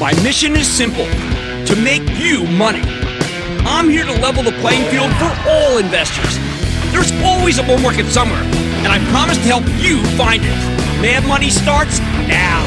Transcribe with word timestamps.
My 0.00 0.14
mission 0.22 0.56
is 0.56 0.66
simple 0.66 1.04
to 1.04 1.76
make 1.84 2.00
you 2.18 2.46
money. 2.46 2.80
I'm 3.66 3.90
here 3.90 4.06
to 4.06 4.12
level 4.12 4.42
the 4.42 4.52
playing 4.52 4.90
field 4.90 5.12
for 5.16 5.30
all 5.46 5.76
investors. 5.76 6.38
There's 6.90 7.12
always 7.22 7.58
a 7.58 7.62
bull 7.62 7.76
market 7.80 8.06
somewhere, 8.06 8.40
and 8.40 8.86
I 8.86 8.98
promise 9.10 9.36
to 9.36 9.42
help 9.42 9.64
you 9.76 10.02
find 10.16 10.42
it. 10.42 10.56
Mad 11.02 11.28
Money 11.28 11.50
starts 11.50 11.98
now. 11.98 12.66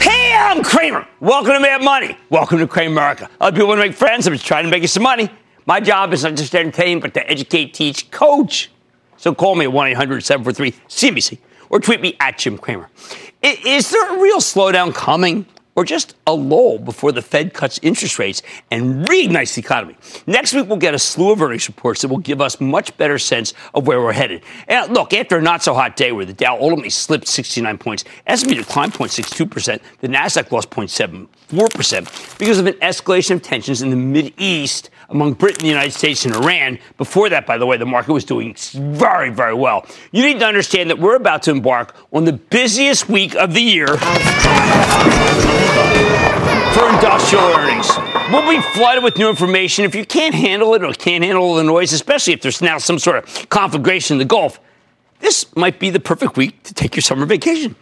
Hey, 0.00 0.34
I'm 0.34 0.64
Cramer. 0.64 1.06
Welcome 1.20 1.52
to 1.52 1.60
Mad 1.60 1.82
Money. 1.82 2.16
Welcome 2.30 2.60
to 2.60 2.66
Cramer 2.66 2.92
America. 2.92 3.28
Other 3.42 3.54
people 3.54 3.68
want 3.68 3.82
to 3.82 3.86
make 3.88 3.94
friends. 3.94 4.26
I'm 4.26 4.32
just 4.32 4.46
trying 4.46 4.64
to 4.64 4.70
make 4.70 4.80
you 4.80 4.88
some 4.88 5.02
money. 5.02 5.28
My 5.66 5.80
job 5.80 6.14
is 6.14 6.24
not 6.24 6.34
just 6.36 6.52
to 6.52 6.60
entertain, 6.60 6.98
but 6.98 7.12
to 7.12 7.30
educate, 7.30 7.74
teach, 7.74 8.10
coach. 8.10 8.70
So 9.18 9.34
call 9.34 9.54
me 9.54 9.66
at 9.66 9.72
1 9.74 9.88
800 9.88 10.24
743 10.24 10.80
CNBC 10.88 11.38
or 11.68 11.78
tweet 11.78 12.00
me 12.00 12.16
at 12.20 12.38
Jim 12.38 12.56
Cramer. 12.56 12.88
Is 13.44 13.90
there 13.90 14.16
a 14.16 14.20
real 14.20 14.38
slowdown 14.38 14.94
coming? 14.94 15.46
or 15.76 15.84
just 15.84 16.14
a 16.26 16.32
lull 16.32 16.78
before 16.78 17.12
the 17.12 17.22
Fed 17.22 17.52
cuts 17.52 17.80
interest 17.82 18.18
rates 18.18 18.42
and 18.70 19.04
reignites 19.06 19.54
the 19.54 19.60
economy. 19.60 19.96
Next 20.26 20.54
week, 20.54 20.68
we'll 20.68 20.78
get 20.78 20.94
a 20.94 20.98
slew 20.98 21.32
of 21.32 21.42
earnings 21.42 21.66
reports 21.68 22.02
that 22.02 22.08
will 22.08 22.18
give 22.18 22.40
us 22.40 22.60
much 22.60 22.96
better 22.96 23.18
sense 23.18 23.54
of 23.74 23.84
where 23.86 24.00
we're 24.00 24.12
headed. 24.12 24.42
And 24.68 24.94
look, 24.94 25.12
after 25.12 25.38
a 25.38 25.42
not 25.42 25.64
so 25.64 25.74
hot 25.74 25.96
day 25.96 26.12
where 26.12 26.24
the 26.24 26.32
Dow 26.32 26.56
ultimately 26.60 26.90
slipped 26.90 27.26
69 27.26 27.78
points, 27.78 28.04
S&P 28.26 28.54
declined 28.54 28.92
0.62%, 28.92 29.80
the 30.00 30.08
Nasdaq 30.08 30.52
lost 30.52 30.70
0.74% 30.70 32.38
because 32.38 32.58
of 32.58 32.66
an 32.66 32.74
escalation 32.74 33.32
of 33.32 33.42
tensions 33.42 33.82
in 33.82 33.90
the 33.90 33.96
Mid 33.96 34.32
East 34.38 34.90
among 35.14 35.32
Britain, 35.34 35.62
the 35.62 35.68
United 35.68 35.92
States, 35.92 36.26
and 36.26 36.34
Iran. 36.34 36.78
Before 36.98 37.30
that, 37.30 37.46
by 37.46 37.56
the 37.56 37.64
way, 37.64 37.78
the 37.78 37.86
market 37.86 38.12
was 38.12 38.24
doing 38.24 38.54
very, 38.74 39.30
very 39.30 39.54
well. 39.54 39.86
You 40.12 40.26
need 40.26 40.40
to 40.40 40.46
understand 40.46 40.90
that 40.90 40.98
we're 40.98 41.14
about 41.16 41.42
to 41.44 41.52
embark 41.52 41.94
on 42.12 42.24
the 42.24 42.32
busiest 42.32 43.08
week 43.08 43.34
of 43.36 43.54
the 43.54 43.60
year 43.62 43.86
for 43.86 43.94
industrial 46.90 47.44
earnings. 47.54 47.88
We'll 48.30 48.50
be 48.50 48.60
flooded 48.72 49.04
with 49.04 49.16
new 49.16 49.30
information. 49.30 49.84
If 49.84 49.94
you 49.94 50.04
can't 50.04 50.34
handle 50.34 50.74
it 50.74 50.82
or 50.82 50.92
can't 50.92 51.22
handle 51.22 51.54
the 51.54 51.62
noise, 51.62 51.92
especially 51.92 52.32
if 52.32 52.42
there's 52.42 52.60
now 52.60 52.78
some 52.78 52.98
sort 52.98 53.16
of 53.16 53.48
conflagration 53.48 54.14
in 54.14 54.18
the 54.18 54.24
Gulf, 54.24 54.58
this 55.20 55.54
might 55.54 55.78
be 55.78 55.90
the 55.90 56.00
perfect 56.00 56.36
week 56.36 56.62
to 56.64 56.74
take 56.74 56.96
your 56.96 57.02
summer 57.02 57.24
vacation. 57.24 57.76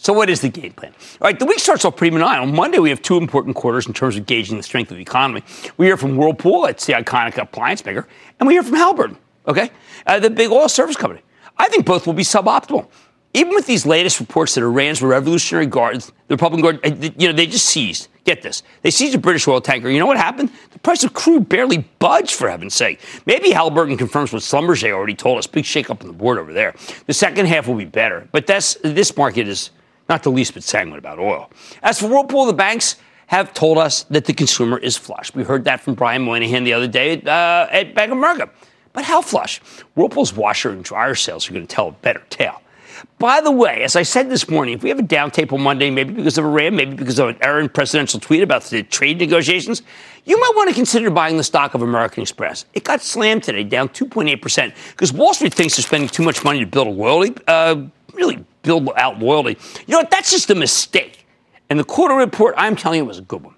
So, 0.00 0.12
what 0.12 0.30
is 0.30 0.40
the 0.40 0.48
game 0.48 0.72
plan? 0.72 0.94
All 1.20 1.26
right, 1.26 1.38
the 1.38 1.44
week 1.44 1.58
starts 1.58 1.84
off 1.84 1.96
pretty 1.96 2.16
benign. 2.16 2.38
On 2.38 2.54
Monday, 2.54 2.78
we 2.78 2.88
have 2.90 3.02
two 3.02 3.16
important 3.16 3.56
quarters 3.56 3.86
in 3.86 3.92
terms 3.92 4.16
of 4.16 4.26
gauging 4.26 4.56
the 4.56 4.62
strength 4.62 4.92
of 4.92 4.96
the 4.96 5.02
economy. 5.02 5.42
We 5.76 5.86
hear 5.86 5.96
from 5.96 6.16
Whirlpool, 6.16 6.66
it's 6.66 6.86
the 6.86 6.92
iconic 6.92 7.36
appliance 7.36 7.84
maker, 7.84 8.06
and 8.38 8.46
we 8.46 8.54
hear 8.54 8.62
from 8.62 8.76
Halliburton, 8.76 9.18
okay, 9.48 9.70
uh, 10.06 10.20
the 10.20 10.30
big 10.30 10.50
oil 10.50 10.68
service 10.68 10.96
company. 10.96 11.22
I 11.58 11.68
think 11.68 11.84
both 11.84 12.06
will 12.06 12.14
be 12.14 12.22
suboptimal. 12.22 12.86
Even 13.34 13.52
with 13.54 13.66
these 13.66 13.84
latest 13.84 14.20
reports 14.20 14.54
that 14.54 14.62
Iran's 14.62 15.02
Revolutionary 15.02 15.66
Guards, 15.66 16.12
the 16.28 16.34
Republican 16.34 16.62
Guard, 16.62 16.86
uh, 16.86 17.10
you 17.18 17.28
know, 17.28 17.34
they 17.34 17.46
just 17.46 17.66
seized. 17.66 18.08
Get 18.24 18.42
this. 18.42 18.62
They 18.82 18.90
seized 18.90 19.14
a 19.14 19.18
British 19.18 19.48
oil 19.48 19.60
tanker. 19.60 19.90
You 19.90 19.98
know 19.98 20.06
what 20.06 20.16
happened? 20.16 20.50
The 20.70 20.78
price 20.78 21.02
of 21.02 21.12
crude 21.12 21.48
barely 21.48 21.78
budged, 21.98 22.34
for 22.34 22.48
heaven's 22.48 22.74
sake. 22.74 23.00
Maybe 23.26 23.50
Halliburton 23.50 23.96
confirms 23.96 24.32
what 24.32 24.42
Schlumberger 24.42 24.92
already 24.92 25.14
told 25.14 25.38
us. 25.38 25.46
Big 25.46 25.64
shakeup 25.64 26.00
on 26.02 26.06
the 26.06 26.12
board 26.12 26.38
over 26.38 26.52
there. 26.52 26.74
The 27.06 27.14
second 27.14 27.46
half 27.46 27.66
will 27.66 27.74
be 27.74 27.84
better. 27.84 28.28
But 28.32 28.46
that's, 28.46 28.76
this 28.82 29.16
market 29.16 29.48
is 29.48 29.70
not 30.08 30.22
the 30.22 30.30
least 30.30 30.54
bit 30.54 30.62
sanguine 30.62 30.98
about 30.98 31.18
oil. 31.18 31.50
As 31.82 32.00
for 32.00 32.08
Whirlpool, 32.08 32.46
the 32.46 32.52
banks 32.52 32.96
have 33.26 33.52
told 33.52 33.76
us 33.76 34.04
that 34.04 34.24
the 34.24 34.32
consumer 34.32 34.78
is 34.78 34.96
flush. 34.96 35.34
We 35.34 35.44
heard 35.44 35.64
that 35.64 35.80
from 35.80 35.94
Brian 35.94 36.22
Moynihan 36.22 36.64
the 36.64 36.72
other 36.72 36.88
day 36.88 37.20
uh, 37.22 37.68
at 37.70 37.94
Bank 37.94 38.10
of 38.10 38.18
America. 38.18 38.48
But 38.94 39.04
how 39.04 39.20
flush? 39.20 39.58
Whirlpool's 39.94 40.32
washer 40.32 40.70
and 40.70 40.82
dryer 40.82 41.14
sales 41.14 41.48
are 41.48 41.52
going 41.52 41.66
to 41.66 41.74
tell 41.74 41.88
a 41.88 41.92
better 41.92 42.22
tale. 42.30 42.62
By 43.18 43.40
the 43.40 43.50
way, 43.50 43.82
as 43.82 43.96
I 43.96 44.02
said 44.02 44.30
this 44.30 44.48
morning, 44.48 44.74
if 44.74 44.82
we 44.82 44.88
have 44.88 44.98
a 44.98 45.02
down 45.02 45.30
tape 45.30 45.52
on 45.52 45.60
Monday, 45.60 45.90
maybe 45.90 46.14
because 46.14 46.38
of 46.38 46.44
Iran, 46.44 46.74
maybe 46.74 46.96
because 46.96 47.18
of 47.18 47.28
an 47.28 47.36
errant 47.42 47.72
presidential 47.72 48.18
tweet 48.18 48.42
about 48.42 48.64
the 48.64 48.82
trade 48.82 49.18
negotiations, 49.18 49.82
you 50.24 50.38
might 50.40 50.52
want 50.56 50.68
to 50.68 50.74
consider 50.74 51.10
buying 51.10 51.36
the 51.36 51.44
stock 51.44 51.74
of 51.74 51.82
American 51.82 52.22
Express. 52.22 52.64
It 52.74 52.84
got 52.84 53.02
slammed 53.02 53.44
today, 53.44 53.62
down 53.62 53.88
2.8%, 53.90 54.74
because 54.90 55.12
Wall 55.12 55.34
Street 55.34 55.54
thinks 55.54 55.76
they're 55.76 55.84
spending 55.84 56.08
too 56.08 56.22
much 56.22 56.44
money 56.44 56.60
to 56.60 56.66
build 56.66 56.86
a 56.86 56.90
loyalty, 56.90 57.34
uh, 57.46 57.82
really 58.14 58.44
build 58.62 58.88
out 58.96 59.18
loyalty. 59.18 59.56
You 59.86 59.92
know 59.92 59.98
what? 59.98 60.10
That's 60.10 60.30
just 60.30 60.50
a 60.50 60.54
mistake. 60.54 61.26
And 61.70 61.78
the 61.78 61.84
quarter 61.84 62.14
report, 62.14 62.54
I'm 62.56 62.76
telling 62.76 62.98
you, 62.98 63.04
was 63.04 63.18
a 63.18 63.22
good 63.22 63.42
one. 63.42 63.54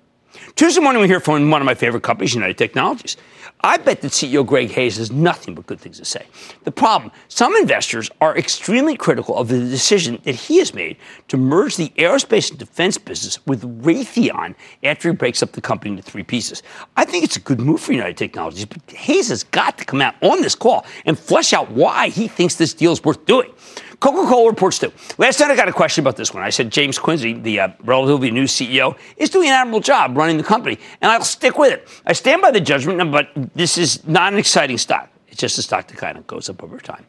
Tuesday 0.56 0.80
morning, 0.80 1.00
we 1.00 1.08
hear 1.08 1.20
from 1.20 1.50
one 1.50 1.62
of 1.62 1.66
my 1.66 1.74
favorite 1.74 2.02
companies, 2.02 2.34
United 2.34 2.58
Technologies. 2.58 3.16
I 3.62 3.76
bet 3.76 4.00
that 4.00 4.12
CEO 4.12 4.44
Greg 4.46 4.70
Hayes 4.70 4.96
has 4.96 5.12
nothing 5.12 5.54
but 5.54 5.66
good 5.66 5.80
things 5.80 5.98
to 5.98 6.04
say. 6.04 6.26
The 6.64 6.72
problem 6.72 7.12
some 7.28 7.54
investors 7.56 8.10
are 8.20 8.36
extremely 8.36 8.96
critical 8.96 9.36
of 9.36 9.48
the 9.48 9.58
decision 9.58 10.18
that 10.24 10.34
he 10.34 10.58
has 10.58 10.72
made 10.72 10.96
to 11.28 11.36
merge 11.36 11.76
the 11.76 11.90
aerospace 11.96 12.50
and 12.50 12.58
defense 12.58 12.96
business 12.96 13.44
with 13.46 13.82
Raytheon 13.82 14.54
after 14.82 15.10
he 15.10 15.14
breaks 15.14 15.42
up 15.42 15.52
the 15.52 15.60
company 15.60 15.90
into 15.90 16.02
three 16.02 16.22
pieces. 16.22 16.62
I 16.96 17.04
think 17.04 17.24
it's 17.24 17.36
a 17.36 17.40
good 17.40 17.60
move 17.60 17.80
for 17.80 17.92
United 17.92 18.16
Technologies, 18.16 18.64
but 18.64 18.78
Hayes 18.90 19.28
has 19.28 19.44
got 19.44 19.76
to 19.78 19.84
come 19.84 20.00
out 20.00 20.14
on 20.22 20.40
this 20.40 20.54
call 20.54 20.86
and 21.04 21.18
flesh 21.18 21.52
out 21.52 21.70
why 21.70 22.08
he 22.08 22.28
thinks 22.28 22.54
this 22.54 22.72
deal 22.72 22.92
is 22.92 23.04
worth 23.04 23.26
doing. 23.26 23.52
Coca 24.00 24.26
Cola 24.26 24.48
reports 24.48 24.78
too. 24.78 24.92
Last 25.18 25.40
night 25.40 25.50
I 25.50 25.56
got 25.56 25.68
a 25.68 25.72
question 25.72 26.02
about 26.02 26.16
this 26.16 26.32
one. 26.32 26.42
I 26.42 26.48
said 26.48 26.72
James 26.72 26.98
Quincey, 26.98 27.34
the 27.34 27.60
uh, 27.60 27.68
relatively 27.84 28.30
new 28.30 28.44
CEO, 28.44 28.96
is 29.18 29.28
doing 29.28 29.48
an 29.48 29.54
admirable 29.54 29.80
job 29.80 30.16
running 30.16 30.38
the 30.38 30.42
company, 30.42 30.78
and 31.02 31.12
I'll 31.12 31.22
stick 31.22 31.58
with 31.58 31.72
it. 31.72 31.86
I 32.06 32.14
stand 32.14 32.40
by 32.40 32.50
the 32.50 32.60
judgment, 32.60 33.12
but 33.12 33.28
this 33.54 33.76
is 33.76 34.06
not 34.06 34.32
an 34.32 34.38
exciting 34.38 34.78
stock. 34.78 35.10
It's 35.28 35.38
just 35.38 35.58
a 35.58 35.62
stock 35.62 35.86
that 35.88 35.98
kind 35.98 36.16
of 36.16 36.26
goes 36.26 36.48
up 36.48 36.62
over 36.62 36.78
time. 36.78 37.04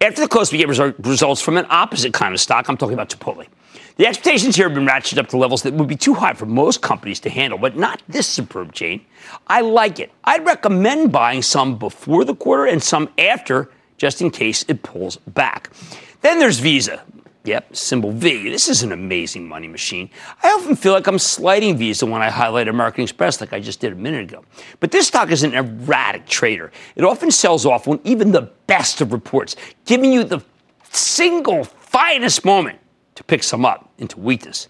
After 0.00 0.22
the 0.22 0.28
close, 0.28 0.50
we 0.50 0.58
get 0.58 0.68
results 0.68 1.42
from 1.42 1.58
an 1.58 1.66
opposite 1.68 2.14
kind 2.14 2.34
of 2.34 2.40
stock. 2.40 2.68
I'm 2.68 2.76
talking 2.76 2.94
about 2.94 3.10
Chipotle. 3.10 3.46
The 3.96 4.06
expectations 4.06 4.56
here 4.56 4.66
have 4.66 4.74
been 4.74 4.86
ratcheted 4.86 5.18
up 5.18 5.28
to 5.28 5.36
levels 5.36 5.62
that 5.64 5.74
would 5.74 5.86
be 5.86 5.94
too 5.94 6.14
high 6.14 6.32
for 6.32 6.46
most 6.46 6.80
companies 6.80 7.20
to 7.20 7.30
handle, 7.30 7.58
but 7.58 7.76
not 7.76 8.02
this 8.08 8.26
superb 8.26 8.72
chain. 8.72 9.04
I 9.46 9.60
like 9.60 10.00
it. 10.00 10.10
I'd 10.24 10.44
recommend 10.46 11.12
buying 11.12 11.42
some 11.42 11.78
before 11.78 12.24
the 12.24 12.34
quarter 12.34 12.64
and 12.64 12.82
some 12.82 13.10
after, 13.18 13.70
just 13.98 14.22
in 14.22 14.30
case 14.30 14.64
it 14.68 14.82
pulls 14.82 15.16
back. 15.18 15.70
Then 16.20 16.38
there's 16.38 16.58
Visa. 16.58 17.02
Yep, 17.44 17.74
symbol 17.74 18.12
V. 18.12 18.50
This 18.50 18.68
is 18.68 18.82
an 18.82 18.92
amazing 18.92 19.48
money 19.48 19.66
machine. 19.66 20.10
I 20.42 20.48
often 20.50 20.76
feel 20.76 20.92
like 20.92 21.06
I'm 21.06 21.18
sliding 21.18 21.78
Visa 21.78 22.04
when 22.04 22.20
I 22.20 22.28
highlight 22.28 22.68
American 22.68 23.02
Express, 23.02 23.40
like 23.40 23.54
I 23.54 23.60
just 23.60 23.80
did 23.80 23.92
a 23.92 23.96
minute 23.96 24.30
ago. 24.30 24.44
But 24.78 24.90
this 24.90 25.06
stock 25.06 25.30
is 25.30 25.42
an 25.42 25.54
erratic 25.54 26.26
trader. 26.26 26.70
It 26.96 27.04
often 27.04 27.30
sells 27.30 27.64
off 27.64 27.88
on 27.88 27.98
even 28.04 28.32
the 28.32 28.50
best 28.66 29.00
of 29.00 29.12
reports, 29.12 29.56
giving 29.86 30.12
you 30.12 30.22
the 30.22 30.42
single 30.90 31.64
finest 31.64 32.44
moment 32.44 32.78
to 33.14 33.24
pick 33.24 33.42
some 33.42 33.64
up 33.64 33.90
into 33.96 34.20
weakness. 34.20 34.68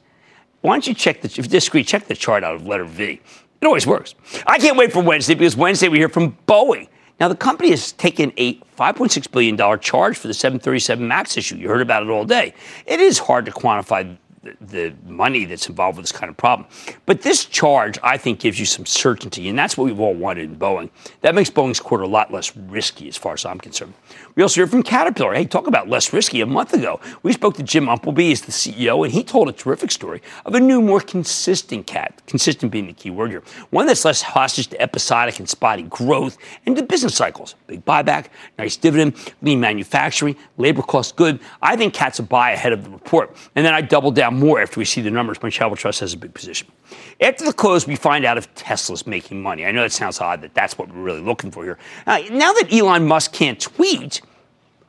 Why 0.61 0.75
don't 0.75 0.87
you 0.87 0.95
check 0.95 1.23
the, 1.23 1.35
if 1.41 1.49
disagree, 1.49 1.83
check 1.83 2.07
the 2.07 2.15
chart 2.15 2.45
out 2.45 2.55
of 2.55 2.67
letter 2.67 2.85
V. 2.85 3.21
It 3.61 3.67
always 3.67 3.87
works. 3.87 4.15
I 4.47 4.59
can't 4.59 4.77
wait 4.77 4.93
for 4.93 5.03
Wednesday 5.03 5.35
because 5.35 5.57
Wednesday 5.57 5.89
we 5.89 5.99
hear 5.99 6.09
from 6.09 6.37
Boeing. 6.47 6.89
Now, 7.21 7.29
the 7.29 7.37
company 7.37 7.71
has 7.71 7.93
taken 7.93 8.33
a 8.39 8.55
$5.6 8.55 9.31
billion 9.31 9.81
charge 9.81 10.17
for 10.17 10.27
the 10.27 10.35
737 10.35 11.07
MAX 11.07 11.37
issue. 11.37 11.57
You 11.57 11.69
heard 11.69 11.83
about 11.83 12.03
it 12.03 12.09
all 12.09 12.25
day. 12.25 12.55
It 12.87 12.99
is 12.99 13.19
hard 13.19 13.45
to 13.45 13.53
quantify 13.53 14.17
the, 14.61 14.95
money 15.05 15.45
that's 15.45 15.69
involved 15.69 15.99
with 15.99 16.05
this 16.05 16.13
kind 16.13 16.31
of 16.31 16.37
problem. 16.37 16.67
But 17.05 17.21
this 17.21 17.45
charge, 17.45 17.99
I 18.03 18.17
think, 18.17 18.41
gives 18.41 18.59
you 18.59 18.65
some 18.65 18.87
certainty, 18.87 19.49
and 19.51 19.59
that's 19.59 19.77
what 19.77 19.85
we've 19.85 20.01
all 20.01 20.15
wanted 20.15 20.45
in 20.45 20.57
Boeing. 20.57 20.89
That 21.21 21.35
makes 21.35 21.51
Boeing's 21.51 21.79
quarter 21.79 22.05
a 22.05 22.09
lot 22.09 22.33
less 22.33 22.57
risky, 22.57 23.07
as 23.09 23.19
far 23.19 23.35
as 23.35 23.45
I'm 23.45 23.59
concerned. 23.59 23.93
We 24.37 24.43
also 24.43 24.61
heard 24.61 24.71
from 24.71 24.83
Caterpillar. 24.83 25.35
Hey, 25.35 25.45
talk 25.45 25.67
about 25.67 25.89
less 25.89 26.13
risky. 26.13 26.41
A 26.41 26.47
month 26.47 26.73
ago, 26.73 27.01
we 27.23 27.33
spoke 27.33 27.57
to 27.57 27.63
Jim 27.63 27.87
Umpleby, 27.87 28.21
he's 28.21 28.43
the 28.43 28.53
CEO, 28.53 29.05
and 29.05 29.13
he 29.13 29.25
told 29.25 29.49
a 29.49 29.53
terrific 29.53 29.91
story 29.91 30.23
of 30.47 30.55
a 30.55 30.61
new, 30.61 30.81
more 30.81 31.01
consistent 31.01 31.87
cat, 31.87 32.23
consistent 32.27 32.71
being 32.71 32.87
the 32.87 32.93
key 32.93 33.11
word 33.11 33.31
here, 33.31 33.43
one 33.71 33.87
that's 33.87 34.05
less 34.05 34.23
hostage 34.23 34.69
to 34.69 34.81
episodic 34.81 35.39
and 35.41 35.49
spotty 35.49 35.83
growth 35.83 36.39
and 36.67 36.77
to 36.77 36.83
business 36.83 37.15
cycles. 37.17 37.57
Big 37.67 37.85
buyback, 37.85 38.27
nice 38.59 38.77
dividend, 38.77 39.15
lean 39.43 39.59
manufacturing, 39.59 40.37
labor 40.59 40.83
costs 40.83 41.13
good. 41.13 41.41
I 41.61 41.77
think 41.77 41.93
Cat's 41.93 42.21
a 42.21 42.23
buy 42.23 42.53
ahead 42.53 42.73
of 42.73 42.85
the 42.85 42.91
report. 42.91 43.37
And 43.57 43.67
then 43.67 43.75
I 43.75 43.81
double 43.81 44.13
down 44.13 44.39
more 44.39 44.61
after 44.61 44.79
we 44.79 44.85
see 44.85 45.01
the 45.01 45.11
numbers 45.11 45.43
My 45.43 45.51
Charitable 45.51 45.77
Trust 45.77 46.01
has 46.01 46.15
a 46.15 46.17
big 46.17 46.35
position. 46.35 46.69
After 47.21 47.45
the 47.45 47.53
close, 47.53 47.87
we 47.87 47.97
find 47.97 48.25
out 48.25 48.39
if 48.39 48.53
Tesla's 48.55 49.07
making 49.07 49.43
money. 49.43 49.65
I 49.65 49.73
know 49.73 49.83
that 49.83 49.93
sounds 49.93 50.21
odd 50.21 50.41
that 50.43 50.55
that's 50.55 50.79
what 50.79 50.89
we're 50.89 51.03
really 51.03 51.21
looking 51.21 51.51
for 51.51 51.65
here. 51.65 51.79
Uh, 52.07 52.23
now 52.31 52.53
that 52.53 52.73
Elon 52.73 53.07
Musk 53.07 53.33
can't 53.33 53.61
tweet 53.61 54.21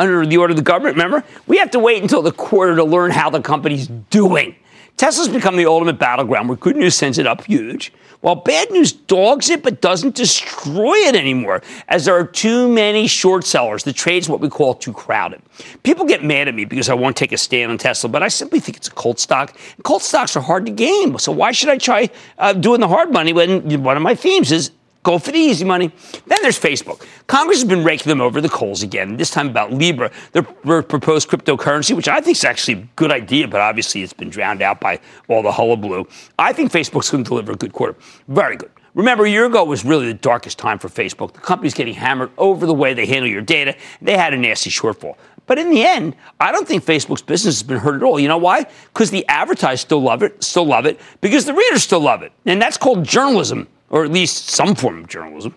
under 0.02 0.26
the 0.26 0.38
order 0.38 0.52
of 0.52 0.58
the 0.58 0.64
government, 0.64 0.96
remember, 0.96 1.24
we 1.46 1.58
have 1.58 1.72
to 1.72 1.80
wait 1.80 2.02
until 2.02 2.24
the 2.24 2.32
quarter 2.32 2.76
to 2.76 2.84
learn 2.84 3.12
how 3.12 3.30
the 3.30 3.42
company's 3.42 3.88
doing. 3.88 4.56
Tesla's 4.98 5.30
become 5.30 5.56
the 5.56 5.66
ultimate 5.66 6.00
battleground 6.00 6.50
where 6.50 6.58
good 6.58 6.76
news 6.76 6.96
sends 6.96 7.18
it 7.18 7.26
up 7.26 7.44
huge, 7.46 7.94
while 8.22 8.36
bad 8.36 8.70
news 8.72 8.92
dogs 8.92 9.50
it 9.50 9.64
but 9.64 9.80
doesn't 9.80 10.16
destroy 10.16 10.94
it 10.94 11.16
anymore, 11.16 11.62
as 11.88 12.06
there 12.06 12.16
are 12.16 12.26
too 12.26 12.68
many 12.68 13.08
short 13.08 13.46
sellers. 13.46 13.84
The 13.84 13.94
trade's 13.94 14.28
what 14.28 14.42
we 14.42 14.50
call 14.50 14.74
too 14.74 14.94
crowded. 14.94 15.42
People 15.84 16.06
get 16.06 16.24
mad 16.24 16.48
at 16.48 16.56
me 16.56 16.66
because 16.66 16.90
I 16.90 16.94
won't 16.94 17.16
take 17.16 17.32
a 17.32 17.38
stand 17.38 17.72
on 17.72 17.78
Tesla, 17.78 18.10
but 18.10 18.22
I 18.22 18.28
simply 18.28 18.60
think 18.60 18.78
it's 18.78 18.88
a 18.88 18.92
cult 18.92 19.20
stock. 19.20 19.56
Cult 19.84 20.02
stocks 20.02 20.36
are 20.36 20.42
hard 20.42 20.66
to 20.66 20.72
game, 20.72 21.18
so 21.20 21.32
why 21.32 21.52
should 21.52 21.70
I 21.70 21.78
try 21.78 22.10
uh, 22.38 22.54
doing 22.54 22.80
the 22.80 22.88
hard 22.88 23.12
money 23.12 23.34
when 23.34 23.84
one 23.84 23.98
of 23.98 24.04
my 24.04 24.16
themes 24.16 24.52
is 24.52 24.72
Go 25.04 25.18
for 25.18 25.32
the 25.32 25.38
easy 25.40 25.66
money. 25.66 25.92
Then 26.28 26.40
there's 26.44 26.60
Facebook. 26.60 27.06
Congress 27.26 27.60
has 27.60 27.68
been 27.68 27.84
raking 27.84 28.10
them 28.10 28.22
over 28.22 28.40
the 28.40 28.50
coals 28.50 28.84
again, 28.84 29.18
this 29.18 29.32
time 29.32 29.50
about 29.50 29.74
Libra, 29.74 30.12
their 30.34 30.44
proposed 30.84 31.28
cryptocurrency, 31.28 31.96
which 31.96 32.08
I 32.08 32.22
think 32.22 32.38
is 32.38 32.44
actually 32.44 32.74
a 32.76 32.88
good 32.96 33.12
idea, 33.12 33.48
but 33.48 33.62
obviously 33.62 34.04
it's 34.04 34.14
been 34.14 34.30
drowned 34.30 34.62
out 34.62 34.80
by 34.80 35.00
all 35.28 35.42
the 35.42 35.52
hullabaloo. 35.52 36.06
I 36.38 36.54
think 36.54 36.72
Facebook's 36.72 37.10
going 37.10 37.24
to 37.24 37.28
deliver 37.28 37.54
a 37.54 37.56
good 37.56 37.74
quarter. 37.74 37.96
Very 38.28 38.58
good. 38.58 38.70
Remember, 38.94 39.24
a 39.24 39.30
year 39.30 39.46
ago 39.46 39.64
was 39.64 39.86
really 39.86 40.08
the 40.08 40.14
darkest 40.14 40.60
time 40.60 40.78
for 40.78 40.90
Facebook. 40.90 41.34
The 41.34 41.40
company's 41.40 41.74
getting 41.74 41.94
hammered 41.94 42.30
over 42.38 42.66
the 42.66 42.74
way 42.74 42.94
they 42.94 43.06
handle 43.06 43.30
your 43.30 43.42
data. 43.42 43.76
They 44.02 44.18
had 44.18 44.34
a 44.34 44.38
nasty 44.38 44.70
shortfall. 44.70 45.16
But 45.48 45.58
in 45.58 45.70
the 45.70 45.84
end, 45.84 46.16
I 46.40 46.52
don't 46.52 46.68
think 46.68 46.84
Facebook's 46.84 47.22
business 47.22 47.56
has 47.56 47.64
been 47.64 47.78
hurt 47.78 47.96
at 47.96 48.04
all. 48.04 48.20
You 48.20 48.28
know 48.28 48.38
why? 48.38 48.68
Because 48.94 49.10
the 49.10 49.26
advertisers 49.28 49.82
still 49.82 50.02
love 50.02 50.24
it, 50.24 50.44
still 50.44 50.66
love 50.66 50.86
it, 50.86 51.00
because 51.22 51.46
the 51.46 51.54
readers 51.54 51.84
still 51.84 52.02
love 52.02 52.22
it. 52.22 52.34
And 52.46 52.62
that's 52.62 52.78
called 52.78 53.04
journalism 53.06 53.68
or 53.92 54.04
at 54.04 54.12
least 54.12 54.50
some 54.50 54.74
form 54.74 55.00
of 55.00 55.08
journalism. 55.08 55.54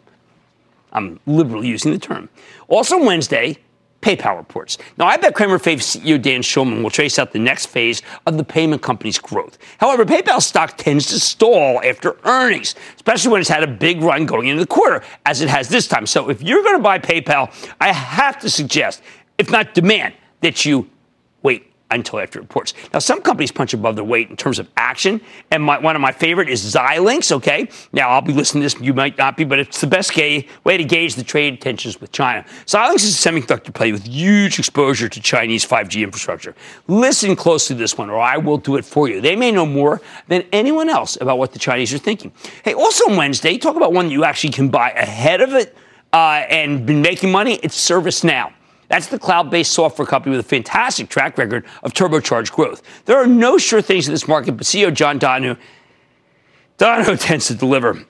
I'm 0.92 1.19
liberally 1.26 1.69
using 1.69 1.92
the 1.92 1.98
term. 1.98 2.28
Also, 2.69 3.02
Wednesday, 3.02 3.58
PayPal 4.04 4.36
reports. 4.36 4.76
Now, 4.98 5.06
I 5.06 5.16
bet 5.16 5.34
Cramer 5.34 5.58
Fave 5.58 5.78
CEO 5.78 6.20
Dan 6.20 6.42
Schulman 6.42 6.82
will 6.82 6.90
trace 6.90 7.19
out 7.19 7.32
the 7.32 7.38
next 7.38 7.66
phase 7.66 8.02
of 8.26 8.36
the 8.36 8.44
payment 8.44 8.82
company's 8.82 9.19
growth. 9.19 9.56
However, 9.78 10.04
PayPal 10.04 10.42
stock 10.42 10.76
tends 10.76 11.06
to 11.06 11.19
stall 11.19 11.81
after 11.82 12.19
earnings, 12.25 12.75
especially 12.96 13.32
when 13.32 13.40
it's 13.40 13.48
had 13.48 13.62
a 13.62 13.66
big 13.66 14.02
run 14.02 14.26
going 14.26 14.48
into 14.48 14.60
the 14.60 14.66
quarter, 14.66 15.02
as 15.25 15.40
it 15.40 15.48
has 15.48 15.70
this 15.70 15.88
time. 15.88 16.04
So, 16.04 16.28
if 16.28 16.42
you're 16.42 16.62
going 16.62 16.76
to 16.76 16.82
buy 16.82 16.98
PayPal, 16.98 17.50
I 17.80 17.92
have 17.92 18.38
to 18.40 18.50
suggest, 18.50 19.02
if 19.38 19.50
not 19.50 19.72
demand, 19.72 20.14
that 20.42 20.66
you 20.66 20.90
until 21.90 22.19
after 22.19 22.40
reports. 22.40 22.75
Now, 22.92 22.98
some 22.98 23.20
companies 23.22 23.52
punch 23.52 23.75
above 23.75 23.96
their 23.96 24.04
weight 24.04 24.31
in 24.31 24.36
terms 24.36 24.58
of 24.58 24.69
action, 24.76 25.20
and 25.50 25.62
my, 25.62 25.78
one 25.78 25.94
of 25.94 26.02
my 26.02 26.12
favorite 26.12 26.48
is 26.48 26.75
Xilinx. 26.75 27.31
Okay, 27.32 27.69
now 27.92 28.08
I'll 28.08 28.20
be 28.20 28.32
listening 28.32 28.62
to 28.62 28.75
this. 28.75 28.81
You 28.81 28.94
might 28.94 29.16
not 29.19 29.36
be, 29.36 29.44
but 29.44 29.58
it's 29.58 29.81
the 29.81 29.86
best 29.86 30.16
way 30.16 30.46
to 30.64 30.84
gauge 30.84 31.14
the 31.14 31.22
trade 31.22 31.60
tensions 31.60 32.00
with 32.00 32.12
China. 32.12 32.44
Xilinx 32.66 32.96
is 32.96 33.26
a 33.26 33.31
semiconductor 33.31 33.72
play 33.72 33.92
with 33.92 34.06
huge 34.06 34.58
exposure 34.58 35.08
to 35.08 35.20
Chinese 35.20 35.64
5G 35.64 36.02
infrastructure. 36.02 36.54
Listen 36.88 37.36
closely 37.36 37.76
to 37.76 37.78
this 37.78 37.96
one, 37.96 38.10
or 38.10 38.19
I 38.19 38.38
will 38.38 38.58
do 38.58 38.76
it 38.76 38.84
for 38.84 39.08
you. 39.08 39.20
They 39.20 39.37
may 39.37 39.52
know 39.52 39.66
more 39.66 40.00
than 40.28 40.44
anyone 40.52 40.88
else 40.88 41.16
about 41.20 41.38
what 41.38 41.52
the 41.52 41.58
Chinese 41.58 41.92
are 41.94 41.98
thinking. 41.98 42.32
Hey, 42.64 42.75
also 42.75 43.10
on 43.10 43.16
Wednesday, 43.16 43.58
talk 43.58 43.76
about 43.76 43.92
one 43.92 44.06
that 44.06 44.12
you 44.12 44.25
actually 44.25 44.50
can 44.50 44.69
buy 44.69 44.90
ahead 44.90 45.40
of 45.40 45.54
it 45.54 45.76
uh, 46.12 46.44
and 46.48 46.87
been 46.87 47.02
making 47.02 47.30
money. 47.30 47.58
It's 47.62 47.76
ServiceNow. 47.76 48.52
That's 48.94 49.08
the 49.08 49.19
cloud 49.19 49.50
based 49.50 49.73
software 49.73 50.06
company 50.06 50.37
with 50.37 50.46
a 50.46 50.49
fantastic 50.49 51.08
track 51.08 51.37
record 51.37 51.67
of 51.82 51.93
turbocharged 51.94 52.52
growth. 52.52 52.81
There 53.06 53.17
are 53.17 53.26
no 53.26 53.58
sure 53.58 53.82
things 53.82 54.06
in 54.06 54.14
this 54.14 54.29
market, 54.29 54.52
but 54.52 54.69
CEO 54.69 54.94
John 54.94 55.19
Donahoe, 55.19 55.61
Donahoe 56.79 57.17
tends 57.17 57.49
to 57.49 57.55
deliver. 57.55 58.05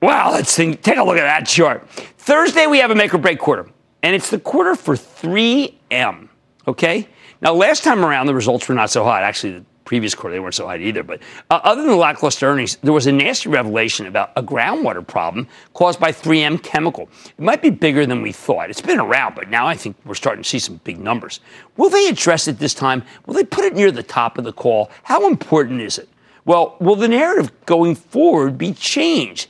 Wow, 0.00 0.30
let's 0.32 0.56
think, 0.56 0.80
take 0.80 0.96
a 0.96 1.04
look 1.04 1.18
at 1.18 1.24
that 1.24 1.46
chart. 1.46 1.86
Thursday, 2.16 2.66
we 2.66 2.78
have 2.78 2.90
a 2.90 2.94
make 2.94 3.12
or 3.12 3.18
break 3.18 3.38
quarter, 3.38 3.68
and 4.02 4.16
it's 4.16 4.30
the 4.30 4.40
quarter 4.40 4.74
for 4.76 4.94
3M. 4.94 6.30
Okay? 6.66 7.06
Now, 7.42 7.52
last 7.52 7.84
time 7.84 8.02
around, 8.02 8.24
the 8.24 8.34
results 8.34 8.66
were 8.66 8.74
not 8.74 8.88
so 8.88 9.04
hot. 9.04 9.22
Actually, 9.22 9.66
previous 9.90 10.14
quarter, 10.14 10.36
they 10.36 10.38
weren't 10.38 10.54
so 10.54 10.68
high 10.68 10.76
either. 10.76 11.02
But 11.02 11.20
uh, 11.50 11.58
other 11.64 11.82
than 11.82 11.90
the 11.90 11.96
lackluster 11.96 12.46
earnings, 12.46 12.76
there 12.76 12.92
was 12.92 13.08
a 13.08 13.12
nasty 13.12 13.48
revelation 13.48 14.06
about 14.06 14.30
a 14.36 14.42
groundwater 14.42 15.04
problem 15.04 15.48
caused 15.74 15.98
by 15.98 16.12
3M 16.12 16.62
Chemical. 16.62 17.08
It 17.36 17.42
might 17.42 17.60
be 17.60 17.70
bigger 17.70 18.06
than 18.06 18.22
we 18.22 18.30
thought. 18.30 18.70
It's 18.70 18.80
been 18.80 19.00
around, 19.00 19.34
but 19.34 19.50
now 19.50 19.66
I 19.66 19.74
think 19.74 19.96
we're 20.04 20.14
starting 20.14 20.44
to 20.44 20.48
see 20.48 20.60
some 20.60 20.76
big 20.84 21.00
numbers. 21.00 21.40
Will 21.76 21.90
they 21.90 22.06
address 22.06 22.46
it 22.46 22.60
this 22.60 22.72
time? 22.72 23.02
Will 23.26 23.34
they 23.34 23.42
put 23.42 23.64
it 23.64 23.74
near 23.74 23.90
the 23.90 24.04
top 24.04 24.38
of 24.38 24.44
the 24.44 24.52
call? 24.52 24.92
How 25.02 25.26
important 25.26 25.80
is 25.80 25.98
it? 25.98 26.08
Well, 26.44 26.76
will 26.78 26.94
the 26.94 27.08
narrative 27.08 27.50
going 27.66 27.96
forward 27.96 28.56
be 28.56 28.72
changed? 28.72 29.48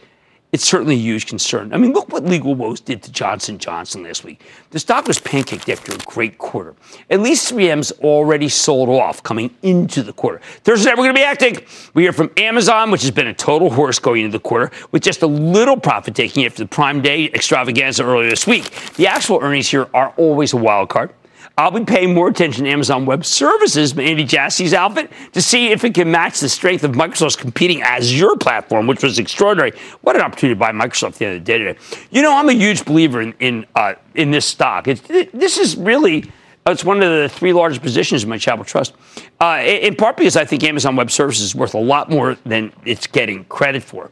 It's 0.53 0.65
certainly 0.65 0.97
a 0.97 0.99
huge 0.99 1.27
concern. 1.27 1.73
I 1.73 1.77
mean, 1.77 1.93
look 1.93 2.13
what 2.13 2.25
legal 2.25 2.55
woes 2.55 2.81
did 2.81 3.03
to 3.05 3.13
Johnson 3.13 3.59
Johnson 3.59 4.03
last 4.03 4.25
week. 4.25 4.43
The 4.71 4.79
stock 4.79 5.07
was 5.07 5.19
pancaked 5.19 5.71
after 5.73 5.93
a 5.93 5.99
great 5.99 6.39
quarter. 6.39 6.75
At 7.09 7.21
least 7.21 7.53
3M's 7.53 7.93
already 8.01 8.49
sold 8.49 8.89
off 8.89 9.23
coming 9.23 9.55
into 9.63 10.03
the 10.03 10.13
quarter. 10.13 10.41
Thursday, 10.65 10.91
we're 10.91 10.97
going 10.97 11.15
to 11.15 11.15
be 11.15 11.25
acting. 11.25 11.59
We 11.95 12.03
hear 12.03 12.13
from 12.13 12.31
Amazon, 12.37 12.91
which 12.91 13.03
has 13.03 13.11
been 13.13 13.29
a 13.29 13.35
total 13.35 13.71
horse 13.71 13.99
going 13.99 14.25
into 14.25 14.39
the 14.39 14.43
quarter, 14.43 14.71
with 14.91 15.03
just 15.03 15.23
a 15.23 15.27
little 15.27 15.77
profit 15.77 16.15
taking 16.15 16.45
after 16.45 16.65
the 16.65 16.69
Prime 16.69 17.01
Day 17.01 17.27
extravaganza 17.27 18.05
earlier 18.05 18.31
this 18.31 18.47
week. 18.47 18.71
The 18.95 19.07
actual 19.07 19.39
earnings 19.41 19.69
here 19.69 19.89
are 19.95 20.13
always 20.17 20.53
a 20.53 20.57
wild 20.57 20.89
card. 20.89 21.13
I'll 21.61 21.71
be 21.71 21.85
paying 21.85 22.15
more 22.15 22.29
attention 22.29 22.65
to 22.65 22.71
Amazon 22.71 23.05
Web 23.05 23.23
Services, 23.23 23.93
Andy 23.99 24.25
Jassy's 24.25 24.73
outfit, 24.73 25.13
to 25.33 25.43
see 25.43 25.69
if 25.69 25.85
it 25.85 25.93
can 25.93 26.11
match 26.11 26.41
the 26.41 26.49
strength 26.49 26.85
of 26.85 26.93
Microsoft's 26.93 27.37
competing 27.37 27.83
Azure 27.83 28.35
platform, 28.37 28.87
which 28.87 29.03
was 29.03 29.19
extraordinary. 29.19 29.73
What 30.01 30.17
an 30.17 30.23
opportunity 30.23 30.55
to 30.55 30.59
buy 30.59 30.73
Microsoft 30.73 31.09
at 31.09 31.15
the 31.17 31.27
end 31.27 31.37
of 31.37 31.45
the 31.45 31.53
day 31.53 31.59
today. 31.59 31.79
You 32.11 32.23
know, 32.23 32.35
I'm 32.35 32.49
a 32.49 32.55
huge 32.55 32.87
believer 32.87 33.21
in 33.21 33.35
in, 33.41 33.67
uh, 33.75 33.93
in 34.15 34.31
this 34.31 34.47
stock. 34.47 34.89
It, 34.89 35.33
this 35.39 35.59
is 35.59 35.77
really 35.77 36.33
it's 36.67 36.83
one 36.83 37.03
of 37.03 37.11
the 37.11 37.29
three 37.29 37.53
largest 37.53 37.83
positions 37.83 38.23
in 38.23 38.31
my 38.31 38.39
Charitable 38.39 38.65
Trust. 38.65 38.95
Uh, 39.39 39.61
in 39.63 39.97
part 39.97 40.17
because 40.17 40.37
I 40.37 40.47
think 40.47 40.65
Amazon 40.65 40.97
Web 40.97 41.11
Services 41.11 41.43
is 41.43 41.55
worth 41.55 41.75
a 41.75 41.79
lot 41.79 42.09
more 42.09 42.39
than 42.47 42.73
it's 42.87 43.07
getting 43.07 43.45
credit 43.45 43.83
for. 43.83 44.11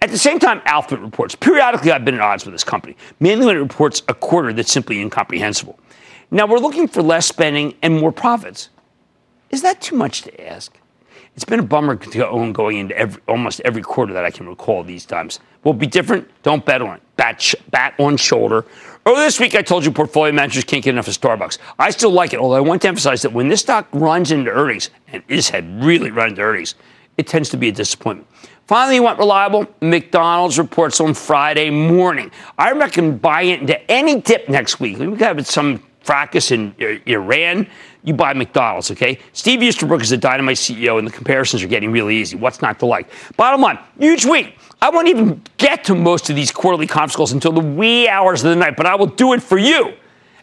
At 0.00 0.10
the 0.10 0.18
same 0.18 0.38
time, 0.38 0.60
Alphabet 0.66 1.02
reports. 1.02 1.34
Periodically, 1.34 1.90
I've 1.90 2.04
been 2.04 2.14
at 2.14 2.20
odds 2.20 2.44
with 2.44 2.54
this 2.54 2.62
company, 2.62 2.96
mainly 3.18 3.46
when 3.46 3.56
it 3.56 3.60
reports 3.60 4.02
a 4.06 4.14
quarter 4.14 4.52
that's 4.52 4.70
simply 4.70 5.00
incomprehensible. 5.00 5.78
Now 6.34 6.46
we're 6.48 6.58
looking 6.58 6.88
for 6.88 7.00
less 7.00 7.26
spending 7.26 7.74
and 7.80 8.00
more 8.00 8.10
profits. 8.10 8.68
Is 9.50 9.62
that 9.62 9.80
too 9.80 9.94
much 9.94 10.22
to 10.22 10.44
ask? 10.44 10.76
It's 11.36 11.44
been 11.44 11.60
a 11.60 11.64
bummer 11.64 11.94
to 11.94 12.28
own 12.28 12.52
going 12.52 12.78
into 12.78 12.98
every, 12.98 13.22
almost 13.28 13.60
every 13.64 13.82
quarter 13.82 14.12
that 14.14 14.24
I 14.24 14.32
can 14.32 14.48
recall 14.48 14.82
these 14.82 15.06
times. 15.06 15.38
Will 15.62 15.74
be 15.74 15.86
different? 15.86 16.28
Don't 16.42 16.66
bet 16.66 16.82
on 16.82 16.96
it. 16.96 17.02
Bat, 17.14 17.40
sh- 17.40 17.54
bat 17.70 17.94
on 18.00 18.16
shoulder. 18.16 18.66
Earlier 19.06 19.26
this 19.26 19.38
week, 19.38 19.54
I 19.54 19.62
told 19.62 19.84
you 19.84 19.92
portfolio 19.92 20.32
managers 20.32 20.64
can't 20.64 20.82
get 20.82 20.90
enough 20.90 21.06
of 21.06 21.16
Starbucks. 21.16 21.58
I 21.78 21.90
still 21.90 22.10
like 22.10 22.32
it, 22.32 22.40
although 22.40 22.56
I 22.56 22.60
want 22.60 22.82
to 22.82 22.88
emphasize 22.88 23.22
that 23.22 23.32
when 23.32 23.46
this 23.46 23.60
stock 23.60 23.86
runs 23.92 24.32
into 24.32 24.50
earnings, 24.50 24.90
and 25.12 25.22
this 25.28 25.50
had 25.50 25.84
really 25.84 26.10
run 26.10 26.30
into 26.30 26.42
earnings, 26.42 26.74
it 27.16 27.28
tends 27.28 27.48
to 27.50 27.56
be 27.56 27.68
a 27.68 27.72
disappointment. 27.72 28.28
Finally, 28.66 28.96
you 28.96 29.04
want 29.04 29.20
reliable? 29.20 29.68
McDonald's 29.80 30.58
reports 30.58 31.00
on 31.00 31.14
Friday 31.14 31.70
morning. 31.70 32.32
I 32.58 32.72
buying 33.20 33.50
it 33.50 33.60
into 33.60 33.88
any 33.88 34.20
dip 34.20 34.48
next 34.48 34.80
week. 34.80 34.98
We 34.98 35.06
could 35.06 35.20
have 35.20 35.46
some 35.46 35.80
fracas 36.04 36.50
in 36.50 36.74
Iran, 37.06 37.66
you 38.02 38.12
buy 38.14 38.34
McDonald's, 38.34 38.90
okay? 38.90 39.18
Steve 39.32 39.62
Easterbrook 39.62 40.02
is 40.02 40.12
a 40.12 40.16
dynamite 40.16 40.56
CEO, 40.56 40.98
and 40.98 41.06
the 41.06 41.12
comparisons 41.12 41.62
are 41.62 41.68
getting 41.68 41.90
really 41.90 42.16
easy. 42.16 42.36
What's 42.36 42.60
not 42.60 42.78
to 42.80 42.86
like? 42.86 43.08
Bottom 43.36 43.62
line, 43.62 43.78
huge 43.98 44.26
week. 44.26 44.58
I 44.82 44.90
won't 44.90 45.08
even 45.08 45.42
get 45.56 45.84
to 45.84 45.94
most 45.94 46.28
of 46.28 46.36
these 46.36 46.52
quarterly 46.52 46.86
conference 46.86 47.16
calls 47.16 47.32
until 47.32 47.52
the 47.52 47.60
wee 47.60 48.06
hours 48.06 48.44
of 48.44 48.50
the 48.50 48.56
night, 48.56 48.76
but 48.76 48.84
I 48.84 48.94
will 48.94 49.06
do 49.06 49.32
it 49.32 49.42
for 49.42 49.56
you. 49.56 49.94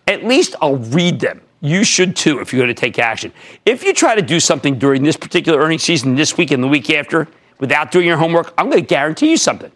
At 0.07 0.25
least 0.25 0.55
I'll 0.61 0.77
read 0.77 1.19
them. 1.19 1.41
You 1.61 1.83
should 1.83 2.15
too 2.15 2.39
if 2.39 2.51
you're 2.51 2.63
going 2.63 2.75
to 2.75 2.79
take 2.79 2.97
action. 2.97 3.31
If 3.67 3.83
you 3.83 3.93
try 3.93 4.15
to 4.15 4.21
do 4.23 4.39
something 4.39 4.79
during 4.79 5.03
this 5.03 5.15
particular 5.15 5.59
earnings 5.59 5.83
season, 5.83 6.15
this 6.15 6.35
week 6.37 6.49
and 6.49 6.63
the 6.63 6.67
week 6.67 6.89
after, 6.89 7.27
without 7.59 7.91
doing 7.91 8.07
your 8.07 8.17
homework, 8.17 8.51
I'm 8.57 8.67
going 8.67 8.81
to 8.81 8.87
guarantee 8.87 9.29
you 9.29 9.37
something. 9.37 9.71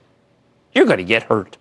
You're 0.74 0.88
going 0.88 0.98
to 0.98 1.04
get 1.04 1.24
hurt. 1.24 1.58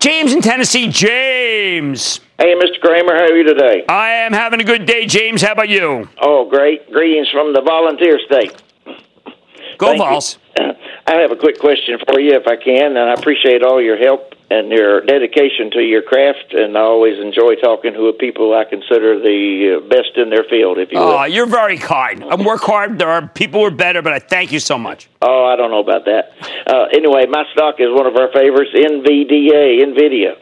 James 0.00 0.32
in 0.32 0.40
Tennessee. 0.40 0.88
James. 0.88 2.20
Hey, 2.38 2.54
Mr. 2.54 2.80
Cramer, 2.80 3.14
how 3.14 3.24
are 3.24 3.36
you 3.36 3.44
today? 3.44 3.84
I 3.86 4.08
am 4.08 4.32
having 4.32 4.58
a 4.58 4.64
good 4.64 4.86
day, 4.86 5.04
James. 5.04 5.42
How 5.42 5.52
about 5.52 5.68
you? 5.68 6.08
Oh, 6.18 6.48
great. 6.48 6.90
Greetings 6.90 7.28
from 7.30 7.52
the 7.52 7.60
volunteer 7.60 8.18
state. 8.24 8.62
Go 9.76 9.96
Vols. 9.98 10.38
I 10.58 11.14
have 11.16 11.32
a 11.32 11.36
quick 11.36 11.58
question 11.58 11.98
for 12.08 12.18
you, 12.18 12.32
if 12.32 12.46
I 12.46 12.56
can, 12.56 12.96
and 12.96 13.10
I 13.10 13.12
appreciate 13.12 13.62
all 13.62 13.80
your 13.80 13.98
help 13.98 14.29
and 14.50 14.70
your 14.70 15.00
dedication 15.02 15.70
to 15.72 15.80
your 15.80 16.02
craft. 16.02 16.52
And 16.52 16.76
I 16.76 16.80
always 16.80 17.18
enjoy 17.18 17.54
talking 17.54 17.92
to 17.94 18.12
people 18.18 18.52
I 18.54 18.64
consider 18.68 19.18
the 19.18 19.78
uh, 19.78 19.88
best 19.88 20.16
in 20.16 20.28
their 20.30 20.44
field. 20.44 20.78
If 20.78 20.90
you 20.92 20.98
will. 20.98 21.06
Oh, 21.06 21.24
you're 21.24 21.46
very 21.46 21.78
kind. 21.78 22.24
I 22.24 22.34
work 22.34 22.60
hard. 22.62 22.98
There 22.98 23.08
are 23.08 23.26
people 23.28 23.60
who 23.60 23.66
are 23.66 23.70
better, 23.70 24.02
but 24.02 24.12
I 24.12 24.18
thank 24.18 24.52
you 24.52 24.58
so 24.58 24.76
much. 24.76 25.08
Oh, 25.22 25.44
I 25.46 25.56
don't 25.56 25.70
know 25.70 25.80
about 25.80 26.04
that. 26.06 26.32
Uh, 26.66 26.86
anyway, 26.92 27.26
my 27.26 27.44
stock 27.52 27.76
is 27.78 27.88
one 27.90 28.06
of 28.06 28.16
our 28.16 28.30
favorites, 28.32 28.70
NVDA, 28.74 29.82
NVIDIA. 29.86 30.36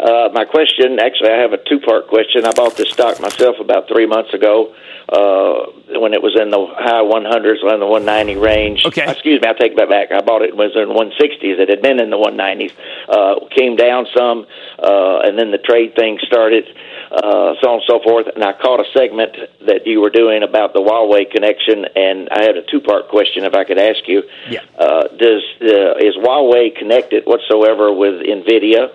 Uh, 0.00 0.28
my 0.32 0.44
question, 0.44 0.98
actually, 0.98 1.30
I 1.30 1.38
have 1.38 1.52
a 1.52 1.58
two-part 1.58 2.08
question. 2.08 2.44
I 2.44 2.52
bought 2.52 2.76
this 2.76 2.90
stock 2.90 3.20
myself 3.20 3.56
about 3.60 3.88
three 3.88 4.06
months 4.06 4.34
ago 4.34 4.74
uh, 5.08 5.70
when 6.00 6.14
it 6.14 6.22
was 6.22 6.36
in 6.40 6.50
the 6.50 6.66
high 6.66 7.04
100s, 7.04 7.60
in 7.62 7.80
the 7.80 7.86
190 7.86 8.36
range. 8.36 8.86
Okay. 8.86 9.10
Excuse 9.10 9.40
me, 9.40 9.48
I 9.48 9.52
take 9.52 9.76
that 9.76 9.88
back. 9.88 10.12
I 10.12 10.20
bought 10.20 10.42
it 10.42 10.56
when 10.56 10.70
it 10.70 10.74
was 10.74 10.82
in 10.82 10.88
the 10.88 10.94
160s. 10.94 11.58
It 11.60 11.68
had 11.68 11.82
been 11.82 12.00
in 12.00 12.10
the 12.10 12.16
190s. 12.16 12.72
Uh, 13.08 13.46
came 13.54 13.76
down 13.76 14.06
some, 14.16 14.46
uh, 14.78 15.20
and 15.24 15.38
then 15.38 15.50
the 15.50 15.58
trade 15.58 15.94
thing 15.94 16.18
started, 16.22 16.64
uh, 17.12 17.54
so 17.60 17.68
on 17.68 17.74
and 17.74 17.82
so 17.86 18.00
forth. 18.02 18.26
And 18.34 18.42
I 18.42 18.52
caught 18.52 18.80
a 18.80 18.88
segment 18.96 19.36
that 19.66 19.86
you 19.86 20.00
were 20.00 20.10
doing 20.10 20.42
about 20.42 20.72
the 20.72 20.80
Huawei 20.80 21.30
connection, 21.30 21.84
and 21.84 22.28
I 22.30 22.42
had 22.42 22.56
a 22.56 22.62
two-part 22.62 23.08
question 23.08 23.44
if 23.44 23.54
I 23.54 23.64
could 23.64 23.78
ask 23.78 24.08
you. 24.08 24.22
Yeah. 24.48 24.60
Uh, 24.78 25.08
does 25.08 25.44
uh, 25.60 26.00
is 26.00 26.16
Huawei 26.16 26.76
connected 26.76 27.24
whatsoever 27.26 27.92
with 27.92 28.24
NVIDIA? 28.24 28.90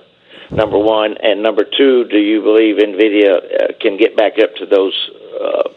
Number 0.52 0.80
one, 0.80 1.16
and 1.22 1.44
number 1.44 1.64
two, 1.64 2.06
do 2.06 2.18
you 2.18 2.42
believe 2.42 2.78
NVIDIA 2.78 3.36
uh, 3.36 3.74
can 3.80 3.98
get 3.98 4.18
back 4.18 4.34
up 4.42 4.56
to 4.56 4.66
those 4.66 5.10
uh, 5.40 5.70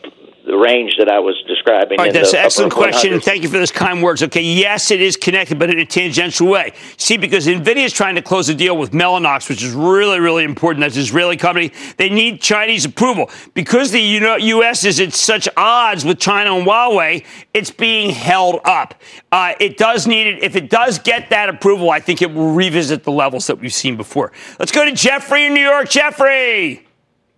the 0.45 0.57
range 0.57 0.97
that 0.99 1.09
I 1.09 1.21
was 1.21 1.41
describing. 1.47 1.99
All 1.99 2.07
right, 2.07 2.13
that's 2.13 2.33
an 2.33 2.41
excellent 2.41 2.73
question, 2.73 3.21
thank 3.21 3.43
you 3.43 3.49
for 3.49 3.59
those 3.59 3.71
kind 3.71 4.03
words. 4.03 4.23
Okay, 4.23 4.43
yes, 4.43 4.91
it 4.91 5.01
is 5.01 5.17
connected, 5.17 5.59
but 5.59 5.71
in 5.71 5.79
a 5.79 5.87
tangential 5.87 6.49
way. 6.49 6.73
See, 6.97 7.17
because 7.17 7.47
NVIDIA 7.47 7.85
is 7.85 7.93
trying 7.93 8.17
to 8.17 8.23
close 8.23 8.49
a 8.49 8.55
deal 8.55 8.77
with 8.77 8.91
Mellanox, 8.91 9.49
which 9.49 9.63
is 9.63 9.73
really, 9.73 10.19
really 10.19 10.45
important. 10.45 10.81
That's 10.81 10.97
an 10.97 11.03
Israeli 11.03 11.37
company. 11.37 11.73
They 11.97 12.09
need 12.09 12.41
Chinese 12.41 12.85
approval. 12.85 13.31
Because 13.55 13.93
the 13.93 14.01
U.S. 14.01 14.85
is 14.85 14.99
at 14.99 15.13
such 15.13 15.49
odds 15.57 16.05
with 16.05 16.19
China 16.19 16.57
and 16.57 16.67
Huawei, 16.67 17.25
it's 17.55 17.71
being 17.71 18.11
held 18.11 18.61
up. 18.65 19.01
Uh, 19.31 19.55
it 19.61 19.77
does 19.77 20.07
need 20.07 20.27
it. 20.27 20.43
If 20.43 20.57
it 20.57 20.71
does 20.71 20.99
get 20.99 21.31
that 21.31 21.49
approval, 21.49 21.91
I 21.91 22.01
think 22.01 22.21
it 22.21 22.33
will 22.33 22.53
revisit 22.53 23.05
the 23.05 23.13
levels 23.13 23.47
that 23.47 23.61
we've 23.61 23.73
seen 23.73 23.97
before. 23.97 24.33
Let's 24.59 24.73
go 24.73 24.85
to 24.85 24.93
Jeffrey 24.93 25.47
in 25.47 25.55
New 25.55 25.63
York. 25.63 25.89
Jeffrey! 25.89 26.87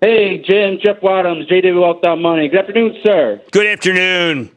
Hey, 0.04 0.36
Jim, 0.36 0.80
Jeff 0.84 1.00
Wadhams, 1.00 1.50
JW 1.50 1.80
Wealth 1.80 2.20
Money. 2.20 2.46
Good 2.46 2.60
afternoon, 2.60 2.94
sir. 3.02 3.40
Good 3.52 3.66
afternoon. 3.66 4.50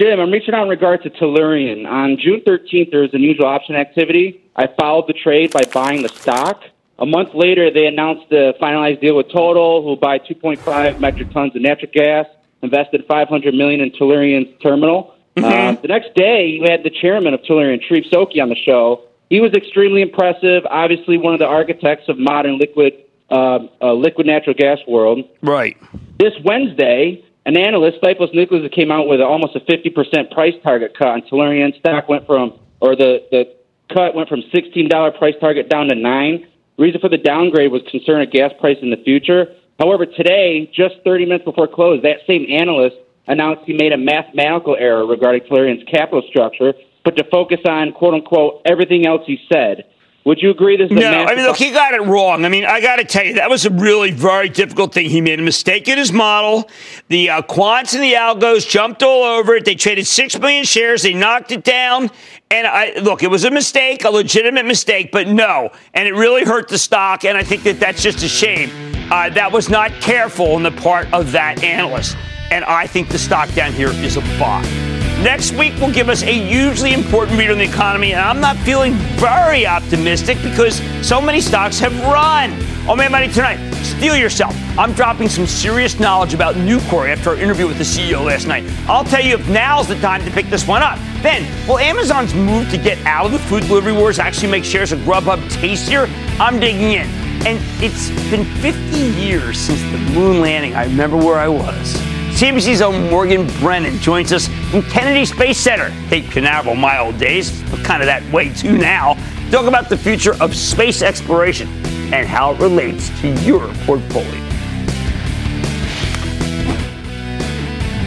Jim, 0.00 0.18
I'm 0.18 0.30
reaching 0.30 0.54
out 0.54 0.62
in 0.62 0.70
regard 0.70 1.02
to 1.02 1.10
Tellurian. 1.10 1.86
On 1.86 2.16
June 2.16 2.40
13th, 2.40 2.90
there 2.90 3.02
was 3.02 3.10
unusual 3.12 3.44
option 3.44 3.74
activity. 3.74 4.40
I 4.56 4.68
followed 4.80 5.08
the 5.08 5.12
trade 5.12 5.52
by 5.52 5.64
buying 5.74 6.02
the 6.02 6.08
stock. 6.08 6.62
A 6.98 7.04
month 7.04 7.34
later, 7.34 7.70
they 7.70 7.84
announced 7.84 8.30
the 8.30 8.54
finalized 8.62 9.02
deal 9.02 9.14
with 9.14 9.30
Total, 9.30 9.82
who 9.82 9.88
will 9.88 9.96
buy 9.96 10.18
2.5 10.18 10.98
metric 10.98 11.30
tons 11.32 11.54
of 11.54 11.60
natural 11.60 11.90
gas, 11.92 12.24
invested 12.62 13.04
500 13.06 13.52
million 13.52 13.82
in 13.82 13.90
Tellurian's 13.90 14.58
terminal. 14.62 15.14
Mm-hmm. 15.36 15.44
Uh, 15.44 15.82
the 15.82 15.88
next 15.88 16.14
day, 16.14 16.46
you 16.46 16.62
had 16.62 16.82
the 16.82 16.88
chairman 16.88 17.34
of 17.34 17.40
Tellurian, 17.42 17.82
Charif 17.86 18.10
Souki, 18.10 18.40
on 18.40 18.48
the 18.48 18.56
show. 18.56 19.02
He 19.28 19.38
was 19.38 19.52
extremely 19.52 20.00
impressive. 20.00 20.64
Obviously, 20.70 21.18
one 21.18 21.34
of 21.34 21.40
the 21.40 21.46
architects 21.46 22.08
of 22.08 22.18
modern 22.18 22.56
liquid 22.56 22.94
uh, 23.32 23.58
uh, 23.80 23.92
liquid 23.94 24.26
natural 24.26 24.54
gas 24.54 24.78
world. 24.86 25.24
Right. 25.42 25.76
This 26.18 26.34
Wednesday, 26.44 27.24
an 27.46 27.56
analyst, 27.56 28.00
Stifel 28.02 28.32
Nicolaus, 28.34 28.70
came 28.72 28.92
out 28.92 29.08
with 29.08 29.20
almost 29.20 29.56
a 29.56 29.60
50% 29.60 30.30
price 30.30 30.54
target 30.62 30.96
cut 30.96 31.08
on 31.08 31.22
Tellurian. 31.22 31.76
Stock 31.78 32.08
went 32.08 32.26
from, 32.26 32.58
or 32.80 32.94
the, 32.94 33.26
the 33.30 33.54
cut 33.92 34.14
went 34.14 34.28
from 34.28 34.42
$16 34.54 35.18
price 35.18 35.34
target 35.40 35.68
down 35.68 35.88
to 35.88 35.94
9 35.94 36.46
Reason 36.78 37.00
for 37.00 37.08
the 37.08 37.18
downgrade 37.18 37.70
was 37.70 37.82
concern 37.90 38.22
of 38.22 38.30
gas 38.30 38.50
price 38.58 38.78
in 38.80 38.90
the 38.90 38.96
future. 38.96 39.54
However, 39.78 40.06
today, 40.06 40.70
just 40.74 40.96
30 41.04 41.26
minutes 41.26 41.44
before 41.44 41.68
close, 41.68 42.02
that 42.02 42.18
same 42.26 42.46
analyst 42.50 42.96
announced 43.26 43.62
he 43.66 43.74
made 43.74 43.92
a 43.92 43.98
mathematical 43.98 44.76
error 44.78 45.06
regarding 45.06 45.42
Tellurian's 45.42 45.84
capital 45.84 46.22
structure, 46.28 46.72
but 47.04 47.16
to 47.16 47.24
focus 47.30 47.60
on, 47.66 47.92
quote 47.92 48.14
unquote, 48.14 48.62
everything 48.64 49.06
else 49.06 49.22
he 49.26 49.38
said. 49.52 49.84
Would 50.24 50.40
you 50.40 50.50
agree 50.50 50.76
this 50.76 50.88
is 50.88 50.96
no, 50.96 51.10
I 51.10 51.34
mean, 51.34 51.44
look, 51.44 51.56
he 51.56 51.72
got 51.72 51.94
it 51.94 52.02
wrong. 52.02 52.44
I 52.44 52.48
mean, 52.48 52.64
I 52.64 52.80
got 52.80 52.96
to 52.96 53.04
tell 53.04 53.24
you, 53.24 53.34
that 53.34 53.50
was 53.50 53.66
a 53.66 53.70
really 53.70 54.12
very 54.12 54.48
difficult 54.48 54.94
thing. 54.94 55.10
He 55.10 55.20
made 55.20 55.40
a 55.40 55.42
mistake 55.42 55.88
in 55.88 55.98
his 55.98 56.12
model. 56.12 56.70
The 57.08 57.30
uh, 57.30 57.42
quants 57.42 57.94
and 57.94 58.02
the 58.02 58.12
algos 58.12 58.68
jumped 58.68 59.02
all 59.02 59.24
over 59.24 59.56
it. 59.56 59.64
They 59.64 59.74
traded 59.74 60.06
6 60.06 60.38
million 60.38 60.64
shares. 60.64 61.02
They 61.02 61.12
knocked 61.12 61.50
it 61.50 61.64
down. 61.64 62.08
And 62.52 62.68
I, 62.68 62.92
look, 63.00 63.24
it 63.24 63.30
was 63.30 63.44
a 63.44 63.50
mistake, 63.50 64.04
a 64.04 64.10
legitimate 64.10 64.64
mistake, 64.64 65.10
but 65.10 65.26
no. 65.26 65.70
And 65.92 66.06
it 66.06 66.12
really 66.12 66.44
hurt 66.44 66.68
the 66.68 66.78
stock. 66.78 67.24
And 67.24 67.36
I 67.36 67.42
think 67.42 67.64
that 67.64 67.80
that's 67.80 68.00
just 68.00 68.22
a 68.22 68.28
shame. 68.28 68.70
Uh, 69.10 69.28
that 69.30 69.50
was 69.50 69.68
not 69.68 69.90
careful 70.00 70.52
on 70.54 70.62
the 70.62 70.70
part 70.70 71.12
of 71.12 71.32
that 71.32 71.64
analyst. 71.64 72.16
And 72.52 72.64
I 72.64 72.86
think 72.86 73.08
the 73.08 73.18
stock 73.18 73.52
down 73.54 73.72
here 73.72 73.88
is 73.88 74.16
a 74.16 74.20
buy. 74.38 74.91
Next 75.22 75.52
week 75.52 75.72
will 75.80 75.92
give 75.92 76.08
us 76.08 76.24
a 76.24 76.32
hugely 76.32 76.92
important 76.92 77.38
read 77.38 77.52
on 77.52 77.58
the 77.58 77.64
economy, 77.64 78.12
and 78.12 78.20
I'm 78.20 78.40
not 78.40 78.56
feeling 78.56 78.94
very 79.20 79.64
optimistic 79.64 80.36
because 80.42 80.82
so 81.06 81.20
many 81.20 81.40
stocks 81.40 81.78
have 81.78 81.96
run. 82.02 82.50
Oh, 82.88 82.96
man, 82.96 83.12
money 83.12 83.28
tonight. 83.28 83.60
Steel 83.84 84.16
yourself. 84.16 84.52
I'm 84.76 84.92
dropping 84.94 85.28
some 85.28 85.46
serious 85.46 86.00
knowledge 86.00 86.34
about 86.34 86.56
Nucor 86.56 87.08
after 87.08 87.30
our 87.30 87.36
interview 87.36 87.68
with 87.68 87.78
the 87.78 87.84
CEO 87.84 88.24
last 88.24 88.48
night. 88.48 88.64
I'll 88.88 89.04
tell 89.04 89.24
you 89.24 89.34
if 89.36 89.48
now's 89.48 89.86
the 89.86 89.94
time 90.00 90.24
to 90.24 90.30
pick 90.32 90.46
this 90.46 90.66
one 90.66 90.82
up. 90.82 90.98
Then, 91.22 91.46
will 91.68 91.78
Amazon's 91.78 92.34
move 92.34 92.68
to 92.72 92.76
get 92.76 92.98
out 93.06 93.26
of 93.26 93.30
the 93.30 93.38
food 93.38 93.62
delivery 93.68 93.92
wars 93.92 94.18
actually 94.18 94.50
make 94.50 94.64
shares 94.64 94.90
of 94.90 94.98
Grubhub 95.00 95.38
tastier? 95.52 96.08
I'm 96.40 96.58
digging 96.58 96.94
in. 96.94 97.06
And 97.46 97.60
it's 97.80 98.10
been 98.28 98.44
50 98.60 98.98
years 98.98 99.56
since 99.56 99.80
the 99.92 99.98
moon 99.98 100.40
landing. 100.40 100.74
I 100.74 100.86
remember 100.86 101.16
where 101.16 101.38
I 101.38 101.46
was. 101.46 101.94
CNBC's 102.42 102.82
own 102.82 103.08
Morgan 103.08 103.46
Brennan 103.60 104.00
joins 104.00 104.32
us 104.32 104.48
from 104.72 104.82
Kennedy 104.82 105.24
Space 105.24 105.56
Center. 105.56 105.90
Cape 106.08 106.28
Canaveral, 106.28 106.74
my 106.74 106.98
old 106.98 107.16
days, 107.16 107.62
but 107.70 107.84
kind 107.84 108.02
of 108.02 108.06
that 108.06 108.28
way 108.32 108.52
too 108.52 108.76
now. 108.76 109.14
Talk 109.52 109.66
about 109.66 109.88
the 109.88 109.96
future 109.96 110.34
of 110.42 110.52
space 110.52 111.02
exploration 111.02 111.68
and 112.12 112.26
how 112.26 112.52
it 112.52 112.58
relates 112.58 113.10
to 113.20 113.28
your 113.42 113.68
portfolio. 113.86 114.28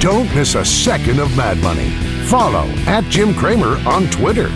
Don't 0.01 0.27
miss 0.35 0.55
a 0.55 0.65
second 0.65 1.21
of 1.21 1.33
Mad 1.37 1.57
Money. 1.59 1.91
Follow 2.25 2.67
at 2.87 3.05
Jim 3.05 3.33
Cramer 3.33 3.77
on 3.87 4.05
Twitter. 4.07 4.49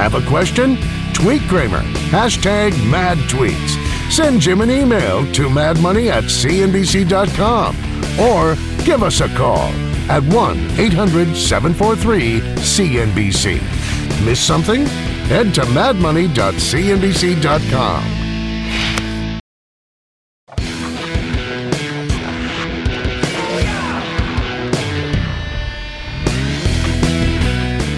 Have 0.00 0.14
a 0.14 0.26
question? 0.26 0.78
Tweet 1.12 1.42
Cramer. 1.42 1.82
Hashtag 2.08 2.72
mad 2.90 3.18
tweets. 3.28 3.76
Send 4.10 4.40
Jim 4.40 4.62
an 4.62 4.70
email 4.70 5.30
to 5.34 5.50
madmoney 5.50 6.08
at 6.08 6.24
cnbc.com 6.24 7.85
or 8.20 8.54
give 8.84 9.02
us 9.02 9.20
a 9.20 9.28
call 9.28 9.72
at 10.08 10.22
1 10.22 10.56
800 10.78 11.36
743 11.36 12.40
CNBC. 12.40 13.60
Miss 14.24 14.40
something? 14.40 14.86
Head 15.26 15.52
to 15.54 15.62
madmoney.cnbc.com. 15.62 18.26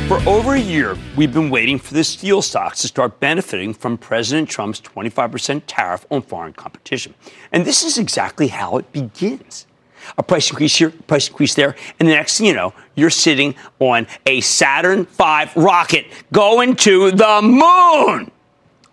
For 0.08 0.26
over 0.26 0.54
a 0.54 0.58
year, 0.58 0.96
we've 1.16 1.34
been 1.34 1.50
waiting 1.50 1.78
for 1.78 1.92
the 1.92 2.02
steel 2.02 2.40
stocks 2.40 2.80
to 2.80 2.88
start 2.88 3.20
benefiting 3.20 3.74
from 3.74 3.98
President 3.98 4.48
Trump's 4.48 4.80
25% 4.80 5.64
tariff 5.66 6.06
on 6.10 6.22
foreign 6.22 6.54
competition. 6.54 7.12
And 7.52 7.66
this 7.66 7.84
is 7.84 7.98
exactly 7.98 8.48
how 8.48 8.78
it 8.78 8.90
begins 8.90 9.66
a 10.16 10.22
price 10.22 10.50
increase 10.50 10.76
here, 10.76 10.90
price 10.90 11.28
increase 11.28 11.54
there, 11.54 11.76
and 11.98 12.08
the 12.08 12.14
next 12.14 12.38
thing 12.38 12.46
you 12.46 12.54
know, 12.54 12.72
you're 12.94 13.10
sitting 13.10 13.54
on 13.78 14.06
a 14.26 14.40
Saturn 14.40 15.04
V 15.04 15.44
rocket 15.56 16.06
going 16.32 16.76
to 16.76 17.10
the 17.10 17.40
moon. 17.42 18.30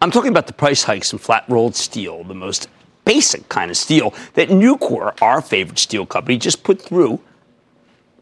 I'm 0.01 0.12
talking 0.12 0.29
about 0.29 0.48
the 0.48 0.53
price 0.53 0.84
hikes 0.84 1.13
in 1.13 1.19
flat 1.19 1.45
rolled 1.48 1.75
steel, 1.75 2.24
the 2.24 2.36
most 2.36 2.67
basic 3.05 3.48
kind 3.50 3.72
of 3.72 3.77
steel 3.77 4.13
that 4.34 4.50
Nucor, 4.50 5.19
our 5.22 5.41
favorite 5.41 5.79
steel 5.79 6.05
company, 6.05 6.38
just 6.38 6.63
put 6.63 6.81
through 6.81 7.19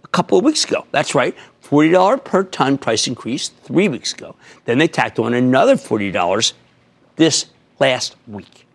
a 0.03 0.07
couple 0.09 0.37
of 0.37 0.43
weeks 0.43 0.65
ago. 0.65 0.85
That's 0.91 1.15
right, 1.15 1.35
$40 1.63 2.23
per 2.23 2.43
ton 2.43 2.77
price 2.77 3.07
increase 3.07 3.49
three 3.49 3.87
weeks 3.87 4.13
ago. 4.13 4.35
Then 4.65 4.77
they 4.77 4.87
tacked 4.87 5.17
on 5.19 5.33
another 5.33 5.75
$40 5.75 6.53
this 7.15 7.47
last 7.79 8.15
week. 8.27 8.65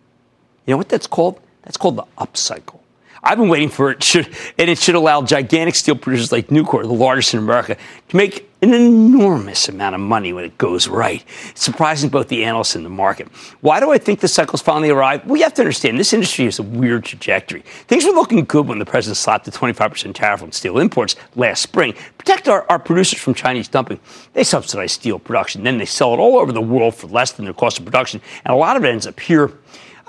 You 0.65 0.73
know 0.73 0.77
what 0.77 0.89
that's 0.89 1.07
called? 1.07 1.39
That's 1.63 1.77
called 1.77 1.95
the 1.95 2.05
upcycle. 2.17 2.79
I've 3.23 3.37
been 3.37 3.49
waiting 3.49 3.69
for 3.69 3.91
it, 3.91 4.03
should, 4.09 4.27
and 4.57 4.69
it 4.69 4.77
should 4.77 4.95
allow 4.95 5.21
gigantic 5.21 5.75
steel 5.75 5.95
producers 5.95 6.31
like 6.31 6.47
Nucor, 6.47 6.83
the 6.83 6.89
largest 6.89 7.33
in 7.33 7.39
America, 7.39 7.77
to 8.09 8.15
make 8.15 8.49
an 8.61 8.73
enormous 8.73 9.69
amount 9.69 9.95
of 9.95 10.01
money 10.01 10.33
when 10.33 10.43
it 10.43 10.57
goes 10.57 10.87
right. 10.89 11.23
It's 11.49 11.63
surprising 11.63 12.09
both 12.09 12.27
the 12.27 12.43
analysts 12.43 12.75
and 12.75 12.83
the 12.83 12.89
market. 12.89 13.29
Why 13.61 13.79
do 13.79 13.91
I 13.91 13.97
think 13.97 14.19
the 14.19 14.27
cycle's 14.27 14.61
finally 14.61 14.89
arrived? 14.89 15.27
Well, 15.27 15.41
have 15.41 15.53
to 15.53 15.61
understand 15.61 15.97
this 15.97 16.11
industry 16.11 16.45
has 16.45 16.59
a 16.59 16.63
weird 16.63 17.05
trajectory. 17.05 17.61
Things 17.61 18.03
were 18.03 18.11
looking 18.11 18.43
good 18.43 18.67
when 18.67 18.79
the 18.79 18.85
president 18.85 19.15
slapped 19.15 19.45
the 19.45 19.51
25% 19.51 20.13
tariff 20.13 20.43
on 20.43 20.51
steel 20.51 20.77
imports 20.77 21.15
last 21.35 21.61
spring. 21.61 21.93
Protect 22.17 22.49
our, 22.49 22.65
our 22.69 22.79
producers 22.79 23.19
from 23.19 23.33
Chinese 23.33 23.69
dumping. 23.69 23.99
They 24.33 24.43
subsidize 24.43 24.91
steel 24.91 25.19
production, 25.19 25.63
then 25.63 25.77
they 25.77 25.85
sell 25.85 26.13
it 26.13 26.17
all 26.17 26.37
over 26.37 26.51
the 26.51 26.61
world 26.61 26.95
for 26.95 27.07
less 27.07 27.31
than 27.31 27.45
their 27.45 27.53
cost 27.53 27.79
of 27.79 27.85
production, 27.85 28.19
and 28.43 28.53
a 28.53 28.57
lot 28.57 28.75
of 28.75 28.83
it 28.83 28.89
ends 28.89 29.07
up 29.07 29.19
here 29.19 29.53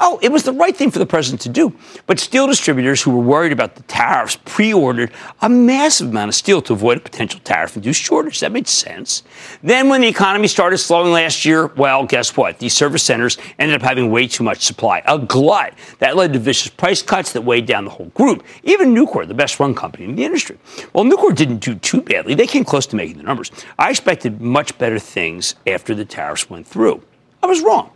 Oh, 0.02 0.18
it 0.22 0.32
was 0.32 0.44
the 0.44 0.52
right 0.52 0.74
thing 0.74 0.90
for 0.90 0.98
the 0.98 1.04
president 1.04 1.42
to 1.42 1.50
do. 1.50 1.76
But 2.06 2.18
steel 2.18 2.46
distributors 2.46 3.02
who 3.02 3.10
were 3.10 3.22
worried 3.22 3.52
about 3.52 3.74
the 3.74 3.82
tariffs 3.82 4.38
pre 4.46 4.72
ordered 4.72 5.12
a 5.42 5.48
massive 5.50 6.08
amount 6.08 6.30
of 6.30 6.34
steel 6.34 6.62
to 6.62 6.72
avoid 6.72 6.96
a 6.96 7.00
potential 7.00 7.38
tariff 7.44 7.76
induced 7.76 8.00
shortage. 8.00 8.40
That 8.40 8.50
made 8.50 8.66
sense. 8.66 9.22
Then, 9.62 9.90
when 9.90 10.00
the 10.00 10.08
economy 10.08 10.48
started 10.48 10.78
slowing 10.78 11.12
last 11.12 11.44
year, 11.44 11.66
well, 11.66 12.06
guess 12.06 12.34
what? 12.34 12.58
These 12.58 12.72
service 12.72 13.02
centers 13.02 13.36
ended 13.58 13.76
up 13.76 13.82
having 13.82 14.10
way 14.10 14.26
too 14.26 14.42
much 14.42 14.64
supply, 14.64 15.02
a 15.06 15.18
glut. 15.18 15.74
That 15.98 16.16
led 16.16 16.32
to 16.32 16.38
vicious 16.38 16.68
price 16.68 17.02
cuts 17.02 17.34
that 17.34 17.42
weighed 17.42 17.66
down 17.66 17.84
the 17.84 17.90
whole 17.90 18.08
group. 18.14 18.42
Even 18.62 18.94
Nucor, 18.94 19.28
the 19.28 19.34
best 19.34 19.60
run 19.60 19.74
company 19.74 20.06
in 20.06 20.16
the 20.16 20.24
industry. 20.24 20.58
Well, 20.94 21.04
Nucor 21.04 21.36
didn't 21.36 21.58
do 21.58 21.74
too 21.74 22.00
badly. 22.00 22.34
They 22.34 22.46
came 22.46 22.64
close 22.64 22.86
to 22.86 22.96
making 22.96 23.18
the 23.18 23.22
numbers. 23.22 23.50
I 23.78 23.90
expected 23.90 24.40
much 24.40 24.78
better 24.78 24.98
things 24.98 25.56
after 25.66 25.94
the 25.94 26.06
tariffs 26.06 26.48
went 26.48 26.66
through. 26.66 27.02
I 27.42 27.46
was 27.46 27.60
wrong. 27.60 27.90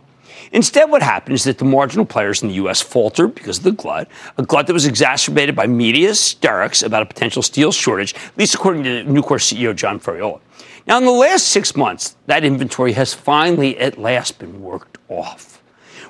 Instead, 0.51 0.89
what 0.89 1.01
happened 1.01 1.35
is 1.35 1.43
that 1.43 1.57
the 1.57 1.65
marginal 1.65 2.05
players 2.05 2.41
in 2.41 2.49
the 2.49 2.55
U.S. 2.55 2.81
faltered 2.81 3.35
because 3.35 3.57
of 3.57 3.63
the 3.63 3.71
glut, 3.71 4.07
a 4.37 4.43
glut 4.43 4.67
that 4.67 4.73
was 4.73 4.85
exacerbated 4.85 5.55
by 5.55 5.67
media 5.67 6.09
hysterics 6.09 6.83
about 6.83 7.01
a 7.01 7.05
potential 7.05 7.41
steel 7.41 7.71
shortage, 7.71 8.13
at 8.13 8.37
least 8.37 8.55
according 8.55 8.83
to 8.83 9.03
Nucor 9.03 9.39
CEO 9.39 9.75
John 9.75 9.99
Ferriola. 9.99 10.39
Now, 10.87 10.97
in 10.97 11.05
the 11.05 11.11
last 11.11 11.47
six 11.47 11.75
months, 11.75 12.15
that 12.27 12.43
inventory 12.43 12.93
has 12.93 13.13
finally 13.13 13.77
at 13.79 13.97
last 13.97 14.37
been 14.37 14.61
worked 14.61 14.97
off. 15.09 15.61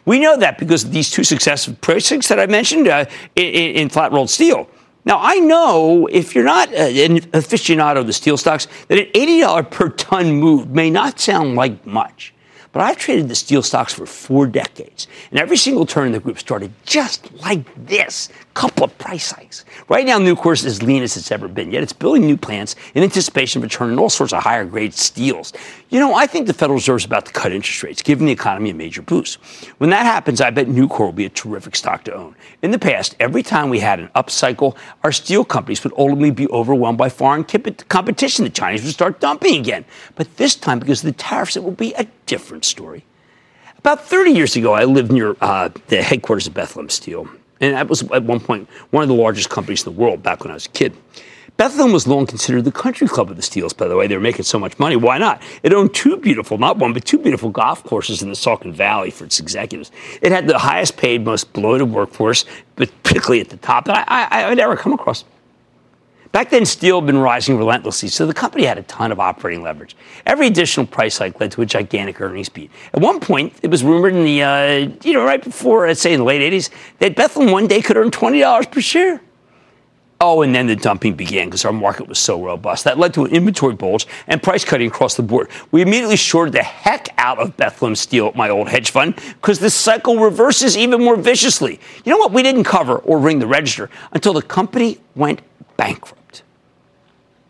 We 0.06 0.20
know 0.20 0.38
that 0.38 0.58
because 0.58 0.84
of 0.84 0.92
these 0.92 1.10
two 1.10 1.24
successive 1.24 1.80
price 1.82 2.10
pricings 2.10 2.28
that 2.28 2.40
I 2.40 2.46
mentioned 2.46 2.88
uh, 2.88 3.06
in, 3.36 3.76
in 3.76 3.90
flat 3.90 4.12
rolled 4.12 4.30
steel. 4.30 4.70
Now, 5.06 5.20
I 5.22 5.36
know 5.36 6.08
if 6.08 6.34
you're 6.34 6.44
not 6.44 6.74
an 6.74 7.20
aficionado 7.32 7.98
of 7.98 8.08
the 8.08 8.14
steel 8.14 8.38
stocks, 8.38 8.68
that 8.88 8.98
an 8.98 9.06
$80 9.14 9.70
per 9.70 9.90
ton 9.90 10.32
move 10.34 10.70
may 10.70 10.90
not 10.90 11.20
sound 11.20 11.56
like 11.56 11.86
much. 11.86 12.34
But 12.76 12.84
I've 12.84 12.98
traded 12.98 13.30
the 13.30 13.36
steel 13.36 13.64
stocks 13.64 13.94
for 13.94 14.06
four 14.06 14.46
decades, 14.46 15.08
and 15.32 15.40
every 15.40 15.56
single 15.56 15.86
turn 15.86 16.08
in 16.08 16.12
the 16.12 16.20
group 16.20 16.38
started 16.38 16.74
just 16.84 17.34
like 17.36 17.64
this 17.88 18.28
couple 18.56 18.86
of 18.86 18.98
price 18.98 19.32
hikes. 19.32 19.66
Right 19.90 20.06
now, 20.06 20.18
Nucor 20.18 20.54
is 20.54 20.66
as 20.66 20.82
lean 20.82 21.04
as 21.04 21.18
it's 21.18 21.30
ever 21.30 21.50
been, 21.50 21.72
yet 21.72 21.84
it's 21.84 21.94
building 21.94 22.26
new 22.26 22.38
plants 22.38 22.76
in 22.96 23.04
anticipation 23.04 23.60
of 23.60 23.64
returning 23.64 24.00
all 24.00 24.10
sorts 24.10 24.32
of 24.32 24.42
higher 24.42 24.64
grade 24.64 24.94
steels. 24.94 25.52
You 25.90 26.00
know, 26.00 26.16
I 26.16 26.26
think 26.26 26.48
the 26.48 26.54
Federal 26.54 26.76
Reserve 26.76 27.02
is 27.02 27.06
about 27.06 27.26
to 27.26 27.34
cut 27.34 27.52
interest 27.52 27.84
rates, 27.84 28.02
giving 28.02 28.26
the 28.26 28.32
economy 28.32 28.70
a 28.70 28.74
major 28.74 29.02
boost. 29.02 29.36
When 29.78 29.90
that 29.90 30.06
happens, 30.06 30.40
I 30.40 30.52
bet 30.52 30.68
Nucor 30.68 31.00
will 31.02 31.12
be 31.12 31.26
a 31.26 31.30
terrific 31.30 31.76
stock 31.76 32.06
to 32.06 32.16
own. 32.16 32.34
In 32.62 32.72
the 32.72 32.80
past, 32.80 33.16
every 33.20 33.44
time 33.44 33.70
we 33.70 33.80
had 33.80 34.00
an 34.00 34.10
upcycle, 34.16 34.78
our 35.04 35.12
steel 35.12 35.44
companies 35.44 35.84
would 35.84 35.94
ultimately 35.98 36.32
be 36.32 36.48
overwhelmed 36.48 36.98
by 36.98 37.10
foreign 37.10 37.44
competition. 37.44 38.46
The 38.46 38.52
Chinese 38.52 38.84
would 38.84 38.94
start 38.94 39.20
dumping 39.20 39.60
again. 39.60 39.84
But 40.16 40.38
this 40.38 40.56
time, 40.56 40.80
because 40.80 41.04
of 41.04 41.08
the 41.08 41.22
tariffs, 41.22 41.58
it 41.58 41.64
will 41.64 41.72
be 41.72 41.94
a 41.96 42.08
different 42.26 42.64
story. 42.64 43.04
About 43.78 44.06
30 44.06 44.32
years 44.32 44.56
ago, 44.56 44.74
I 44.74 44.86
lived 44.86 45.12
near 45.12 45.36
uh, 45.42 45.70
the 45.88 46.02
headquarters 46.02 46.48
of 46.48 46.54
Bethlehem 46.54 46.90
Steel. 46.90 47.28
And 47.62 47.76
that 47.76 47.88
was 47.88 48.04
at 48.12 48.24
one 48.24 48.40
point 48.40 48.70
one 48.92 49.04
of 49.04 49.10
the 49.10 49.16
largest 49.16 49.50
companies 49.50 49.86
in 49.86 49.94
the 49.94 50.00
world 50.00 50.22
back 50.22 50.44
when 50.44 50.52
I 50.52 50.56
was 50.56 50.66
a 50.66 50.70
kid. 50.70 50.96
Bethlehem 51.58 51.94
was 51.94 52.06
long 52.06 52.26
considered 52.26 52.66
the 52.66 52.72
country 52.72 53.08
club 53.08 53.30
of 53.30 53.38
the 53.38 53.42
Steels, 53.42 53.72
by 53.72 53.88
the 53.88 53.96
way. 53.96 54.08
They 54.08 54.16
were 54.16 54.22
making 54.22 54.44
so 54.44 54.60
much 54.60 54.78
money. 54.78 54.98
Why 54.98 55.18
not? 55.18 55.42
It 55.64 55.72
owned 55.72 55.94
two 55.94 56.18
beautiful, 56.18 56.58
not 56.58 56.78
one, 56.78 56.92
but 56.92 57.06
two 57.06 57.18
beautiful 57.18 57.50
golf 57.50 57.82
courses 57.86 58.22
in 58.22 58.28
the 58.28 58.36
Saucon 58.36 58.74
Valley 58.74 59.10
for 59.10 59.24
its 59.24 59.40
executives. 59.40 59.90
It 60.22 60.34
had 60.34 60.48
the 60.48 60.58
highest 60.58 60.98
paid, 60.98 61.24
most 61.24 61.54
bloated 61.54 61.90
workforce, 61.92 62.44
but 62.76 62.92
particularly 63.04 63.40
at 63.40 63.50
the 63.50 63.58
top 63.58 63.86
that 63.86 64.06
I, 64.10 64.24
I, 64.24 64.44
I 64.44 64.50
would 64.50 64.60
ever 64.60 64.76
come 64.76 64.92
across. 64.92 65.24
Back 66.36 66.50
then, 66.50 66.66
steel 66.66 67.00
had 67.00 67.06
been 67.06 67.20
rising 67.20 67.58
relentlessly, 67.58 68.10
so 68.10 68.26
the 68.26 68.34
company 68.34 68.66
had 68.66 68.78
a 68.78 68.84
ton 68.84 69.14
of 69.14 69.22
operating 69.22 69.64
leverage. 69.64 69.96
Every 70.26 70.48
additional 70.48 70.86
price 70.86 71.18
hike 71.18 71.40
led 71.40 71.54
to 71.54 71.62
a 71.62 71.66
gigantic 71.66 72.20
earnings 72.20 72.50
beat. 72.50 72.72
At 72.94 73.00
one 73.00 73.22
point, 73.22 73.54
it 73.64 73.72
was 73.72 73.86
rumored 73.86 74.14
in 74.14 74.26
the, 74.26 74.44
uh, 74.44 74.92
you 75.02 75.14
know, 75.14 75.24
right 75.24 75.42
before, 75.42 75.88
let's 75.88 76.02
say 76.02 76.12
in 76.12 76.20
the 76.20 76.26
late 76.26 76.42
80s, 76.52 76.72
that 77.00 77.16
Bethlehem 77.16 77.54
one 77.54 77.68
day 77.68 77.82
could 77.82 77.96
earn 77.96 78.12
$20 78.12 78.70
per 78.70 78.82
share. 78.82 79.22
Oh, 80.20 80.42
and 80.42 80.54
then 80.54 80.68
the 80.68 80.76
dumping 80.76 81.14
began 81.14 81.48
because 81.48 81.64
our 81.64 81.72
market 81.72 82.10
was 82.10 82.20
so 82.20 82.44
robust. 82.44 82.84
That 82.84 83.00
led 83.00 83.14
to 83.14 83.24
an 83.24 83.32
inventory 83.32 83.76
bulge 83.76 84.06
and 84.28 84.44
price 84.44 84.66
cutting 84.66 84.90
across 84.90 85.16
the 85.16 85.24
board. 85.24 85.48
We 85.72 85.84
immediately 85.84 86.18
shorted 86.18 86.54
the 86.54 86.64
heck 86.64 87.08
out 87.18 87.40
of 87.40 87.56
Bethlehem 87.56 87.96
Steel, 87.96 88.28
at 88.28 88.36
my 88.36 88.50
old 88.50 88.68
hedge 88.68 88.92
fund, 88.92 89.16
because 89.36 89.60
the 89.60 89.70
cycle 89.70 90.20
reverses 90.20 90.76
even 90.76 91.02
more 91.02 91.16
viciously. 91.16 91.80
You 92.04 92.12
know 92.12 92.18
what? 92.18 92.34
We 92.34 92.44
didn't 92.44 92.66
cover 92.66 92.98
or 92.98 93.20
ring 93.20 93.40
the 93.40 93.48
register 93.48 93.90
until 94.12 94.34
the 94.34 94.42
company 94.42 94.98
went 95.16 95.40
bankrupt. 95.78 96.25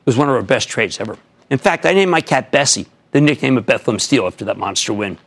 Was 0.05 0.17
one 0.17 0.29
of 0.29 0.35
our 0.35 0.43
best 0.43 0.69
trades 0.69 1.00
ever. 1.00 1.17
In 1.50 1.57
fact, 1.57 1.85
I 1.85 1.93
named 1.93 2.12
my 2.12 2.21
cat 2.21 2.51
Bessie, 2.51 2.85
the 3.12 3.21
nickname 3.21 3.57
of 3.57 3.65
Bethlehem 3.65 4.00
Steel, 4.00 4.27
after 4.27 4.45
that 4.45 4.57
monster 4.57 4.93
win. 4.93 5.17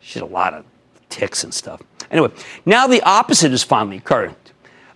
She 0.00 0.18
had 0.18 0.28
a 0.28 0.32
lot 0.32 0.54
of 0.54 0.64
ticks 1.08 1.44
and 1.44 1.54
stuff. 1.54 1.82
Anyway, 2.10 2.30
now 2.64 2.86
the 2.86 3.02
opposite 3.02 3.52
is 3.52 3.62
finally 3.62 3.98
occurring. 3.98 4.34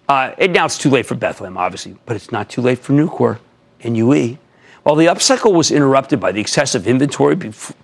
Uh, 0.08 0.34
and 0.38 0.52
now 0.52 0.64
it's 0.64 0.78
too 0.78 0.90
late 0.90 1.06
for 1.06 1.14
Bethlehem, 1.14 1.56
obviously, 1.56 1.96
but 2.06 2.16
it's 2.16 2.32
not 2.32 2.48
too 2.48 2.60
late 2.60 2.78
for 2.78 2.92
Nucor 2.92 3.38
and 3.80 3.96
UE. 3.96 4.38
While 4.82 4.96
the 4.96 5.06
upcycle 5.06 5.52
was 5.52 5.70
interrupted 5.70 6.18
by 6.18 6.32
the 6.32 6.40
excessive 6.40 6.88
inventory 6.88 7.36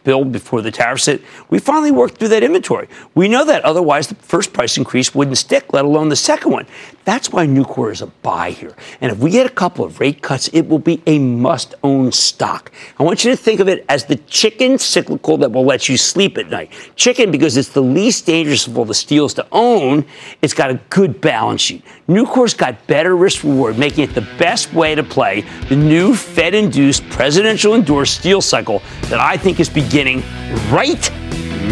build 0.02 0.32
before 0.32 0.62
the 0.62 0.72
tariffs 0.72 1.06
hit, 1.06 1.22
we 1.48 1.60
finally 1.60 1.92
worked 1.92 2.18
through 2.18 2.28
that 2.28 2.42
inventory. 2.42 2.88
We 3.14 3.28
know 3.28 3.44
that 3.44 3.64
otherwise 3.64 4.08
the 4.08 4.16
first 4.16 4.52
price 4.52 4.76
increase 4.76 5.14
wouldn't 5.14 5.38
stick, 5.38 5.72
let 5.72 5.84
alone 5.84 6.08
the 6.08 6.16
second 6.16 6.50
one. 6.50 6.66
That's 7.04 7.32
why 7.32 7.46
Nucor 7.46 7.92
is 7.92 8.02
a 8.02 8.08
buy 8.08 8.50
here. 8.50 8.74
And 9.00 9.12
if 9.12 9.18
we 9.18 9.30
get 9.30 9.46
a 9.46 9.50
couple 9.50 9.84
of 9.84 10.00
rate 10.00 10.22
cuts, 10.22 10.48
it 10.48 10.62
will 10.62 10.80
be 10.80 11.00
a 11.06 11.20
must 11.20 11.76
own 11.84 12.10
stock. 12.10 12.72
I 12.98 13.04
want 13.04 13.24
you 13.24 13.30
to 13.30 13.36
think 13.36 13.60
of 13.60 13.68
it 13.68 13.84
as 13.88 14.06
the 14.06 14.16
chicken 14.16 14.76
cyclical 14.76 15.36
that 15.38 15.52
will 15.52 15.64
let 15.64 15.88
you 15.88 15.96
sleep 15.96 16.36
at 16.36 16.50
night. 16.50 16.72
Chicken 16.96 17.30
because 17.30 17.56
it's 17.56 17.68
the 17.68 17.80
least 17.80 18.26
dangerous 18.26 18.66
of 18.66 18.76
all 18.76 18.84
the 18.84 18.92
steels 18.92 19.34
to 19.34 19.46
own. 19.52 20.04
It's 20.42 20.52
got 20.52 20.70
a 20.70 20.80
good 20.90 21.20
balance 21.20 21.60
sheet. 21.60 21.84
Nucor's 22.08 22.54
got 22.54 22.86
better 22.86 23.14
risk 23.16 23.44
reward, 23.44 23.78
making 23.78 24.04
it 24.04 24.14
the 24.14 24.26
best 24.38 24.72
way 24.72 24.94
to 24.94 25.02
play 25.02 25.42
the 25.68 25.76
new 25.76 26.14
Fed 26.14 26.54
induced 26.54 27.06
presidential 27.10 27.74
endorsed 27.74 28.18
steel 28.18 28.40
cycle 28.40 28.82
that 29.02 29.20
I 29.20 29.36
think 29.36 29.60
is 29.60 29.68
beginning 29.68 30.22
right 30.70 31.10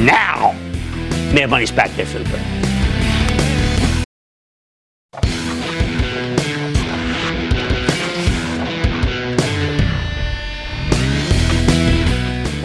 now. 0.04 0.52
Mad 1.32 1.48
Money's 1.48 1.72
back 1.72 1.90
there 1.92 2.04
for 2.04 2.18
the 2.18 2.28
break. 2.28 2.55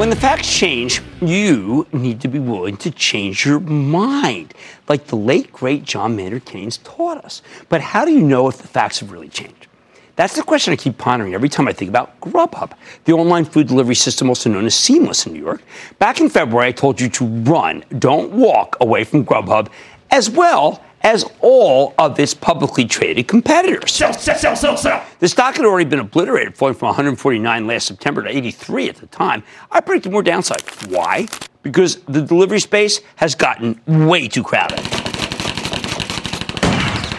When 0.02 0.10
the 0.10 0.16
facts 0.16 0.52
change, 0.52 1.00
you 1.22 1.86
need 1.94 2.22
to 2.22 2.28
be 2.28 2.40
willing 2.40 2.76
to 2.78 2.90
change 2.90 3.46
your 3.46 3.60
mind, 3.60 4.56
like 4.90 5.06
the 5.06 5.16
late, 5.16 5.54
great 5.54 5.84
John 5.84 6.16
Maynard 6.16 6.46
Keynes 6.46 6.80
taught 6.80 7.24
us. 7.24 7.44
But 7.70 7.82
how 7.82 8.04
do 8.04 8.12
you 8.12 8.22
know 8.22 8.48
if 8.48 8.58
the 8.58 8.68
facts 8.68 9.02
have 9.02 9.12
really 9.12 9.30
changed? 9.30 9.68
That's 10.16 10.36
the 10.36 10.42
question 10.42 10.74
I 10.74 10.76
keep 10.76 10.98
pondering 10.98 11.36
every 11.36 11.50
time 11.50 11.68
I 11.68 11.72
think 11.72 11.90
about 11.90 12.20
Grubhub, 12.20 12.72
the 13.06 13.14
online 13.14 13.46
food 13.46 13.68
delivery 13.68 13.94
system 13.94 14.28
also 14.28 14.50
known 14.50 14.66
as 14.66 14.74
Seamless 14.74 15.28
in 15.28 15.34
New 15.34 15.40
York. 15.40 15.62
Back 16.00 16.20
in 16.20 16.30
February, 16.30 16.70
I 16.70 16.72
told 16.72 17.00
you 17.00 17.08
to 17.08 17.26
run, 17.28 17.84
don't 18.00 18.32
walk 18.32 18.78
away 18.82 19.04
from 19.04 19.24
Grubhub, 19.24 19.70
as 20.10 20.32
well 20.32 20.84
as 21.04 21.26
all 21.40 21.94
of 21.98 22.20
its 22.20 22.34
publicly 22.34 22.86
traded 22.86 23.28
competitors. 23.28 23.92
Sell, 23.92 24.14
sell, 24.14 24.38
sell, 24.38 24.56
sell, 24.56 24.78
sell. 24.78 25.06
The 25.20 25.28
stock 25.28 25.56
had 25.56 25.66
already 25.66 25.90
been 25.90 26.00
obliterated, 26.00 26.56
falling 26.56 26.76
from 26.76 26.88
149 26.88 27.68
last 27.68 27.88
September 27.88 28.24
to 28.24 28.30
83 28.30 28.90
at 28.90 28.96
the 28.98 29.08
time. 29.08 29.44
I 29.72 29.82
predicted 29.82 30.12
more 30.12 30.24
downside. 30.24 30.62
Why? 30.88 31.28
Because 31.64 31.98
the 32.04 32.22
delivery 32.22 32.60
space 32.60 33.02
has 33.18 33.36
gotten 33.36 33.80
way 33.86 34.28
too 34.28 34.44
crowded. 34.44 34.80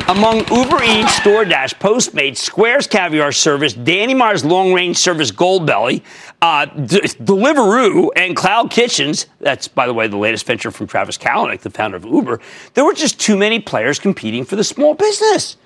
Among 0.08 0.38
Uber 0.50 0.82
Eats, 0.82 1.20
DoorDash, 1.20 1.74
Postmates, 1.78 2.36
Square's 2.38 2.86
Caviar 2.86 3.32
Service, 3.32 3.72
Danny 3.72 4.14
Meyer's 4.14 4.44
Long 4.44 4.72
Range 4.74 4.96
Service 4.96 5.30
Goldbelly, 5.30 6.02
uh, 6.42 6.66
D- 6.66 7.00
Deliveroo, 7.22 8.08
and 8.16 8.36
Cloud 8.36 8.70
Kitchens, 8.70 9.26
that's, 9.40 9.68
by 9.68 9.86
the 9.86 9.94
way, 9.94 10.08
the 10.08 10.16
latest 10.16 10.44
venture 10.44 10.70
from 10.70 10.86
Travis 10.86 11.16
Kalanick, 11.16 11.60
the 11.60 11.70
founder 11.70 11.96
of 11.96 12.04
Uber, 12.04 12.40
there 12.74 12.84
were 12.84 12.94
just 12.94 13.20
too 13.20 13.36
many 13.36 13.58
players 13.60 13.98
competing 13.98 14.44
for 14.44 14.56
the 14.56 14.64
small 14.64 14.94
business. 14.94 15.56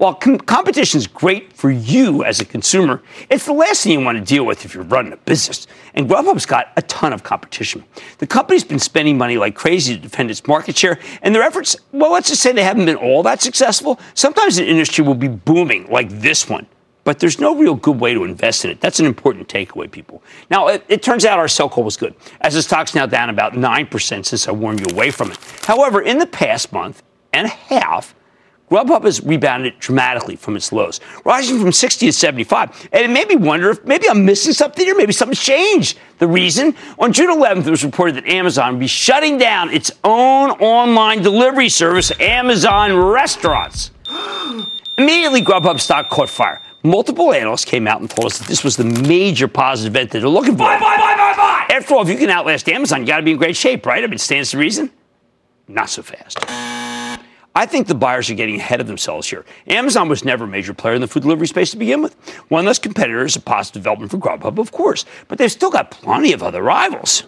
While 0.00 0.14
com- 0.14 0.38
competition 0.38 0.96
is 0.96 1.06
great 1.06 1.52
for 1.52 1.70
you 1.70 2.24
as 2.24 2.40
a 2.40 2.46
consumer, 2.46 3.02
it's 3.28 3.44
the 3.44 3.52
last 3.52 3.82
thing 3.84 3.92
you 3.92 4.00
want 4.02 4.16
to 4.16 4.24
deal 4.24 4.46
with 4.46 4.64
if 4.64 4.72
you're 4.72 4.84
running 4.84 5.12
a 5.12 5.18
business. 5.18 5.66
And 5.92 6.08
Grubhub's 6.08 6.46
got 6.46 6.72
a 6.78 6.80
ton 6.80 7.12
of 7.12 7.22
competition. 7.22 7.84
The 8.16 8.26
company's 8.26 8.64
been 8.64 8.78
spending 8.78 9.18
money 9.18 9.36
like 9.36 9.54
crazy 9.54 9.94
to 9.94 10.00
defend 10.00 10.30
its 10.30 10.46
market 10.46 10.74
share, 10.74 10.98
and 11.20 11.34
their 11.34 11.42
efforts, 11.42 11.76
well, 11.92 12.12
let's 12.12 12.30
just 12.30 12.40
say 12.40 12.50
they 12.52 12.64
haven't 12.64 12.86
been 12.86 12.96
all 12.96 13.22
that 13.24 13.42
successful. 13.42 14.00
Sometimes 14.14 14.56
an 14.56 14.64
industry 14.64 15.04
will 15.04 15.12
be 15.12 15.28
booming 15.28 15.86
like 15.90 16.08
this 16.08 16.48
one. 16.48 16.66
But 17.04 17.18
there's 17.18 17.38
no 17.38 17.54
real 17.54 17.74
good 17.74 18.00
way 18.00 18.14
to 18.14 18.24
invest 18.24 18.64
in 18.64 18.70
it. 18.70 18.80
That's 18.80 19.00
an 19.00 19.06
important 19.06 19.48
takeaway, 19.48 19.90
people. 19.90 20.22
Now, 20.48 20.68
it, 20.68 20.82
it 20.88 21.02
turns 21.02 21.26
out 21.26 21.38
our 21.38 21.46
sell 21.46 21.68
call 21.68 21.84
was 21.84 21.98
good, 21.98 22.14
as 22.40 22.54
the 22.54 22.62
stock's 22.62 22.94
now 22.94 23.04
down 23.04 23.28
about 23.28 23.52
9% 23.52 24.24
since 24.24 24.48
I 24.48 24.52
warned 24.52 24.80
you 24.80 24.86
away 24.94 25.10
from 25.10 25.30
it. 25.30 25.36
However, 25.66 26.00
in 26.00 26.16
the 26.16 26.26
past 26.26 26.72
month 26.72 27.02
and 27.34 27.46
a 27.46 27.50
half, 27.50 28.14
Grubhub 28.70 29.02
has 29.02 29.22
rebounded 29.24 29.78
dramatically 29.80 30.36
from 30.36 30.54
its 30.54 30.72
lows, 30.72 31.00
rising 31.24 31.60
from 31.60 31.72
60 31.72 32.06
to 32.06 32.12
75. 32.12 32.88
And 32.92 33.04
it 33.04 33.10
made 33.10 33.28
me 33.28 33.34
wonder 33.34 33.70
if 33.70 33.84
maybe 33.84 34.08
I'm 34.08 34.24
missing 34.24 34.52
something 34.52 34.84
here. 34.84 34.94
Maybe 34.94 35.12
something's 35.12 35.42
changed. 35.42 35.98
The 36.18 36.28
reason? 36.28 36.76
On 36.98 37.12
June 37.12 37.36
11th, 37.36 37.66
it 37.66 37.70
was 37.70 37.84
reported 37.84 38.14
that 38.14 38.26
Amazon 38.26 38.74
would 38.74 38.80
be 38.80 38.86
shutting 38.86 39.38
down 39.38 39.70
its 39.70 39.90
own 40.04 40.50
online 40.52 41.20
delivery 41.20 41.68
service, 41.68 42.12
Amazon 42.20 42.96
Restaurants. 42.96 43.90
Immediately, 44.98 45.42
Grubhub 45.42 45.80
stock 45.80 46.08
caught 46.08 46.28
fire. 46.28 46.62
Multiple 46.84 47.34
analysts 47.34 47.64
came 47.64 47.88
out 47.88 48.00
and 48.00 48.08
told 48.08 48.26
us 48.26 48.38
that 48.38 48.46
this 48.46 48.62
was 48.62 48.76
the 48.76 48.84
major 48.84 49.48
positive 49.48 49.94
event 49.94 50.12
that 50.12 50.20
they're 50.20 50.28
looking 50.28 50.52
for. 50.52 50.58
Buy, 50.58 50.78
buy, 50.78 50.96
buy, 50.96 51.16
buy, 51.16 51.36
buy! 51.36 51.74
After 51.74 51.94
all, 51.94 52.02
if 52.02 52.08
you 52.08 52.16
can 52.16 52.30
outlast 52.30 52.68
Amazon, 52.68 53.00
you 53.00 53.06
got 53.06 53.16
to 53.16 53.22
be 53.22 53.32
in 53.32 53.36
great 53.36 53.56
shape, 53.56 53.84
right? 53.84 54.02
I 54.02 54.06
mean, 54.06 54.18
stands 54.18 54.52
to 54.52 54.58
reason. 54.58 54.90
Not 55.68 55.90
so 55.90 56.02
fast. 56.02 56.38
I 57.54 57.66
think 57.66 57.88
the 57.88 57.96
buyers 57.96 58.30
are 58.30 58.34
getting 58.34 58.56
ahead 58.56 58.80
of 58.80 58.86
themselves 58.86 59.28
here. 59.28 59.44
Amazon 59.66 60.08
was 60.08 60.24
never 60.24 60.44
a 60.44 60.48
major 60.48 60.72
player 60.72 60.94
in 60.94 61.00
the 61.00 61.08
food 61.08 61.22
delivery 61.22 61.48
space 61.48 61.72
to 61.72 61.76
begin 61.76 62.00
with. 62.00 62.14
One 62.48 62.64
less 62.64 62.78
competitor 62.78 63.24
is 63.24 63.34
a 63.34 63.40
positive 63.40 63.82
development 63.82 64.12
for 64.12 64.18
Grubhub, 64.18 64.58
of 64.58 64.70
course, 64.70 65.04
but 65.26 65.38
they've 65.38 65.50
still 65.50 65.70
got 65.70 65.90
plenty 65.90 66.32
of 66.32 66.42
other 66.42 66.62
rivals. 66.62 67.24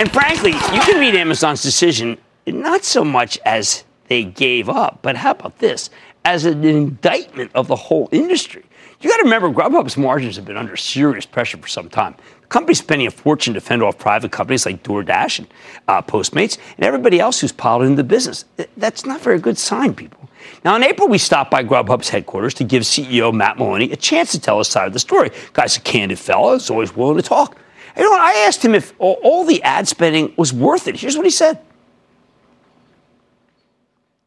And 0.00 0.10
frankly, 0.10 0.52
you 0.52 0.80
can 0.80 0.98
read 0.98 1.14
Amazon's 1.14 1.62
decision 1.62 2.16
not 2.46 2.84
so 2.84 3.04
much 3.04 3.38
as 3.44 3.84
they 4.08 4.24
gave 4.24 4.70
up, 4.70 5.00
but 5.02 5.16
how 5.16 5.32
about 5.32 5.58
this? 5.58 5.90
As 6.24 6.46
an 6.46 6.64
indictment 6.64 7.50
of 7.54 7.68
the 7.68 7.76
whole 7.76 8.08
industry. 8.10 8.64
You 9.00 9.08
got 9.08 9.16
to 9.16 9.24
remember, 9.24 9.48
Grubhub's 9.48 9.96
margins 9.96 10.36
have 10.36 10.44
been 10.44 10.58
under 10.58 10.76
serious 10.76 11.24
pressure 11.24 11.56
for 11.56 11.68
some 11.68 11.88
time. 11.88 12.16
The 12.42 12.46
company's 12.48 12.80
spending 12.80 13.06
a 13.06 13.10
fortune 13.10 13.54
to 13.54 13.60
fend 13.60 13.82
off 13.82 13.98
private 13.98 14.30
companies 14.30 14.66
like 14.66 14.82
DoorDash 14.82 15.38
and 15.38 15.48
uh, 15.88 16.02
Postmates 16.02 16.58
and 16.76 16.84
everybody 16.84 17.18
else 17.18 17.40
who's 17.40 17.52
piled 17.52 17.82
into 17.82 17.96
the 17.96 18.04
business. 18.04 18.44
That's 18.76 19.06
not 19.06 19.22
very 19.22 19.38
good 19.38 19.56
sign, 19.56 19.94
people. 19.94 20.28
Now, 20.66 20.76
in 20.76 20.84
April, 20.84 21.08
we 21.08 21.16
stopped 21.16 21.50
by 21.50 21.64
Grubhub's 21.64 22.10
headquarters 22.10 22.52
to 22.54 22.64
give 22.64 22.82
CEO 22.82 23.32
Matt 23.32 23.56
Maloney 23.56 23.90
a 23.90 23.96
chance 23.96 24.32
to 24.32 24.40
tell 24.40 24.58
his 24.58 24.68
side 24.68 24.86
of 24.86 24.92
the 24.92 24.98
story. 24.98 25.30
Guy's 25.54 25.78
a 25.78 25.80
candid 25.80 26.18
fellow, 26.18 26.52
is 26.52 26.68
always 26.68 26.94
willing 26.94 27.16
to 27.16 27.22
talk. 27.22 27.56
You 27.96 28.02
know? 28.02 28.12
I 28.12 28.44
asked 28.46 28.62
him 28.62 28.74
if 28.74 28.92
all 28.98 29.44
the 29.44 29.62
ad 29.62 29.88
spending 29.88 30.34
was 30.36 30.52
worth 30.52 30.88
it. 30.88 30.96
Here's 31.00 31.16
what 31.16 31.24
he 31.24 31.30
said. 31.30 31.58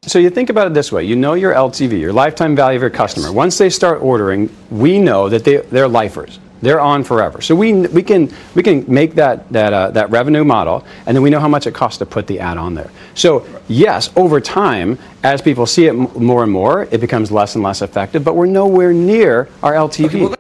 So 0.06 0.20
you 0.20 0.30
think 0.30 0.50
about 0.50 0.68
it 0.68 0.74
this 0.74 0.92
way: 0.92 1.04
you 1.06 1.16
know 1.16 1.34
your 1.34 1.54
LTV, 1.54 2.00
your 2.00 2.14
lifetime 2.14 2.56
value 2.56 2.76
of 2.78 2.82
your 2.82 2.90
customer. 2.90 3.32
Once 3.32 3.58
they 3.58 3.70
start 3.70 4.02
ordering, 4.02 4.50
we 4.70 5.00
know 5.00 5.30
that 5.30 5.44
they 5.44 5.58
they're 5.58 5.88
lifers. 5.88 6.40
They're 6.62 6.80
on 6.80 7.04
forever. 7.04 7.42
So 7.42 7.56
we, 7.56 7.74
we 7.74 8.04
can 8.04 8.34
we 8.56 8.64
can 8.64 8.86
make 8.88 9.16
that 9.16 9.52
that 9.52 9.74
uh, 9.74 9.92
that 9.92 10.10
revenue 10.10 10.46
model, 10.46 10.86
and 11.06 11.16
then 11.16 11.22
we 11.22 11.30
know 11.30 11.42
how 11.42 11.50
much 11.50 11.68
it 11.68 11.74
costs 11.74 11.98
to 12.00 12.06
put 12.06 12.26
the 12.28 12.40
ad 12.40 12.58
on 12.58 12.74
there. 12.74 12.90
So 13.16 13.46
yes, 13.68 14.10
over 14.16 14.40
time, 14.40 14.98
as 15.24 15.42
people 15.42 15.66
see 15.66 15.88
it 15.88 15.94
more 15.94 16.44
and 16.44 16.52
more, 16.52 16.84
it 16.84 17.02
becomes 17.02 17.32
less 17.32 17.56
and 17.56 17.64
less 17.64 17.82
effective. 17.82 18.24
But 18.24 18.36
we're 18.36 18.46
nowhere 18.46 18.94
near 18.94 19.50
our 19.62 19.74
LTV. 19.74 20.06
Okay, 20.06 20.22
well, 20.22 20.36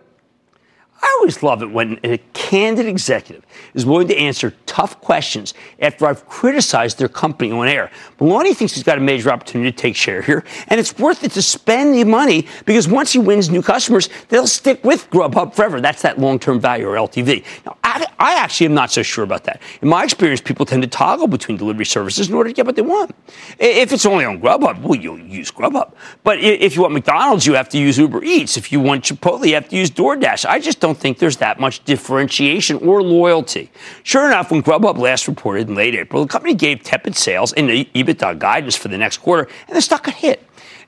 always 1.24 1.42
love 1.42 1.64
it 1.64 1.72
when 1.72 1.98
a 2.04 2.18
candid 2.34 2.86
executive 2.86 3.46
is 3.74 3.86
willing 3.86 4.10
to 4.10 4.18
answer 4.18 4.54
tough 4.66 5.00
questions 5.00 5.54
after 5.80 6.06
I've 6.06 6.28
criticized 6.28 7.00
their 7.00 7.08
company 7.08 7.50
on 7.50 7.66
air. 7.66 7.90
Maloney 8.20 8.54
thinks 8.54 8.74
he's 8.74 8.84
got 8.84 8.98
a 8.98 9.02
major 9.02 9.32
opportunity 9.32 9.72
to 9.72 9.78
take 9.78 9.96
share 9.96 10.22
here, 10.22 10.44
and 10.68 10.82
it's 10.82 11.00
worth 11.00 11.24
it 11.24 11.32
to 11.32 11.42
spend 11.42 11.96
the 11.96 12.04
money 12.04 12.46
because 12.66 12.90
once 12.90 13.14
he 13.14 13.20
wins 13.20 13.50
new 13.50 13.62
customers, 13.62 14.10
they'll 14.28 14.46
stick 14.46 14.84
with 14.84 15.10
Grubhub 15.12 15.56
forever. 15.56 15.80
That's 15.80 16.02
that 16.02 16.20
long 16.20 16.40
term 16.40 16.60
value 16.60 16.90
or 16.90 16.96
LTV. 16.96 17.46
Now, 17.66 17.78
I, 17.94 18.08
I, 18.18 18.40
actually 18.40 18.66
am 18.66 18.74
not 18.74 18.92
so 18.92 19.04
sure 19.04 19.24
about 19.24 19.44
that. 19.44 19.62
In 19.82 19.88
my 19.88 20.04
experience, 20.04 20.42
people 20.42 20.66
tend 20.66 20.82
to 20.82 20.88
toggle 20.88 21.28
between 21.28 21.58
delivery 21.58 21.86
services 21.86 22.28
in 22.28 22.34
order 22.34 22.50
to 22.50 22.54
get 22.54 22.66
what 22.66 22.76
they 22.76 22.82
want. 22.82 23.16
If 23.60 23.94
it's 23.94 24.06
only 24.06 24.26
on 24.26 24.42
Grubhub, 24.42 24.82
well, 24.82 24.96
you'll 24.96 25.20
use 25.20 25.52
Grubhub. 25.52 25.94
But 26.24 26.40
if 26.40 26.76
you 26.76 26.82
want 26.82 26.96
McDonald's, 26.96 27.46
you 27.46 27.54
have 27.54 27.70
to 27.70 27.78
use 27.78 28.00
Uber 28.00 28.24
Eats. 28.24 28.58
If 28.58 28.72
you 28.72 28.80
want 28.80 29.04
Chipotle, 29.04 29.46
you 29.46 29.54
have 29.54 29.70
to 29.70 29.76
use 29.76 29.92
DoorDash. 29.92 30.46
I 30.46 30.60
just 30.60 30.80
don't 30.80 30.98
think 30.98 31.20
there's 31.20 31.38
that 31.38 31.60
much 31.60 31.84
differentiation 31.86 32.78
or 32.78 33.04
loyalty. 33.04 33.72
Sure 34.02 34.26
enough, 34.26 34.50
when 34.50 34.64
Grubhub 34.64 34.98
last 34.98 35.28
reported 35.28 35.70
in 35.70 35.76
late 35.76 35.94
April, 35.94 36.24
the 36.24 36.28
company 36.28 36.56
gave 36.56 36.82
tepid 36.82 37.16
sales 37.16 37.54
and 37.54 37.70
EBITDA 37.70 38.40
guidance 38.40 38.76
for 38.76 38.88
the 38.88 38.98
next 38.98 39.18
quarter, 39.18 39.48
and 39.68 39.78
the 39.78 39.82
stock 39.82 40.04
got 40.04 40.16
hit. 40.16 40.44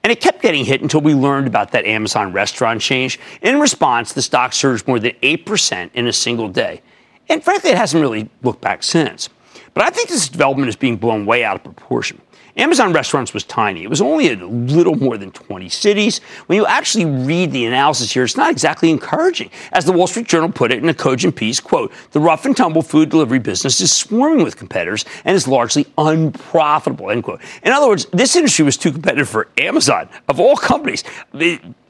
And 0.06 0.12
it 0.12 0.22
kept 0.22 0.42
getting 0.44 0.66
hit 0.66 0.84
until 0.84 1.02
we 1.02 1.16
learned 1.16 1.48
about 1.48 1.72
that 1.72 1.86
Amazon 1.86 2.32
restaurant 2.32 2.80
change. 2.80 3.20
In 3.42 3.60
response, 3.60 4.14
the 4.14 4.22
stock 4.22 4.54
surged 4.54 4.88
more 4.88 5.00
than 5.00 5.14
8% 5.24 5.90
in 5.96 6.06
a 6.06 6.14
single 6.14 6.48
day. 6.48 6.84
And 7.30 7.44
frankly, 7.44 7.72
it 7.72 7.78
hasn't 7.78 8.02
really 8.02 8.30
looked 8.44 8.62
back 8.62 8.84
since. 8.84 9.30
But 9.74 9.84
I 9.84 9.90
think 9.90 10.10
this 10.10 10.30
development 10.30 10.70
is 10.70 10.76
being 10.76 10.98
blown 10.98 11.26
way 11.26 11.44
out 11.44 11.56
of 11.56 11.64
proportion. 11.64 12.22
Amazon 12.58 12.94
Restaurants 12.94 13.34
was 13.34 13.44
tiny. 13.44 13.84
It 13.84 13.90
was 13.90 14.00
only 14.00 14.32
a 14.32 14.38
little 14.38 14.96
more 14.96 15.18
than 15.18 15.30
20 15.32 15.68
cities. 15.68 16.20
When 16.46 16.56
you 16.56 16.66
actually 16.66 17.04
read 17.04 17.52
the 17.52 17.66
analysis 17.66 18.14
here, 18.14 18.24
it's 18.24 18.38
not 18.38 18.50
exactly 18.50 18.90
encouraging. 18.90 19.50
As 19.74 19.84
the 19.84 19.92
Wall 19.92 20.08
Street 20.08 20.30
Journal 20.30 20.50
put 20.50 20.72
it 20.72 20.82
in 20.82 20.88
a 20.88 20.94
cogent 20.94 21.36
piece, 21.36 21.60
quote, 21.60 21.92
the 22.12 22.22
rough 22.22 22.46
and 22.46 22.56
tumble 22.56 22.82
food 22.82 23.10
delivery 23.10 23.40
business 23.40 23.82
is 23.82 23.92
swarming 23.92 24.42
with 24.42 24.56
competitors 24.56 25.04
and 25.26 25.36
is 25.36 25.50
largely 25.50 25.86
unprofitable, 25.98 27.12
end 27.12 27.26
quote. 27.26 27.42
In 27.62 27.74
other 27.74 27.90
words, 27.90 28.06
this 28.14 28.38
industry 28.38 28.64
was 28.64 28.78
too 28.78 28.94
competitive 28.94 29.28
for 29.28 29.50
Amazon, 29.58 30.08
of 30.30 30.40
all 30.40 30.56
companies. 30.56 31.04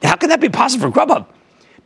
How 0.02 0.16
can 0.16 0.30
that 0.30 0.40
be 0.40 0.48
possible 0.48 0.90
for 0.90 0.98
Grubhub? 0.98 1.26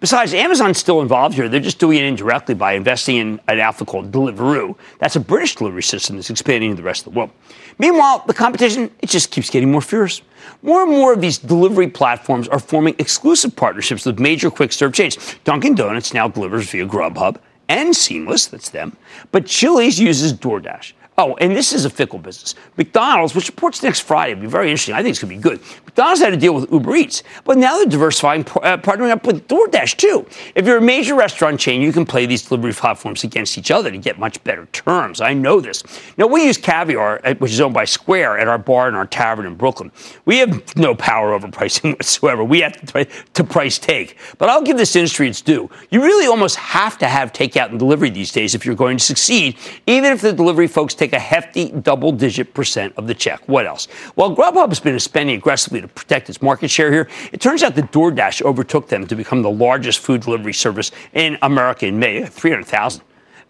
Besides, 0.00 0.32
Amazon's 0.32 0.78
still 0.78 1.02
involved 1.02 1.34
here. 1.34 1.46
They're 1.46 1.60
just 1.60 1.78
doing 1.78 1.98
it 1.98 2.04
indirectly 2.04 2.54
by 2.54 2.72
investing 2.72 3.16
in 3.16 3.40
an 3.48 3.60
outfit 3.60 3.86
called 3.86 4.10
Deliveroo. 4.10 4.74
That's 4.98 5.14
a 5.14 5.20
British 5.20 5.56
delivery 5.56 5.82
system 5.82 6.16
that's 6.16 6.30
expanding 6.30 6.70
to 6.70 6.76
the 6.76 6.82
rest 6.82 7.06
of 7.06 7.12
the 7.12 7.18
world. 7.18 7.30
Meanwhile, 7.78 8.24
the 8.26 8.32
competition, 8.32 8.90
it 9.00 9.10
just 9.10 9.30
keeps 9.30 9.50
getting 9.50 9.70
more 9.70 9.82
fierce. 9.82 10.22
More 10.62 10.82
and 10.82 10.90
more 10.90 11.12
of 11.12 11.20
these 11.20 11.36
delivery 11.36 11.88
platforms 11.88 12.48
are 12.48 12.58
forming 12.58 12.94
exclusive 12.98 13.54
partnerships 13.54 14.06
with 14.06 14.18
major 14.18 14.50
quick 14.50 14.72
serve 14.72 14.94
chains. 14.94 15.18
Dunkin' 15.44 15.74
Donuts 15.74 16.14
now 16.14 16.28
delivers 16.28 16.70
via 16.70 16.86
Grubhub 16.86 17.36
and 17.68 17.94
Seamless, 17.94 18.46
that's 18.46 18.70
them. 18.70 18.96
But 19.32 19.46
Chili's 19.46 20.00
uses 20.00 20.32
DoorDash. 20.32 20.92
Oh, 21.22 21.36
and 21.36 21.54
this 21.54 21.74
is 21.74 21.84
a 21.84 21.90
fickle 21.90 22.18
business. 22.18 22.54
McDonald's, 22.78 23.34
which 23.34 23.48
reports 23.48 23.82
next 23.82 24.00
Friday, 24.00 24.32
will 24.32 24.40
be 24.40 24.46
very 24.46 24.70
interesting. 24.70 24.94
I 24.94 25.02
think 25.02 25.10
it's 25.10 25.18
going 25.22 25.28
to 25.28 25.36
be 25.36 25.42
good. 25.42 25.60
McDonald's 25.84 26.22
had 26.22 26.30
to 26.30 26.38
deal 26.38 26.54
with 26.54 26.72
Uber 26.72 26.96
Eats, 26.96 27.22
but 27.44 27.58
now 27.58 27.76
they're 27.76 27.84
diversifying, 27.84 28.40
uh, 28.40 28.78
partnering 28.78 29.10
up 29.10 29.26
with 29.26 29.46
DoorDash 29.46 29.98
too. 29.98 30.24
If 30.54 30.64
you're 30.64 30.78
a 30.78 30.80
major 30.80 31.14
restaurant 31.14 31.60
chain, 31.60 31.82
you 31.82 31.92
can 31.92 32.06
play 32.06 32.24
these 32.24 32.44
delivery 32.44 32.72
platforms 32.72 33.22
against 33.22 33.58
each 33.58 33.70
other 33.70 33.90
to 33.90 33.98
get 33.98 34.18
much 34.18 34.42
better 34.44 34.64
terms. 34.72 35.20
I 35.20 35.34
know 35.34 35.60
this. 35.60 35.82
Now, 36.16 36.26
we 36.26 36.46
use 36.46 36.56
Caviar, 36.56 37.20
uh, 37.22 37.34
which 37.34 37.52
is 37.52 37.60
owned 37.60 37.74
by 37.74 37.84
Square, 37.84 38.38
at 38.38 38.48
our 38.48 38.56
bar 38.56 38.88
and 38.88 38.96
our 38.96 39.06
tavern 39.06 39.44
in 39.44 39.56
Brooklyn. 39.56 39.92
We 40.24 40.38
have 40.38 40.74
no 40.78 40.94
power 40.94 41.34
over 41.34 41.48
pricing 41.48 41.90
whatsoever. 41.98 42.42
We 42.44 42.60
have 42.60 42.80
to, 42.92 43.04
to 43.04 43.44
price 43.44 43.78
take. 43.78 44.16
But 44.38 44.48
I'll 44.48 44.62
give 44.62 44.78
this 44.78 44.96
industry 44.96 45.28
its 45.28 45.42
due. 45.42 45.68
You 45.90 46.00
really 46.00 46.28
almost 46.28 46.56
have 46.56 46.96
to 46.96 47.06
have 47.06 47.34
takeout 47.34 47.68
and 47.68 47.78
delivery 47.78 48.08
these 48.08 48.32
days 48.32 48.54
if 48.54 48.64
you're 48.64 48.74
going 48.74 48.96
to 48.96 49.04
succeed, 49.04 49.58
even 49.86 50.12
if 50.12 50.22
the 50.22 50.32
delivery 50.32 50.66
folks 50.66 50.94
take 50.94 51.09
take 51.10 51.18
a 51.18 51.22
hefty 51.22 51.70
double 51.70 52.12
digit 52.12 52.54
percent 52.54 52.94
of 52.96 53.06
the 53.06 53.14
check. 53.14 53.40
What 53.48 53.66
else? 53.66 53.88
Well, 54.16 54.34
Grubhub 54.34 54.68
has 54.68 54.80
been 54.80 54.98
spending 55.00 55.36
aggressively 55.36 55.80
to 55.80 55.88
protect 55.88 56.28
its 56.28 56.40
market 56.40 56.70
share 56.70 56.92
here. 56.92 57.08
It 57.32 57.40
turns 57.40 57.62
out 57.62 57.74
that 57.74 57.92
DoorDash 57.92 58.42
overtook 58.42 58.88
them 58.88 59.06
to 59.06 59.16
become 59.16 59.42
the 59.42 59.50
largest 59.50 59.98
food 60.00 60.22
delivery 60.22 60.54
service 60.54 60.92
in 61.12 61.38
America 61.42 61.86
in 61.86 61.98
May, 61.98 62.24
300,000. 62.24 63.02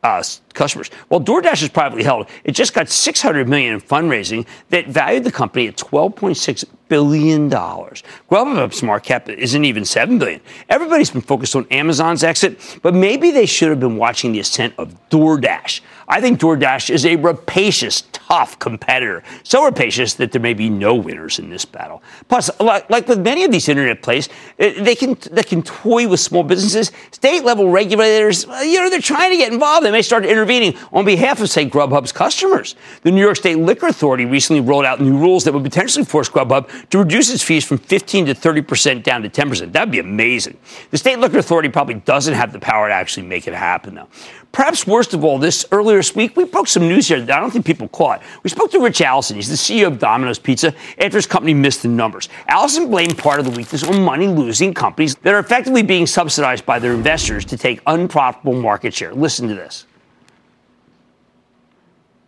Uh, 0.03 0.23
customers. 0.54 0.90
Well, 1.08 1.20
DoorDash 1.20 1.62
is 1.62 1.68
privately 1.68 2.04
held. 2.04 2.28
It 2.44 2.52
just 2.52 2.74
got 2.74 2.88
600 2.88 3.48
million 3.48 3.74
in 3.74 3.80
fundraising 3.80 4.46
that 4.70 4.88
valued 4.88 5.24
the 5.24 5.32
company 5.32 5.68
at 5.68 5.76
12.6 5.76 6.64
billion 6.90 7.48
dollars. 7.48 8.02
Grubhub's 8.30 8.82
market 8.82 9.06
cap 9.06 9.28
isn't 9.28 9.64
even 9.64 9.84
7 9.84 10.18
billion. 10.18 10.40
Everybody's 10.68 11.10
been 11.10 11.22
focused 11.22 11.56
on 11.56 11.66
Amazon's 11.70 12.22
exit, 12.22 12.78
but 12.82 12.94
maybe 12.94 13.30
they 13.30 13.46
should 13.46 13.70
have 13.70 13.80
been 13.80 13.96
watching 13.96 14.32
the 14.32 14.40
ascent 14.40 14.74
of 14.76 14.94
DoorDash. 15.08 15.80
I 16.08 16.20
think 16.20 16.40
DoorDash 16.40 16.90
is 16.90 17.06
a 17.06 17.14
rapacious, 17.14 18.02
tough 18.12 18.58
competitor. 18.58 19.22
So 19.44 19.64
rapacious 19.64 20.14
that 20.14 20.32
there 20.32 20.40
may 20.40 20.54
be 20.54 20.68
no 20.68 20.96
winners 20.96 21.38
in 21.38 21.48
this 21.48 21.64
battle. 21.64 22.02
Plus, 22.28 22.50
like 22.60 23.06
with 23.06 23.20
many 23.20 23.44
of 23.44 23.52
these 23.52 23.68
internet 23.68 24.02
plays, 24.02 24.28
eh, 24.58 24.82
they 24.82 24.96
can 24.96 25.16
they 25.30 25.44
can 25.44 25.62
toy 25.62 26.08
with 26.08 26.18
small 26.18 26.42
businesses. 26.42 26.90
State 27.12 27.44
level 27.44 27.70
regulators, 27.70 28.44
you 28.62 28.80
know, 28.80 28.90
they're 28.90 29.00
trying 29.00 29.30
to 29.30 29.36
get 29.36 29.52
involved. 29.52 29.86
They 29.86 29.92
may 29.92 30.02
start 30.02 30.24
intervening 30.40 30.76
on 30.92 31.05
behalf 31.05 31.40
of, 31.40 31.50
say, 31.50 31.68
Grubhub's 31.68 32.12
customers. 32.12 32.74
The 33.03 33.11
New 33.11 33.20
York 33.20 33.37
State 33.37 33.59
Liquor 33.59 33.88
Authority 33.88 34.24
recently 34.24 34.61
rolled 34.61 34.85
out 34.85 35.00
new 35.00 35.18
rules 35.18 35.44
that 35.44 35.53
would 35.53 35.62
potentially 35.62 36.05
force 36.05 36.29
Grubhub 36.29 36.88
to 36.90 36.98
reduce 36.98 37.31
its 37.31 37.42
fees 37.42 37.64
from 37.64 37.79
15 37.79 38.26
to 38.26 38.35
30 38.35 38.62
percent 38.62 39.05
down 39.05 39.22
to 39.22 39.29
10 39.29 39.48
percent. 39.48 39.72
That'd 39.72 39.92
be 39.92 39.98
amazing. 39.98 40.57
The 40.90 40.98
State 40.98 41.18
Liquor 41.18 41.38
Authority 41.38 41.68
probably 41.68 41.94
doesn't 41.94 42.35
have 42.35 42.53
the 42.53 42.59
power 42.59 42.88
to 42.88 42.94
actually 42.94 43.26
make 43.26 43.46
it 43.46 43.55
happen, 43.55 43.94
though. 43.94 44.09
Perhaps 44.53 44.85
worst 44.85 45.14
of 45.14 45.22
all, 45.24 45.38
this 45.38 45.64
earlier 45.70 45.98
this 45.98 46.16
week, 46.16 46.37
we 46.37 46.44
broke 46.44 46.66
some 46.66 46.88
news 46.88 47.07
here 47.07 47.20
that 47.20 47.37
I 47.37 47.40
don't 47.40 47.53
think 47.53 47.64
people 47.64 47.87
caught. 47.88 48.20
We 48.42 48.50
spoke 48.50 48.72
to 48.72 48.81
Ritch 48.81 49.00
Allison. 49.00 49.37
He's 49.37 49.48
the 49.48 49.55
CEO 49.55 49.87
of 49.87 50.00
Domino's 50.00 50.40
Pizza 50.40 50.74
after 50.98 51.18
his 51.18 51.26
company 51.26 51.55
missed 51.55 51.83
the 51.83 51.88
numbers. 51.88 52.29
Allison 52.48 52.90
blamed 52.90 53.16
part 53.16 53.38
of 53.38 53.44
the 53.44 53.53
weakness 53.53 53.85
on 53.85 54.03
money 54.03 54.26
losing 54.26 54.74
companies 54.74 55.14
that 55.16 55.35
are 55.35 55.38
effectively 55.38 55.85
being 55.85 56.05
subsidized 56.05 56.66
by 56.66 56.81
their 56.81 56.94
investors 56.94 57.44
to 57.44 57.57
take 57.57 57.81
unprofitable 57.87 58.61
market 58.61 58.92
share. 58.92 59.14
Listen 59.14 59.46
to 59.46 59.55
this 59.55 59.87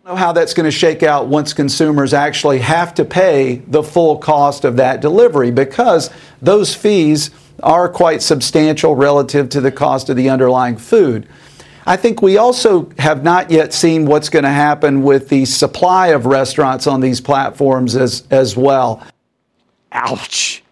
know 0.03 0.15
how 0.17 0.33
that's 0.33 0.53
going 0.53 0.65
to 0.65 0.71
shake 0.71 1.01
out 1.01 1.27
once 1.27 1.53
consumers 1.53 2.13
actually 2.13 2.59
have 2.59 2.93
to 2.93 3.05
pay 3.05 3.61
the 3.67 3.81
full 3.81 4.17
cost 4.17 4.65
of 4.65 4.75
that 4.75 4.99
delivery 4.99 5.49
because 5.49 6.09
those 6.41 6.75
fees 6.75 7.31
are 7.61 7.87
quite 7.87 8.21
substantial 8.21 8.97
relative 8.97 9.47
to 9.47 9.61
the 9.61 9.71
cost 9.71 10.09
of 10.09 10.17
the 10.17 10.29
underlying 10.29 10.75
food. 10.75 11.25
I 11.85 11.95
think 11.95 12.21
we 12.21 12.35
also 12.35 12.91
have 12.99 13.23
not 13.23 13.49
yet 13.49 13.73
seen 13.73 14.05
what's 14.05 14.27
going 14.27 14.43
to 14.43 14.49
happen 14.49 15.03
with 15.03 15.29
the 15.29 15.45
supply 15.45 16.07
of 16.07 16.25
restaurants 16.25 16.85
on 16.85 16.99
these 16.99 17.21
platforms 17.21 17.95
as, 17.95 18.27
as 18.29 18.57
well. 18.57 19.01
Ouch. 19.93 20.62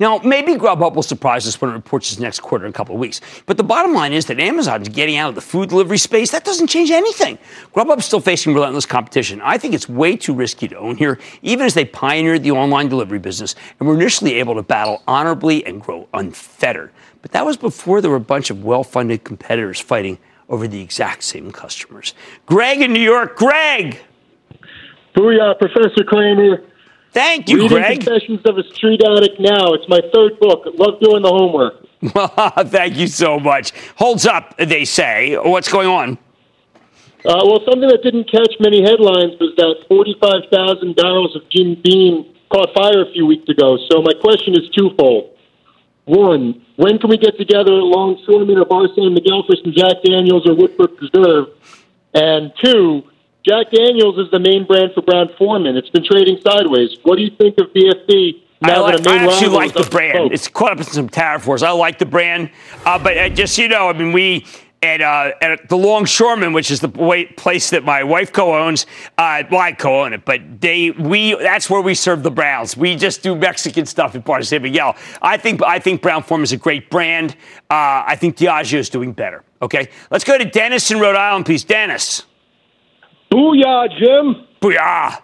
Now, 0.00 0.18
maybe 0.24 0.54
Grubhub 0.54 0.94
will 0.94 1.02
surprise 1.02 1.46
us 1.46 1.60
when 1.60 1.70
it 1.70 1.74
reports 1.74 2.10
its 2.10 2.18
next 2.18 2.40
quarter 2.40 2.64
in 2.64 2.70
a 2.70 2.72
couple 2.72 2.94
of 2.94 3.00
weeks. 3.00 3.20
But 3.44 3.58
the 3.58 3.62
bottom 3.62 3.92
line 3.92 4.14
is 4.14 4.24
that 4.26 4.40
Amazon's 4.40 4.88
getting 4.88 5.18
out 5.18 5.28
of 5.28 5.34
the 5.34 5.42
food 5.42 5.68
delivery 5.68 5.98
space. 5.98 6.30
That 6.30 6.42
doesn't 6.42 6.68
change 6.68 6.90
anything. 6.90 7.38
Grubhub's 7.74 8.06
still 8.06 8.20
facing 8.20 8.54
relentless 8.54 8.86
competition. 8.86 9.42
I 9.42 9.58
think 9.58 9.74
it's 9.74 9.90
way 9.90 10.16
too 10.16 10.32
risky 10.32 10.68
to 10.68 10.76
own 10.76 10.96
here, 10.96 11.18
even 11.42 11.66
as 11.66 11.74
they 11.74 11.84
pioneered 11.84 12.42
the 12.42 12.52
online 12.52 12.88
delivery 12.88 13.18
business 13.18 13.54
and 13.78 13.86
were 13.86 13.94
initially 13.94 14.36
able 14.36 14.54
to 14.54 14.62
battle 14.62 15.02
honorably 15.06 15.66
and 15.66 15.82
grow 15.82 16.08
unfettered. 16.14 16.90
But 17.20 17.32
that 17.32 17.44
was 17.44 17.58
before 17.58 18.00
there 18.00 18.10
were 18.10 18.16
a 18.16 18.20
bunch 18.20 18.48
of 18.48 18.64
well 18.64 18.82
funded 18.82 19.22
competitors 19.24 19.80
fighting 19.80 20.18
over 20.48 20.66
the 20.66 20.80
exact 20.80 21.24
same 21.24 21.52
customers. 21.52 22.14
Greg 22.46 22.80
in 22.80 22.94
New 22.94 23.00
York. 23.00 23.36
Greg! 23.36 24.00
Booyah, 25.14 25.58
Professor 25.58 26.04
Cramer. 26.04 26.62
Thank 27.12 27.48
you, 27.48 27.62
Reading 27.62 27.68
Greg. 27.68 28.00
Confessions 28.00 28.40
of 28.44 28.56
a 28.58 28.62
Street 28.74 29.00
Addict 29.04 29.40
now. 29.40 29.72
It's 29.74 29.88
my 29.88 30.00
third 30.14 30.38
book. 30.38 30.64
Love 30.74 31.00
doing 31.00 31.22
the 31.22 31.28
homework. 31.28 31.86
Thank 32.70 32.96
you 32.96 33.08
so 33.08 33.38
much. 33.38 33.72
Holds 33.96 34.26
up, 34.26 34.56
they 34.56 34.84
say. 34.84 35.36
What's 35.36 35.70
going 35.70 35.88
on? 35.88 36.18
Uh, 37.24 37.44
well, 37.44 37.60
something 37.66 37.88
that 37.88 38.00
didn't 38.02 38.30
catch 38.30 38.54
many 38.60 38.82
headlines 38.82 39.36
was 39.38 39.52
that 39.56 39.84
45,000 39.88 40.96
barrels 40.96 41.36
of 41.36 41.42
Jim 41.50 41.76
Beam 41.82 42.32
caught 42.48 42.72
fire 42.72 43.02
a 43.02 43.12
few 43.12 43.26
weeks 43.26 43.48
ago. 43.48 43.76
So 43.90 44.00
my 44.00 44.14
question 44.20 44.54
is 44.54 44.70
twofold. 44.70 45.36
One, 46.06 46.64
when 46.76 46.98
can 46.98 47.10
we 47.10 47.18
get 47.18 47.36
together 47.36 47.72
at 47.72 47.84
Longshoreman 47.84 48.56
or 48.56 48.64
Bar 48.64 48.88
San 48.96 49.12
Miguel 49.12 49.44
for 49.46 49.54
some 49.62 49.72
Jack 49.76 50.02
Daniels 50.02 50.48
or 50.48 50.54
Woodford 50.54 50.96
Reserve? 51.00 51.48
And 52.14 52.52
two, 52.64 53.04
Jack 53.46 53.70
Daniels 53.70 54.18
is 54.18 54.30
the 54.30 54.38
main 54.38 54.66
brand 54.66 54.92
for 54.94 55.02
Brown 55.02 55.28
Foreman. 55.38 55.76
It's 55.76 55.88
been 55.88 56.04
trading 56.04 56.38
sideways. 56.44 56.98
What 57.02 57.16
do 57.16 57.22
you 57.22 57.30
think 57.30 57.56
of 57.58 57.68
BFB? 57.68 58.42
I, 58.62 58.78
like, 58.78 59.06
I 59.06 59.24
actually 59.24 59.48
like 59.48 59.72
the 59.72 59.88
brand. 59.90 60.32
It's 60.32 60.46
caught 60.46 60.72
up 60.72 60.78
in 60.78 60.84
some 60.84 61.08
tariff 61.08 61.46
wars. 61.46 61.62
I 61.62 61.70
like 61.70 61.98
the 61.98 62.04
brand, 62.04 62.50
uh, 62.84 62.98
but 62.98 63.16
uh, 63.16 63.30
just 63.30 63.56
so 63.56 63.62
you 63.62 63.68
know, 63.68 63.88
I 63.88 63.94
mean, 63.94 64.12
we 64.12 64.44
at, 64.82 65.00
uh, 65.00 65.32
at 65.40 65.68
the 65.70 65.76
Longshoreman, 65.76 66.52
which 66.52 66.70
is 66.70 66.80
the 66.80 66.88
place 67.36 67.70
that 67.70 67.84
my 67.84 68.02
wife 68.02 68.32
co-owns. 68.32 68.84
Uh, 69.16 69.44
well, 69.50 69.60
I 69.60 69.72
co-own 69.72 70.12
it, 70.12 70.26
but 70.26 70.60
they 70.60 70.90
we 70.90 71.34
that's 71.36 71.70
where 71.70 71.80
we 71.80 71.94
serve 71.94 72.22
the 72.22 72.30
Browns. 72.30 72.76
We 72.76 72.96
just 72.96 73.22
do 73.22 73.34
Mexican 73.34 73.86
stuff 73.86 74.14
at 74.14 74.24
Bar 74.26 74.42
San 74.42 74.60
Miguel. 74.60 74.94
I 75.22 75.38
think 75.38 75.62
I 75.62 75.78
think 75.78 76.02
Brown 76.02 76.22
Form 76.22 76.42
is 76.42 76.52
a 76.52 76.58
great 76.58 76.90
brand. 76.90 77.32
Uh, 77.70 78.04
I 78.06 78.16
think 78.16 78.36
Diageo 78.36 78.78
is 78.78 78.90
doing 78.90 79.12
better. 79.12 79.42
Okay, 79.62 79.88
let's 80.10 80.24
go 80.24 80.36
to 80.36 80.44
Dennis 80.44 80.90
in 80.90 81.00
Rhode 81.00 81.16
Island, 81.16 81.46
please. 81.46 81.64
Dennis. 81.64 82.24
Booyah, 83.30 83.88
Jim. 83.98 84.46
Booyah. 84.60 85.22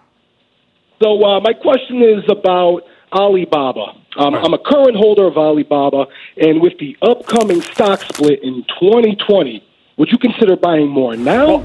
So 1.01 1.23
uh, 1.23 1.39
my 1.41 1.53
question 1.53 2.01
is 2.01 2.23
about 2.29 2.81
Alibaba. 3.11 3.93
Um, 4.17 4.33
I'm 4.33 4.53
a 4.53 4.57
current 4.57 4.95
holder 4.95 5.27
of 5.27 5.37
Alibaba, 5.37 6.07
and 6.37 6.61
with 6.61 6.73
the 6.79 6.97
upcoming 7.01 7.61
stock 7.61 8.01
split 8.01 8.43
in 8.43 8.65
2020, 8.79 9.63
would 9.97 10.11
you 10.11 10.17
consider 10.17 10.55
buying 10.55 10.87
more 10.87 11.15
now? 11.15 11.63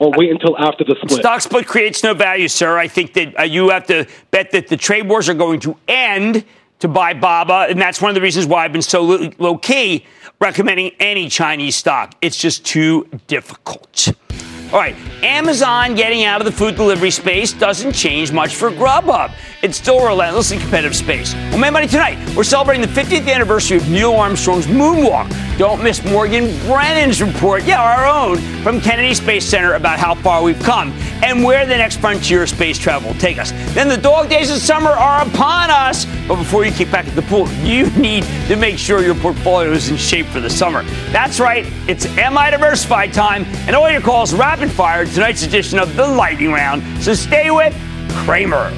Or 0.00 0.10
wait 0.16 0.30
until 0.30 0.58
after 0.58 0.84
the 0.84 0.96
split? 0.96 1.20
Stock 1.20 1.40
split 1.40 1.66
creates 1.66 2.02
no 2.02 2.14
value, 2.14 2.48
sir. 2.48 2.76
I 2.76 2.88
think 2.88 3.14
that 3.14 3.38
uh, 3.38 3.42
you 3.44 3.70
have 3.70 3.86
to 3.86 4.06
bet 4.32 4.50
that 4.50 4.66
the 4.66 4.76
trade 4.76 5.08
wars 5.08 5.28
are 5.28 5.34
going 5.34 5.60
to 5.60 5.76
end 5.86 6.44
to 6.80 6.88
buy 6.88 7.14
Baba, 7.14 7.68
and 7.70 7.80
that's 7.80 8.02
one 8.02 8.10
of 8.10 8.16
the 8.16 8.20
reasons 8.20 8.44
why 8.46 8.64
I've 8.64 8.72
been 8.72 8.82
so 8.82 9.02
low 9.38 9.56
key 9.56 10.04
recommending 10.40 10.90
any 10.98 11.28
Chinese 11.28 11.76
stock. 11.76 12.16
It's 12.20 12.36
just 12.36 12.66
too 12.66 13.08
difficult. 13.28 14.12
All 14.74 14.80
right, 14.80 14.96
Amazon 15.22 15.94
getting 15.94 16.24
out 16.24 16.40
of 16.40 16.46
the 16.46 16.50
food 16.50 16.74
delivery 16.74 17.12
space 17.12 17.52
doesn't 17.52 17.92
change 17.92 18.32
much 18.32 18.56
for 18.56 18.72
Grubhub. 18.72 19.32
It's 19.62 19.76
still 19.76 20.00
a 20.00 20.06
relentlessly 20.08 20.58
competitive 20.58 20.96
space. 20.96 21.32
On 21.52 21.60
Mad 21.60 21.74
Money 21.74 21.86
tonight, 21.86 22.18
we're 22.34 22.42
celebrating 22.42 22.82
the 22.82 22.88
50th 22.88 23.32
anniversary 23.32 23.76
of 23.76 23.88
Neil 23.88 24.14
Armstrong's 24.14 24.66
moonwalk. 24.66 25.30
Don't 25.56 25.84
miss 25.84 26.04
Morgan 26.04 26.46
Brennan's 26.66 27.22
report, 27.22 27.62
yeah, 27.62 27.80
our 27.80 28.06
own, 28.06 28.38
from 28.64 28.80
Kennedy 28.80 29.14
Space 29.14 29.44
Center 29.44 29.74
about 29.74 30.00
how 30.00 30.16
far 30.16 30.42
we've 30.42 30.58
come 30.58 30.90
and 31.22 31.44
where 31.44 31.64
the 31.64 31.76
next 31.76 32.00
frontier 32.00 32.42
of 32.42 32.48
space 32.48 32.76
travel 32.76 33.12
will 33.12 33.18
take 33.20 33.38
us. 33.38 33.52
Then 33.72 33.88
the 33.88 33.96
dog 33.96 34.28
days 34.28 34.50
of 34.50 34.58
summer 34.58 34.90
are 34.90 35.24
upon 35.24 35.70
us. 35.70 36.06
But 36.26 36.36
before 36.36 36.64
you 36.64 36.72
kick 36.72 36.90
back 36.90 37.06
at 37.06 37.14
the 37.14 37.22
pool, 37.22 37.48
you 37.62 37.88
need 37.96 38.24
to 38.48 38.56
make 38.56 38.78
sure 38.78 39.00
your 39.00 39.14
portfolio 39.14 39.70
is 39.70 39.90
in 39.90 39.96
shape 39.96 40.26
for 40.26 40.40
the 40.40 40.50
summer. 40.50 40.82
That's 41.12 41.38
right, 41.38 41.64
it's 41.88 42.06
Am 42.18 42.36
I 42.36 42.50
Diversified 42.50 43.12
time, 43.12 43.44
and 43.68 43.76
all 43.76 43.88
your 43.88 44.00
calls 44.00 44.34
rapid 44.34 44.72
fire 44.72 45.06
tonight's 45.06 45.44
edition 45.44 45.78
of 45.78 45.94
the 45.94 46.06
Lightning 46.06 46.50
Round. 46.50 46.82
So 47.00 47.14
stay 47.14 47.52
with 47.52 47.72
Cramer. 48.24 48.72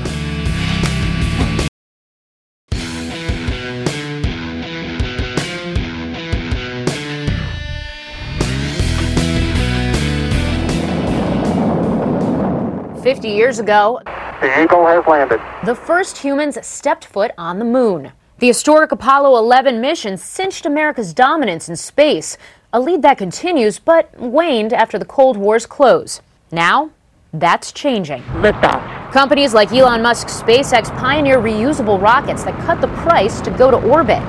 50 13.06 13.28
years 13.28 13.60
ago, 13.60 14.00
the 14.04 14.60
Eagle 14.60 14.84
has 14.84 15.06
landed. 15.06 15.40
The 15.64 15.76
first 15.76 16.18
humans 16.18 16.58
stepped 16.66 17.04
foot 17.04 17.30
on 17.38 17.60
the 17.60 17.64
moon. 17.64 18.10
The 18.40 18.48
historic 18.48 18.90
Apollo 18.90 19.38
11 19.38 19.80
mission 19.80 20.16
cinched 20.16 20.66
America's 20.66 21.14
dominance 21.14 21.68
in 21.68 21.76
space, 21.76 22.36
a 22.72 22.80
lead 22.80 23.02
that 23.02 23.16
continues 23.16 23.78
but 23.78 24.12
waned 24.18 24.72
after 24.72 24.98
the 24.98 25.04
Cold 25.04 25.36
War's 25.36 25.66
close. 25.66 26.20
Now, 26.50 26.90
that's 27.32 27.70
changing. 27.70 28.22
Liftoff. 28.42 29.12
Companies 29.12 29.54
like 29.54 29.70
Elon 29.72 30.02
Musk's 30.02 30.42
SpaceX 30.42 30.88
pioneer 30.98 31.38
reusable 31.38 32.02
rockets 32.02 32.42
that 32.42 32.58
cut 32.66 32.80
the 32.80 32.88
price 32.88 33.40
to 33.42 33.52
go 33.52 33.70
to 33.70 33.76
orbit, 33.88 34.20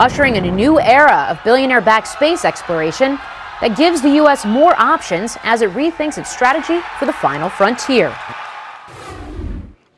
ushering 0.00 0.34
in 0.34 0.46
a 0.46 0.50
new 0.50 0.80
era 0.80 1.28
of 1.30 1.38
billionaire 1.44 1.80
backed 1.80 2.08
space 2.08 2.44
exploration 2.44 3.20
that 3.60 3.76
gives 3.76 4.02
the 4.02 4.10
U.S. 4.16 4.44
more 4.44 4.74
options 4.80 5.36
as 5.42 5.62
it 5.62 5.70
rethinks 5.70 6.18
its 6.18 6.30
strategy 6.30 6.80
for 6.98 7.06
the 7.06 7.12
final 7.12 7.48
frontier. 7.48 8.14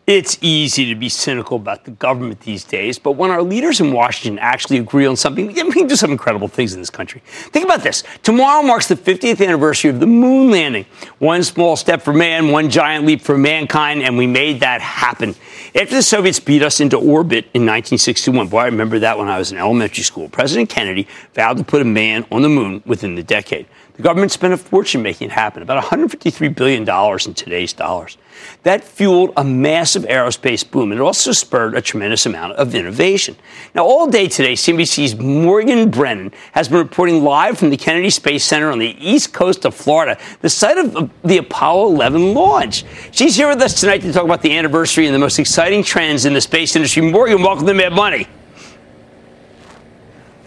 It's 0.09 0.39
easy 0.41 0.87
to 0.87 0.95
be 0.95 1.11
cynical 1.11 1.59
about 1.59 1.85
the 1.85 1.91
government 1.91 2.41
these 2.41 2.65
days, 2.65 2.99
but 2.99 3.13
when 3.13 3.31
our 3.31 3.43
leaders 3.43 3.79
in 3.79 3.93
Washington 3.93 4.39
actually 4.39 4.79
agree 4.79 5.05
on 5.05 5.17
something, 5.17 5.49
we 5.49 5.53
can 5.53 5.87
do 5.87 5.97
some 5.97 6.11
incredible 6.11 6.49
things 6.49 6.73
in 6.73 6.81
this 6.81 6.89
country. 6.89 7.21
Think 7.27 7.67
about 7.67 7.83
this. 7.83 8.05
Tomorrow 8.23 8.63
marks 8.63 8.89
the 8.89 8.95
50th 8.95 9.47
anniversary 9.47 9.91
of 9.91 10.01
the 10.01 10.07
moon 10.07 10.51
landing. 10.51 10.87
One 11.19 11.43
small 11.43 11.77
step 11.77 12.01
for 12.01 12.15
man, 12.15 12.49
one 12.49 12.71
giant 12.71 13.05
leap 13.05 13.21
for 13.21 13.37
mankind, 13.37 14.03
and 14.03 14.17
we 14.17 14.27
made 14.27 14.61
that 14.61 14.81
happen. 14.81 15.35
After 15.75 15.97
the 15.97 16.03
Soviets 16.03 16.41
beat 16.41 16.63
us 16.63 16.81
into 16.81 16.97
orbit 16.97 17.45
in 17.53 17.67
1961, 17.67 18.49
boy, 18.49 18.61
I 18.61 18.65
remember 18.67 18.99
that 19.01 19.19
when 19.19 19.29
I 19.29 19.39
was 19.39 19.53
in 19.53 19.59
elementary 19.59 20.03
school, 20.03 20.29
President 20.31 20.71
Kennedy 20.71 21.07
vowed 21.35 21.59
to 21.59 21.65
put 21.65 21.83
a 21.83 21.85
man 21.85 22.25
on 22.33 22.41
the 22.41 22.49
moon 22.49 22.83
within 22.87 23.17
the 23.17 23.23
decade. 23.23 23.67
The 23.99 24.05
government 24.05 24.31
spent 24.31 24.55
a 24.55 24.57
fortune 24.57 25.03
making 25.03 25.27
it 25.27 25.33
happen, 25.33 25.61
about 25.61 25.83
$153 25.83 26.55
billion 26.55 26.89
in 26.89 27.35
today's 27.35 27.73
dollars. 27.73 28.17
That 28.63 28.85
fueled 28.85 29.33
a 29.37 29.43
massive 29.43 30.05
aerospace 30.05 30.69
boom, 30.69 30.93
and 30.93 31.01
it 31.01 31.03
also 31.03 31.33
spurred 31.33 31.75
a 31.75 31.83
tremendous 31.83 32.25
amount 32.25 32.53
of 32.53 32.77
innovation. 32.77 33.35
Now, 33.75 33.85
all 33.85 34.07
day 34.07 34.29
today, 34.29 34.53
CNBC's 34.53 35.17
Morgan 35.17 35.91
Brennan 35.91 36.31
has 36.53 36.69
been 36.69 36.79
reporting 36.79 37.25
live 37.25 37.59
from 37.59 37.71
the 37.71 37.77
Kennedy 37.77 38.11
Space 38.11 38.45
Center 38.45 38.71
on 38.71 38.79
the 38.79 38.97
east 39.01 39.33
coast 39.33 39.65
of 39.65 39.75
Florida, 39.75 40.17
the 40.43 40.49
site 40.49 40.79
of 40.79 41.11
the 41.25 41.39
Apollo 41.39 41.89
11 41.89 42.35
launch. 42.35 42.85
She's 43.11 43.35
here 43.35 43.49
with 43.49 43.61
us 43.61 43.81
tonight 43.81 44.03
to 44.03 44.13
talk 44.13 44.25
about 44.25 44.43
the 44.43 44.57
anniversary 44.57 45.07
and 45.07 45.15
the 45.15 45.19
most 45.19 45.41
exciting 45.41 45.83
trends 45.83 46.25
in 46.25 46.35
the 46.35 46.41
space 46.41 46.77
industry. 46.77 47.03
Morgan, 47.03 47.43
welcome 47.43 47.67
to 47.67 47.75
Mad 47.75 47.93
Money. 47.93 48.29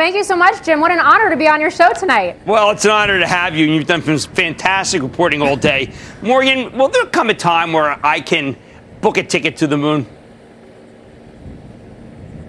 Thank 0.02 0.16
you 0.16 0.24
so 0.24 0.36
much, 0.36 0.64
Jim. 0.64 0.80
What 0.82 0.90
an 0.90 0.98
honor 0.98 1.30
to 1.30 1.38
be 1.38 1.48
on 1.48 1.62
your 1.62 1.70
show 1.70 1.94
tonight. 1.94 2.36
Well, 2.48 2.72
it's 2.72 2.86
an 2.86 2.90
honor 2.90 3.20
to 3.20 3.28
have 3.28 3.56
you, 3.56 3.66
and 3.66 3.76
you've 3.76 3.86
done 3.86 4.02
some 4.02 4.34
fantastic 4.34 5.04
reporting 5.04 5.44
all 5.44 5.56
day. 5.56 5.94
Morgan, 6.24 6.76
will 6.76 6.90
there 6.90 7.06
come 7.06 7.30
a 7.30 7.36
time 7.36 7.72
where 7.72 8.04
I 8.04 8.20
can 8.20 8.58
book 9.02 9.18
a 9.18 9.24
ticket 9.24 9.58
to 9.58 9.68
the 9.68 9.78
moon? 9.78 10.08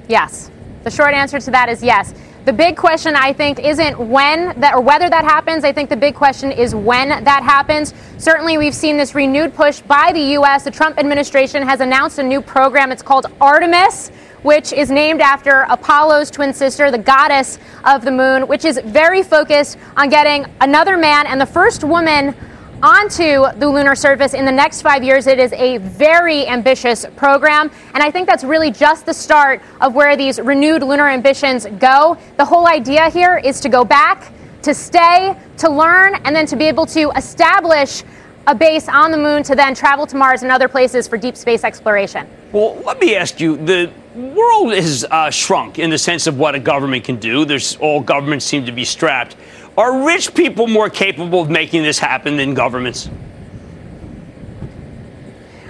Yes. 0.08 0.50
The 0.84 0.90
short 0.90 1.12
answer 1.12 1.38
to 1.40 1.50
that 1.50 1.68
is 1.68 1.82
yes. 1.82 2.14
The 2.46 2.54
big 2.54 2.74
question, 2.74 3.14
I 3.14 3.34
think, 3.34 3.58
isn't 3.58 3.98
when 3.98 4.58
that 4.58 4.72
or 4.72 4.80
whether 4.80 5.10
that 5.10 5.24
happens. 5.24 5.62
I 5.62 5.74
think 5.74 5.90
the 5.90 5.96
big 5.96 6.14
question 6.14 6.52
is 6.52 6.74
when 6.74 7.10
that 7.10 7.42
happens. 7.42 7.92
Certainly, 8.16 8.56
we've 8.56 8.74
seen 8.74 8.96
this 8.96 9.14
renewed 9.14 9.54
push 9.54 9.82
by 9.82 10.10
the 10.10 10.22
U.S. 10.38 10.64
The 10.64 10.70
Trump 10.70 10.98
administration 10.98 11.62
has 11.64 11.80
announced 11.80 12.18
a 12.18 12.22
new 12.22 12.40
program. 12.40 12.90
It's 12.90 13.02
called 13.02 13.26
Artemis 13.42 14.10
which 14.42 14.72
is 14.72 14.90
named 14.90 15.20
after 15.20 15.66
Apollo's 15.68 16.30
twin 16.30 16.52
sister, 16.52 16.90
the 16.90 16.98
goddess 16.98 17.58
of 17.84 18.04
the 18.04 18.10
moon, 18.10 18.46
which 18.48 18.64
is 18.64 18.80
very 18.84 19.22
focused 19.22 19.78
on 19.96 20.08
getting 20.08 20.46
another 20.60 20.96
man 20.96 21.26
and 21.26 21.40
the 21.40 21.46
first 21.46 21.84
woman 21.84 22.34
onto 22.82 23.46
the 23.58 23.68
lunar 23.68 23.94
surface 23.94 24.34
in 24.34 24.44
the 24.44 24.52
next 24.52 24.82
five 24.82 25.04
years. 25.04 25.28
It 25.28 25.38
is 25.38 25.52
a 25.52 25.78
very 25.78 26.46
ambitious 26.48 27.06
program, 27.16 27.70
and 27.94 28.02
I 28.02 28.10
think 28.10 28.26
that's 28.26 28.42
really 28.42 28.72
just 28.72 29.06
the 29.06 29.14
start 29.14 29.62
of 29.80 29.94
where 29.94 30.16
these 30.16 30.40
renewed 30.40 30.82
lunar 30.82 31.08
ambitions 31.08 31.64
go. 31.78 32.18
The 32.38 32.44
whole 32.44 32.66
idea 32.66 33.08
here 33.08 33.38
is 33.38 33.60
to 33.60 33.68
go 33.68 33.84
back, 33.84 34.32
to 34.62 34.74
stay, 34.74 35.36
to 35.58 35.70
learn, 35.70 36.16
and 36.24 36.34
then 36.34 36.46
to 36.46 36.56
be 36.56 36.64
able 36.64 36.86
to 36.86 37.10
establish 37.10 38.02
a 38.48 38.54
base 38.54 38.88
on 38.88 39.12
the 39.12 39.18
moon 39.18 39.44
to 39.44 39.54
then 39.54 39.72
travel 39.72 40.04
to 40.04 40.16
Mars 40.16 40.42
and 40.42 40.50
other 40.50 40.66
places 40.66 41.06
for 41.06 41.16
deep 41.16 41.36
space 41.36 41.62
exploration. 41.62 42.26
Well, 42.50 42.74
let 42.84 42.98
me 42.98 43.14
ask 43.14 43.40
you 43.40 43.56
the 43.56 43.92
world 44.14 44.72
has 44.72 45.04
uh, 45.10 45.30
shrunk 45.30 45.78
in 45.78 45.90
the 45.90 45.98
sense 45.98 46.26
of 46.26 46.38
what 46.38 46.54
a 46.54 46.58
government 46.58 47.04
can 47.04 47.16
do. 47.16 47.44
There's 47.44 47.76
all 47.76 48.00
governments 48.00 48.44
seem 48.44 48.66
to 48.66 48.72
be 48.72 48.84
strapped. 48.84 49.36
Are 49.76 50.04
rich 50.04 50.34
people 50.34 50.66
more 50.66 50.90
capable 50.90 51.40
of 51.40 51.48
making 51.50 51.82
this 51.82 51.98
happen 51.98 52.36
than 52.36 52.54
governments? 52.54 53.08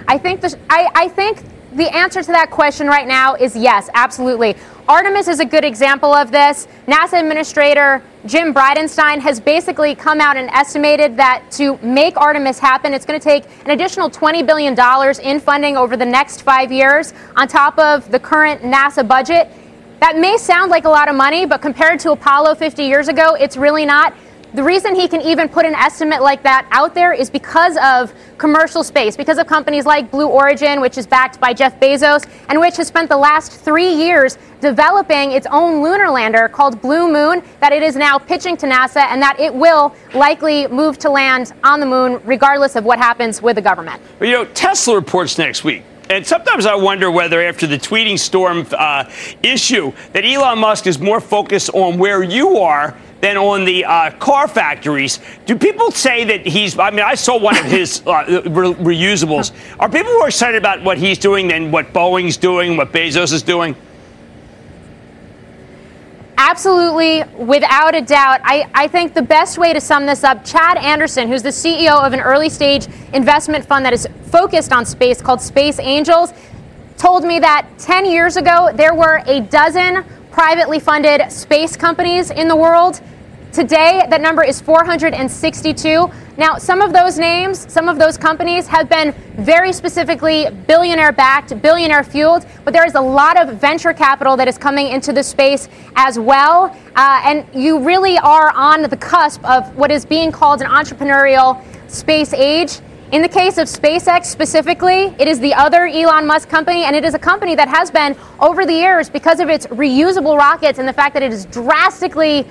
I 0.07 0.17
think 0.17 0.41
the, 0.41 0.57
I, 0.69 0.89
I 0.93 1.07
think 1.07 1.41
the 1.73 1.93
answer 1.95 2.21
to 2.21 2.31
that 2.33 2.51
question 2.51 2.87
right 2.87 3.07
now 3.07 3.35
is 3.35 3.55
yes, 3.55 3.89
absolutely. 3.93 4.55
Artemis 4.87 5.29
is 5.29 5.39
a 5.39 5.45
good 5.45 5.63
example 5.63 6.13
of 6.13 6.29
this. 6.29 6.67
NASA 6.87 7.17
Administrator 7.17 8.03
Jim 8.25 8.53
Bridenstine 8.53 9.19
has 9.19 9.39
basically 9.39 9.95
come 9.95 10.19
out 10.19 10.35
and 10.35 10.49
estimated 10.49 11.15
that 11.15 11.49
to 11.51 11.77
make 11.77 12.17
Artemis 12.17 12.59
happen, 12.59 12.93
it's 12.93 13.05
going 13.05 13.17
to 13.17 13.23
take 13.23 13.45
an 13.63 13.71
additional 13.71 14.09
$20 14.09 14.45
billion 14.45 14.77
in 15.21 15.39
funding 15.39 15.77
over 15.77 15.95
the 15.95 16.05
next 16.05 16.41
five 16.41 16.69
years 16.69 17.13
on 17.37 17.47
top 17.47 17.79
of 17.79 18.11
the 18.11 18.19
current 18.19 18.61
NASA 18.61 19.07
budget. 19.07 19.49
That 20.01 20.17
may 20.17 20.37
sound 20.37 20.69
like 20.69 20.83
a 20.83 20.89
lot 20.89 21.07
of 21.07 21.15
money, 21.15 21.45
but 21.45 21.61
compared 21.61 22.01
to 22.01 22.11
Apollo 22.11 22.55
50 22.55 22.83
years 22.83 23.07
ago, 23.07 23.35
it's 23.35 23.55
really 23.55 23.85
not. 23.85 24.13
The 24.53 24.63
reason 24.63 24.93
he 24.93 25.07
can 25.07 25.21
even 25.21 25.49
put 25.49 25.65
an 25.65 25.73
estimate 25.73 26.21
like 26.21 26.43
that 26.43 26.67
out 26.69 26.93
there 26.93 27.11
is 27.11 27.27
because 27.27 27.75
of 27.77 28.13
commercial 28.37 28.83
space, 28.83 29.17
because 29.17 29.39
of 29.39 29.47
companies 29.47 29.87
like 29.87 30.11
Blue 30.11 30.27
Origin, 30.27 30.79
which 30.79 30.95
is 30.99 31.07
backed 31.07 31.39
by 31.39 31.53
Jeff 31.53 31.79
Bezos, 31.79 32.29
and 32.49 32.59
which 32.59 32.77
has 32.77 32.87
spent 32.87 33.09
the 33.09 33.17
last 33.17 33.51
three 33.51 33.91
years 33.91 34.37
developing 34.61 35.31
its 35.31 35.47
own 35.49 35.81
lunar 35.81 36.07
lander 36.07 36.47
called 36.47 36.79
Blue 36.81 37.11
Moon, 37.11 37.41
that 37.61 37.71
it 37.71 37.81
is 37.81 37.95
now 37.95 38.19
pitching 38.19 38.55
to 38.57 38.67
NASA, 38.67 39.07
and 39.07 39.19
that 39.23 39.39
it 39.39 39.51
will 39.51 39.95
likely 40.13 40.67
move 40.67 40.99
to 40.99 41.09
land 41.09 41.51
on 41.63 41.79
the 41.79 41.85
moon 41.87 42.21
regardless 42.23 42.75
of 42.75 42.85
what 42.85 42.99
happens 42.99 43.41
with 43.41 43.55
the 43.55 43.61
government. 43.61 43.99
Well, 44.19 44.29
you 44.29 44.35
know, 44.35 44.45
Tesla 44.45 44.93
reports 44.93 45.39
next 45.39 45.63
week. 45.63 45.83
And 46.13 46.23
sometimes 46.27 46.67
I 46.67 46.75
wonder 46.75 47.09
whether, 47.09 47.41
after 47.41 47.65
the 47.65 47.77
tweeting 47.77 48.19
storm 48.19 48.67
uh, 48.77 49.09
issue, 49.41 49.91
that 50.11 50.23
Elon 50.23 50.59
Musk 50.59 50.85
is 50.85 50.99
more 50.99 51.19
focused 51.19 51.71
on 51.71 51.97
where 51.97 52.21
you 52.21 52.59
are 52.59 52.95
than 53.21 53.35
on 53.35 53.65
the 53.65 53.83
uh, 53.83 54.11
car 54.19 54.47
factories. 54.47 55.19
Do 55.47 55.57
people 55.57 55.89
say 55.89 56.23
that 56.25 56.45
he's? 56.45 56.77
I 56.77 56.91
mean, 56.91 56.99
I 56.99 57.15
saw 57.15 57.39
one 57.39 57.57
of 57.57 57.65
his 57.65 58.03
uh, 58.05 58.43
re- 58.45 58.75
reusables. 58.75 59.53
Are 59.79 59.89
people 59.89 60.13
more 60.13 60.27
excited 60.27 60.59
about 60.59 60.83
what 60.83 60.99
he's 60.99 61.17
doing 61.17 61.47
than 61.47 61.71
what 61.71 61.93
Boeing's 61.93 62.37
doing, 62.37 62.77
what 62.77 62.91
Bezos 62.91 63.33
is 63.33 63.41
doing? 63.41 63.75
Absolutely, 66.37 67.23
without 67.37 67.95
a 67.95 68.01
doubt. 68.01 68.41
I, 68.43 68.69
I 68.73 68.87
think 68.87 69.13
the 69.13 69.21
best 69.21 69.57
way 69.57 69.71
to 69.73 69.79
sum 69.79 70.05
this 70.05 70.23
up, 70.23 70.43
Chad 70.43 70.77
Anderson, 70.77 71.27
who's 71.27 71.43
the 71.43 71.49
CEO 71.49 72.03
of 72.03 72.13
an 72.13 72.19
early 72.19 72.49
stage 72.49 72.87
investment 73.13 73.65
fund 73.65 73.85
that 73.85 73.93
is 73.93 74.07
focused 74.25 74.73
on 74.73 74.85
space 74.85 75.21
called 75.21 75.41
Space 75.41 75.79
Angels, 75.79 76.33
told 76.97 77.23
me 77.23 77.39
that 77.39 77.67
10 77.77 78.05
years 78.05 78.37
ago 78.37 78.71
there 78.73 78.93
were 78.93 79.21
a 79.27 79.41
dozen 79.41 80.03
privately 80.31 80.79
funded 80.79 81.31
space 81.31 81.77
companies 81.77 82.31
in 82.31 82.47
the 82.47 82.55
world. 82.55 83.01
Today, 83.53 84.03
that 84.09 84.19
number 84.19 84.43
is 84.43 84.59
462. 84.59 86.09
Now, 86.37 86.57
some 86.57 86.81
of 86.81 86.91
those 86.91 87.19
names, 87.19 87.71
some 87.71 87.87
of 87.87 87.99
those 87.99 88.17
companies 88.17 88.65
have 88.65 88.89
been 88.89 89.11
very 89.37 89.71
specifically 89.71 90.47
billionaire 90.65 91.11
backed, 91.11 91.61
billionaire 91.61 92.03
fueled, 92.03 92.47
but 92.65 92.73
there 92.73 92.83
is 92.83 92.95
a 92.95 92.99
lot 92.99 93.39
of 93.39 93.55
venture 93.61 93.93
capital 93.93 94.35
that 94.37 94.47
is 94.47 94.57
coming 94.57 94.87
into 94.87 95.13
the 95.13 95.21
space 95.21 95.69
as 95.95 96.17
well. 96.17 96.75
Uh, 96.95 97.21
and 97.23 97.45
you 97.53 97.77
really 97.77 98.17
are 98.17 98.49
on 98.55 98.81
the 98.81 98.97
cusp 98.97 99.45
of 99.45 99.77
what 99.77 99.91
is 99.91 100.03
being 100.03 100.31
called 100.31 100.63
an 100.63 100.67
entrepreneurial 100.67 101.63
space 101.91 102.33
age. 102.33 102.79
In 103.11 103.21
the 103.21 103.29
case 103.29 103.59
of 103.59 103.67
SpaceX 103.67 104.25
specifically, 104.25 105.13
it 105.19 105.27
is 105.27 105.39
the 105.39 105.53
other 105.53 105.85
Elon 105.85 106.25
Musk 106.25 106.49
company, 106.49 106.85
and 106.85 106.95
it 106.95 107.05
is 107.05 107.13
a 107.13 107.19
company 107.19 107.53
that 107.53 107.67
has 107.67 107.91
been, 107.91 108.17
over 108.39 108.65
the 108.65 108.73
years, 108.73 109.11
because 109.11 109.39
of 109.39 109.49
its 109.49 109.67
reusable 109.67 110.35
rockets 110.35 110.79
and 110.79 110.87
the 110.87 110.93
fact 110.93 111.13
that 111.13 111.21
it 111.21 111.31
is 111.31 111.45
drastically 111.45 112.47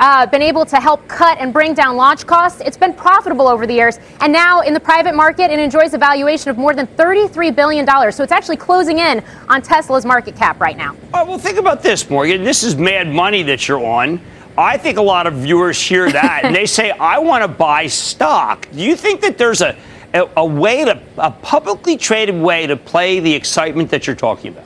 uh, 0.00 0.26
been 0.26 0.42
able 0.42 0.64
to 0.66 0.76
help 0.76 1.06
cut 1.08 1.38
and 1.38 1.52
bring 1.52 1.74
down 1.74 1.96
launch 1.96 2.26
costs. 2.26 2.60
It's 2.60 2.76
been 2.76 2.94
profitable 2.94 3.48
over 3.48 3.66
the 3.66 3.74
years. 3.74 3.98
And 4.20 4.32
now 4.32 4.60
in 4.60 4.74
the 4.74 4.80
private 4.80 5.14
market, 5.14 5.50
it 5.50 5.58
enjoys 5.58 5.94
a 5.94 5.98
valuation 5.98 6.50
of 6.50 6.58
more 6.58 6.74
than 6.74 6.86
$33 6.86 7.54
billion. 7.54 7.86
So 8.12 8.22
it's 8.22 8.32
actually 8.32 8.56
closing 8.56 8.98
in 8.98 9.22
on 9.48 9.62
Tesla's 9.62 10.04
market 10.04 10.36
cap 10.36 10.60
right 10.60 10.76
now. 10.76 10.94
Right, 11.12 11.26
well, 11.26 11.38
think 11.38 11.58
about 11.58 11.82
this, 11.82 12.08
Morgan. 12.08 12.44
This 12.44 12.62
is 12.62 12.76
mad 12.76 13.08
money 13.08 13.42
that 13.44 13.68
you're 13.68 13.84
on. 13.84 14.20
I 14.56 14.76
think 14.76 14.98
a 14.98 15.02
lot 15.02 15.26
of 15.26 15.34
viewers 15.34 15.80
hear 15.80 16.10
that 16.10 16.44
and 16.44 16.54
they 16.54 16.66
say, 16.78 16.90
I 16.90 17.18
want 17.18 17.42
to 17.42 17.48
buy 17.48 17.86
stock. 17.86 18.68
Do 18.72 18.80
you 18.82 18.96
think 18.96 19.20
that 19.20 19.38
there's 19.38 19.60
a 19.60 19.76
a, 20.14 20.28
a 20.36 20.44
way 20.44 20.84
to, 20.84 21.00
a 21.18 21.30
publicly 21.30 21.96
traded 21.96 22.34
way 22.34 22.66
to 22.66 22.76
play 22.76 23.20
the 23.20 23.34
excitement 23.34 23.90
that 23.90 24.06
you're 24.06 24.16
talking 24.16 24.52
about? 24.52 24.64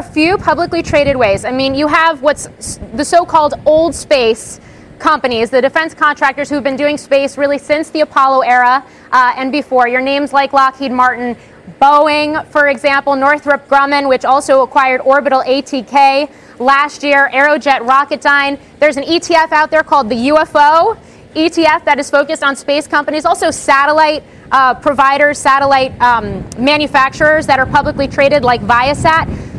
Are 0.00 0.02
few 0.02 0.38
publicly 0.38 0.82
traded 0.82 1.14
ways. 1.14 1.44
I 1.44 1.52
mean, 1.52 1.74
you 1.74 1.86
have 1.86 2.22
what's 2.22 2.78
the 2.94 3.04
so 3.04 3.26
called 3.26 3.52
old 3.66 3.94
space 3.94 4.58
companies, 4.98 5.50
the 5.50 5.60
defense 5.60 5.92
contractors 5.92 6.48
who've 6.48 6.64
been 6.64 6.76
doing 6.76 6.96
space 6.96 7.36
really 7.36 7.58
since 7.58 7.90
the 7.90 8.00
Apollo 8.00 8.40
era 8.40 8.82
uh, 9.12 9.34
and 9.36 9.52
before. 9.52 9.88
Your 9.88 10.00
names 10.00 10.32
like 10.32 10.54
Lockheed 10.54 10.90
Martin, 10.90 11.36
Boeing, 11.82 12.46
for 12.46 12.68
example, 12.68 13.14
Northrop 13.14 13.68
Grumman, 13.68 14.08
which 14.08 14.24
also 14.24 14.62
acquired 14.62 15.02
Orbital 15.02 15.42
ATK 15.42 16.30
last 16.58 17.02
year, 17.02 17.28
Aerojet 17.34 17.80
Rocketdyne. 17.80 18.58
There's 18.78 18.96
an 18.96 19.04
ETF 19.04 19.52
out 19.52 19.70
there 19.70 19.82
called 19.82 20.08
the 20.08 20.28
UFO 20.28 20.96
ETF 21.34 21.84
that 21.84 21.98
is 21.98 22.10
focused 22.10 22.42
on 22.42 22.56
space 22.56 22.86
companies, 22.86 23.26
also 23.26 23.50
satellite 23.50 24.24
uh, 24.50 24.74
providers, 24.74 25.38
satellite 25.38 25.92
um, 26.00 26.48
manufacturers 26.58 27.46
that 27.46 27.58
are 27.58 27.66
publicly 27.66 28.08
traded 28.08 28.42
like 28.42 28.62
Viasat. 28.62 29.49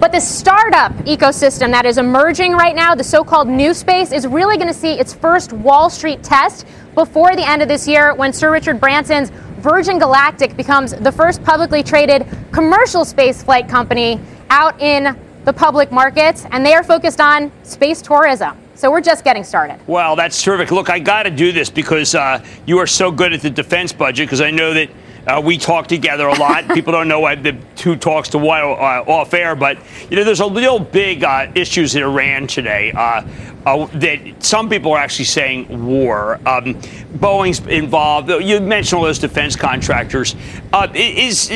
But 0.00 0.12
the 0.12 0.20
startup 0.20 0.92
ecosystem 1.04 1.70
that 1.70 1.86
is 1.86 1.98
emerging 1.98 2.52
right 2.52 2.74
now, 2.74 2.94
the 2.94 3.04
so 3.04 3.24
called 3.24 3.48
new 3.48 3.72
space, 3.72 4.12
is 4.12 4.26
really 4.26 4.56
going 4.56 4.68
to 4.68 4.78
see 4.78 4.98
its 4.98 5.14
first 5.14 5.52
Wall 5.52 5.88
Street 5.88 6.22
test 6.22 6.66
before 6.94 7.36
the 7.36 7.48
end 7.48 7.62
of 7.62 7.68
this 7.68 7.86
year 7.86 8.14
when 8.14 8.32
Sir 8.32 8.52
Richard 8.52 8.80
Branson's 8.80 9.30
Virgin 9.58 9.98
Galactic 9.98 10.56
becomes 10.56 10.94
the 10.94 11.10
first 11.12 11.42
publicly 11.42 11.82
traded 11.82 12.26
commercial 12.52 13.04
space 13.04 13.42
flight 13.42 13.68
company 13.68 14.20
out 14.50 14.78
in 14.80 15.16
the 15.44 15.52
public 15.52 15.90
markets. 15.90 16.44
And 16.50 16.66
they 16.66 16.74
are 16.74 16.84
focused 16.84 17.20
on 17.20 17.50
space 17.62 18.02
tourism. 18.02 18.58
So 18.74 18.90
we're 18.90 19.00
just 19.00 19.24
getting 19.24 19.44
started. 19.44 19.78
Well, 19.86 20.16
that's 20.16 20.42
terrific. 20.42 20.72
Look, 20.72 20.90
I 20.90 20.98
got 20.98 21.22
to 21.22 21.30
do 21.30 21.52
this 21.52 21.70
because 21.70 22.14
uh, 22.14 22.44
you 22.66 22.78
are 22.78 22.86
so 22.86 23.12
good 23.12 23.32
at 23.32 23.40
the 23.40 23.50
defense 23.50 23.92
budget 23.92 24.26
because 24.26 24.40
I 24.40 24.50
know 24.50 24.74
that. 24.74 24.90
Uh, 25.26 25.40
we 25.42 25.56
talk 25.56 25.86
together 25.86 26.26
a 26.26 26.34
lot. 26.34 26.68
People 26.74 26.92
don't 26.92 27.08
know 27.08 27.20
why 27.20 27.34
the 27.34 27.56
two 27.76 27.96
talks 27.96 28.28
to 28.30 28.38
one 28.38 28.60
uh, 28.60 29.04
off 29.06 29.32
air, 29.32 29.54
but 29.54 29.78
you 30.10 30.16
know, 30.16 30.24
there's 30.24 30.40
a 30.40 30.50
real 30.50 30.78
big 30.78 31.24
uh, 31.24 31.50
issues 31.54 31.96
in 31.96 32.02
Iran 32.02 32.46
today 32.46 32.92
uh, 32.92 33.26
uh, 33.64 33.86
that 33.94 34.42
some 34.42 34.68
people 34.68 34.92
are 34.92 34.98
actually 34.98 35.24
saying 35.24 35.86
war. 35.86 36.34
Um, 36.46 36.74
Boeing's 37.16 37.66
involved. 37.66 38.28
You 38.28 38.60
mentioned 38.60 38.98
all 38.98 39.04
those 39.04 39.18
defense 39.18 39.56
contractors. 39.56 40.36
Uh, 40.72 40.88
is 40.94 41.50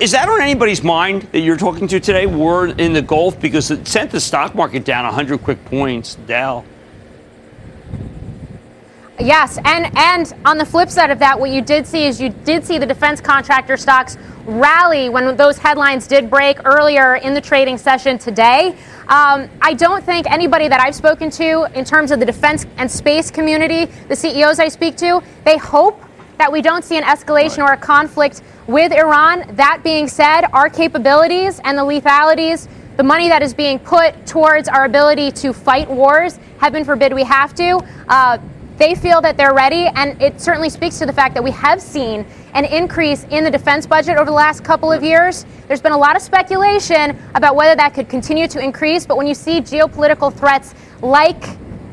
is 0.00 0.10
that 0.10 0.28
on 0.28 0.40
anybody's 0.40 0.82
mind 0.82 1.22
that 1.32 1.40
you're 1.40 1.56
talking 1.56 1.86
to 1.88 2.00
today? 2.00 2.26
War 2.26 2.68
in 2.68 2.94
the 2.94 3.02
Gulf 3.02 3.38
because 3.38 3.70
it 3.70 3.86
sent 3.86 4.10
the 4.10 4.20
stock 4.20 4.54
market 4.54 4.84
down 4.84 5.04
100 5.04 5.42
quick 5.42 5.62
points. 5.66 6.16
Dow. 6.26 6.64
Yes, 9.20 9.58
and 9.64 9.96
and 9.96 10.32
on 10.44 10.58
the 10.58 10.64
flip 10.64 10.90
side 10.90 11.10
of 11.10 11.20
that, 11.20 11.38
what 11.38 11.50
you 11.50 11.62
did 11.62 11.86
see 11.86 12.04
is 12.04 12.20
you 12.20 12.30
did 12.30 12.64
see 12.64 12.78
the 12.78 12.86
defense 12.86 13.20
contractor 13.20 13.76
stocks 13.76 14.18
rally 14.44 15.08
when 15.08 15.36
those 15.36 15.56
headlines 15.56 16.06
did 16.08 16.28
break 16.28 16.58
earlier 16.66 17.16
in 17.16 17.32
the 17.32 17.40
trading 17.40 17.78
session 17.78 18.18
today. 18.18 18.74
Um, 19.08 19.48
I 19.62 19.74
don't 19.74 20.02
think 20.04 20.30
anybody 20.30 20.66
that 20.66 20.80
I've 20.80 20.94
spoken 20.94 21.30
to 21.30 21.68
in 21.78 21.84
terms 21.84 22.10
of 22.10 22.18
the 22.18 22.26
defense 22.26 22.66
and 22.76 22.90
space 22.90 23.30
community, 23.30 23.84
the 24.08 24.16
CEOs 24.16 24.58
I 24.58 24.68
speak 24.68 24.96
to, 24.96 25.22
they 25.44 25.58
hope 25.58 26.02
that 26.38 26.50
we 26.50 26.60
don't 26.60 26.84
see 26.84 26.96
an 26.96 27.04
escalation 27.04 27.58
right. 27.58 27.70
or 27.70 27.72
a 27.74 27.76
conflict 27.76 28.42
with 28.66 28.92
Iran. 28.92 29.44
That 29.54 29.82
being 29.84 30.08
said, 30.08 30.46
our 30.52 30.68
capabilities 30.68 31.60
and 31.64 31.78
the 31.78 31.84
lethalities, 31.84 32.68
the 32.96 33.02
money 33.02 33.28
that 33.28 33.42
is 33.42 33.54
being 33.54 33.78
put 33.78 34.26
towards 34.26 34.68
our 34.68 34.84
ability 34.84 35.30
to 35.32 35.52
fight 35.52 35.88
wars, 35.88 36.38
heaven 36.58 36.84
forbid 36.84 37.12
we 37.12 37.24
have 37.24 37.54
to, 37.54 37.80
uh, 38.08 38.38
they 38.76 38.94
feel 38.94 39.20
that 39.20 39.36
they're 39.36 39.54
ready. 39.54 39.86
And 39.94 40.20
it 40.20 40.40
certainly 40.40 40.68
speaks 40.68 40.98
to 40.98 41.06
the 41.06 41.12
fact 41.12 41.34
that 41.34 41.42
we 41.42 41.50
have 41.52 41.80
seen 41.80 42.26
an 42.54 42.64
increase 42.64 43.24
in 43.30 43.44
the 43.44 43.50
defense 43.50 43.86
budget 43.86 44.16
over 44.16 44.26
the 44.26 44.32
last 44.32 44.64
couple 44.64 44.92
of 44.92 45.02
years. 45.02 45.46
There's 45.68 45.82
been 45.82 45.92
a 45.92 45.98
lot 45.98 46.16
of 46.16 46.22
speculation 46.22 47.18
about 47.34 47.56
whether 47.56 47.74
that 47.76 47.94
could 47.94 48.08
continue 48.08 48.48
to 48.48 48.62
increase. 48.62 49.06
But 49.06 49.16
when 49.16 49.26
you 49.26 49.34
see 49.34 49.60
geopolitical 49.60 50.32
threats 50.32 50.74
like 51.02 51.42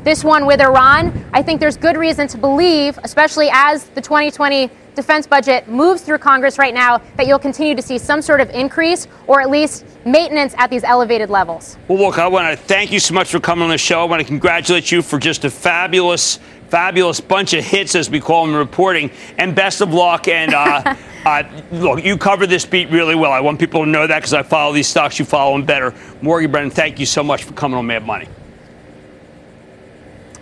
this 0.04 0.24
one 0.24 0.46
with 0.46 0.60
Iran, 0.60 1.24
I 1.32 1.42
think 1.42 1.60
there's 1.60 1.76
good 1.76 1.96
reason 1.96 2.26
to 2.28 2.38
believe, 2.38 2.98
especially 3.04 3.48
as 3.52 3.84
the 3.90 4.00
2020 4.00 4.68
defense 4.94 5.26
budget 5.26 5.68
moves 5.68 6.02
through 6.02 6.18
Congress 6.18 6.58
right 6.58 6.74
now, 6.74 6.98
that 7.16 7.26
you'll 7.26 7.38
continue 7.38 7.74
to 7.74 7.82
see 7.82 7.98
some 7.98 8.20
sort 8.20 8.40
of 8.40 8.50
increase 8.50 9.06
or 9.26 9.40
at 9.40 9.48
least 9.48 9.84
maintenance 10.04 10.54
at 10.58 10.70
these 10.70 10.84
elevated 10.84 11.30
levels. 11.30 11.78
Well, 11.88 11.98
look, 11.98 12.18
I 12.18 12.26
want 12.26 12.50
to 12.50 12.62
thank 12.62 12.92
you 12.92 13.00
so 13.00 13.14
much 13.14 13.30
for 13.30 13.40
coming 13.40 13.62
on 13.64 13.70
the 13.70 13.78
show. 13.78 14.00
I 14.00 14.04
want 14.04 14.20
to 14.20 14.26
congratulate 14.26 14.90
you 14.90 15.02
for 15.02 15.18
just 15.18 15.44
a 15.44 15.50
fabulous, 15.50 16.40
fabulous 16.72 17.20
bunch 17.20 17.52
of 17.52 17.62
hits, 17.62 17.94
as 17.94 18.08
we 18.08 18.18
call 18.18 18.46
them, 18.46 18.56
reporting. 18.56 19.10
And 19.36 19.54
best 19.54 19.82
of 19.82 19.92
luck. 19.92 20.26
And 20.26 20.54
uh, 20.54 20.96
uh, 21.26 21.42
look, 21.70 22.02
you 22.02 22.16
cover 22.16 22.46
this 22.46 22.64
beat 22.64 22.88
really 22.88 23.14
well. 23.14 23.30
I 23.30 23.40
want 23.40 23.60
people 23.60 23.84
to 23.84 23.90
know 23.90 24.06
that 24.06 24.20
because 24.20 24.32
I 24.32 24.42
follow 24.42 24.72
these 24.72 24.88
stocks. 24.88 25.18
You 25.18 25.26
follow 25.26 25.52
them 25.54 25.66
better. 25.66 25.94
Morgan 26.22 26.50
Brennan, 26.50 26.70
thank 26.70 26.98
you 26.98 27.04
so 27.04 27.22
much 27.22 27.44
for 27.44 27.52
coming 27.52 27.76
on 27.76 27.86
Mad 27.86 28.06
Money. 28.06 28.26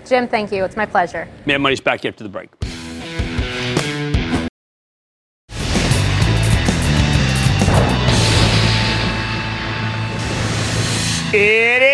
Jim, 0.06 0.28
thank 0.28 0.52
you. 0.52 0.64
It's 0.64 0.76
my 0.76 0.86
pleasure. 0.86 1.26
Mad 1.46 1.58
Money's 1.58 1.80
back 1.80 2.04
after 2.04 2.22
the 2.22 2.30
break. 2.30 2.48
It 11.32 11.82
is 11.82 11.89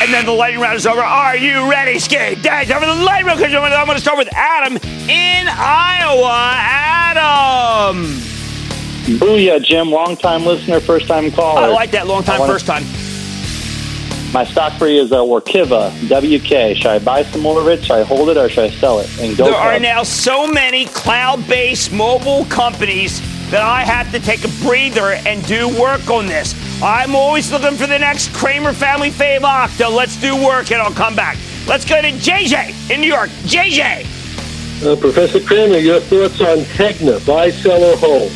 and 0.00 0.14
then 0.14 0.24
the 0.26 0.32
lightning 0.32 0.60
round 0.60 0.76
is 0.76 0.86
over. 0.86 1.00
Are 1.00 1.36
you 1.36 1.70
ready, 1.70 1.98
Skate? 1.98 2.42
That's 2.42 2.70
over 2.70 2.86
the 2.86 2.94
lightning 2.94 3.26
round. 3.26 3.74
I'm 3.74 3.86
going 3.86 3.96
to 3.96 4.02
start 4.02 4.18
with 4.18 4.28
Adam 4.32 4.76
in 4.76 5.48
Iowa. 5.48 6.54
Adam. 6.56 8.06
Booyah, 9.18 9.62
Jim. 9.62 9.90
Long 9.90 10.16
time 10.16 10.44
listener, 10.44 10.80
first 10.80 11.06
time 11.08 11.30
caller. 11.30 11.62
I 11.62 11.66
like 11.66 11.90
that 11.92 12.06
long 12.06 12.22
time, 12.22 12.40
first 12.46 12.66
time. 12.66 12.84
My 14.32 14.44
stock 14.44 14.74
for 14.74 14.86
you 14.86 15.02
is 15.02 15.10
uh, 15.10 15.20
Workiva, 15.20 15.90
WK. 16.04 16.76
Should 16.76 16.86
I 16.86 16.98
buy 16.98 17.22
some 17.22 17.40
more 17.40 17.58
of 17.60 17.66
it? 17.68 17.82
Should 17.82 17.92
I 17.92 18.02
hold 18.02 18.28
it 18.28 18.36
or 18.36 18.50
should 18.50 18.64
I 18.64 18.70
sell 18.70 18.98
it? 19.00 19.08
And 19.20 19.34
go 19.36 19.46
There 19.46 19.54
are 19.54 19.80
now 19.80 20.02
so 20.02 20.46
many 20.46 20.84
cloud 20.86 21.46
based 21.48 21.90
mobile 21.92 22.44
companies 22.44 23.22
that 23.50 23.62
I 23.62 23.82
have 23.82 24.10
to 24.12 24.20
take 24.20 24.44
a 24.44 24.48
breather 24.62 25.12
and 25.26 25.44
do 25.46 25.68
work 25.80 26.10
on 26.10 26.26
this. 26.26 26.54
I'm 26.82 27.14
always 27.14 27.50
looking 27.50 27.76
for 27.76 27.86
the 27.86 27.98
next 27.98 28.32
Cramer 28.34 28.72
family 28.72 29.10
fave 29.10 29.40
Okta. 29.40 29.94
Let's 29.94 30.16
do 30.16 30.36
work 30.36 30.70
and 30.70 30.82
I'll 30.82 30.92
come 30.92 31.16
back. 31.16 31.38
Let's 31.66 31.84
go 31.84 32.00
to 32.00 32.10
JJ 32.10 32.90
in 32.90 33.00
New 33.00 33.06
York. 33.08 33.30
JJ. 33.44 34.06
Uh, 34.84 34.96
Professor 34.96 35.40
Cramer, 35.40 35.78
your 35.78 36.00
thoughts 36.00 36.40
on 36.40 36.58
Tegna, 36.58 37.24
buy, 37.26 37.50
sell, 37.50 37.82
or 37.82 37.96
hold? 37.96 38.30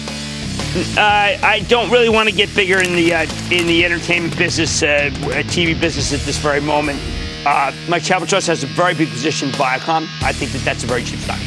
Uh, 0.97 1.39
I 1.47 1.65
don't 1.69 1.91
really 1.91 2.09
want 2.09 2.29
to 2.31 2.35
get 2.35 2.53
bigger 2.55 2.83
in 2.83 2.95
the 2.95 3.15
uh, 3.15 3.23
in 3.51 3.67
the 3.67 3.85
entertainment 3.85 4.37
business, 4.39 4.83
uh, 4.83 5.11
TV 5.45 5.79
business 5.79 6.13
at 6.13 6.21
this 6.21 6.39
very 6.39 6.61
moment. 6.61 6.99
Uh, 7.45 7.73
my 7.89 7.99
Charitable 7.99 8.27
Trust 8.27 8.47
has 8.47 8.65
a 8.65 8.67
very 8.69 8.95
big 8.95 9.09
position 9.11 9.51
in 9.51 9.55
Viacom. 9.55 10.09
I 10.23 10.33
think 10.33 10.51
that 10.53 10.65
that's 10.65 10.83
a 10.83 10.87
very 10.87 11.05
cheap 11.05 11.19
stock. 11.21 11.39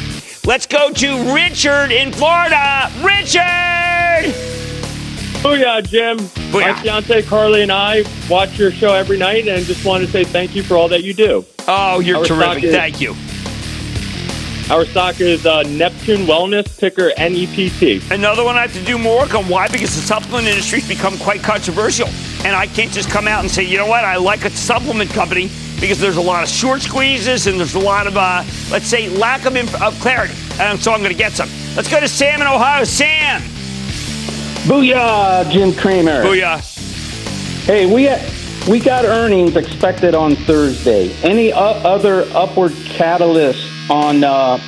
Let's 0.46 0.64
go 0.66 0.92
to 0.92 1.34
Richard 1.34 1.90
in 1.90 2.12
Florida. 2.12 2.88
Richard. 3.02 4.32
Booyah, 5.42 5.84
Jim. 5.84 6.18
My 6.52 6.72
fiance 6.80 7.22
Carly 7.22 7.62
and 7.62 7.72
I 7.72 8.04
watch 8.30 8.56
your 8.56 8.70
show 8.70 8.94
every 8.94 9.18
night 9.18 9.48
and 9.48 9.66
just 9.66 9.84
want 9.84 10.04
to 10.04 10.10
say 10.10 10.22
thank 10.22 10.54
you 10.54 10.62
for 10.62 10.76
all 10.76 10.86
that 10.88 11.02
you 11.02 11.14
do. 11.14 11.44
Oh, 11.66 11.98
you're 11.98 12.18
Our 12.18 12.24
terrific. 12.24 12.62
is- 12.62 12.74
Thank 12.74 13.00
you. 13.00 13.16
Our 14.72 14.84
stock 14.84 15.20
is 15.20 15.46
uh, 15.46 15.62
Neptune 15.64 16.26
Wellness, 16.26 16.76
ticker 16.76 17.12
NEPT. 17.18 18.10
Another 18.12 18.44
one 18.44 18.56
I 18.56 18.62
have 18.62 18.72
to 18.74 18.84
do 18.84 18.98
more 18.98 19.18
work 19.22 19.34
on. 19.34 19.48
Why? 19.48 19.66
Because 19.68 19.94
the 19.96 20.02
supplement 20.02 20.46
industry's 20.46 20.86
become 20.88 21.18
quite 21.18 21.42
controversial. 21.42 22.08
And 22.44 22.54
I 22.54 22.66
can't 22.68 22.90
just 22.92 23.08
come 23.08 23.26
out 23.28 23.40
and 23.40 23.50
say, 23.50 23.62
you 23.64 23.78
know 23.78 23.86
what, 23.86 24.04
I 24.04 24.16
like 24.16 24.44
a 24.44 24.50
supplement 24.50 25.10
company 25.10 25.50
because 25.80 25.98
there's 25.98 26.16
a 26.16 26.22
lot 26.22 26.42
of 26.42 26.48
short 26.48 26.82
squeezes 26.82 27.46
and 27.46 27.58
there's 27.58 27.74
a 27.74 27.78
lot 27.78 28.06
of, 28.06 28.16
uh, 28.16 28.42
let's 28.70 28.86
say, 28.86 29.08
lack 29.08 29.44
of, 29.44 29.56
inf- 29.56 29.80
of 29.80 29.98
clarity. 30.00 30.34
And 30.58 30.80
so 30.80 30.92
I'm 30.92 31.00
going 31.00 31.12
to 31.12 31.18
get 31.18 31.32
some. 31.32 31.48
Let's 31.74 31.90
go 31.90 32.00
to 32.00 32.08
Sam 32.08 32.40
in 32.40 32.46
Ohio. 32.46 32.84
Sam. 32.84 33.42
Booyah, 34.66 35.50
Jim 35.50 35.72
Cramer. 35.74 36.24
Booyah. 36.24 36.60
Hey, 37.66 37.86
we 37.86 38.08
we 38.68 38.80
got 38.80 39.04
earnings 39.04 39.56
expected 39.56 40.14
on 40.14 40.34
Thursday. 40.34 41.12
Any 41.22 41.52
o- 41.52 41.56
other 41.56 42.22
upward 42.34 42.72
catalyst 42.84 43.68
on 43.90 44.24
uh, 44.24 44.58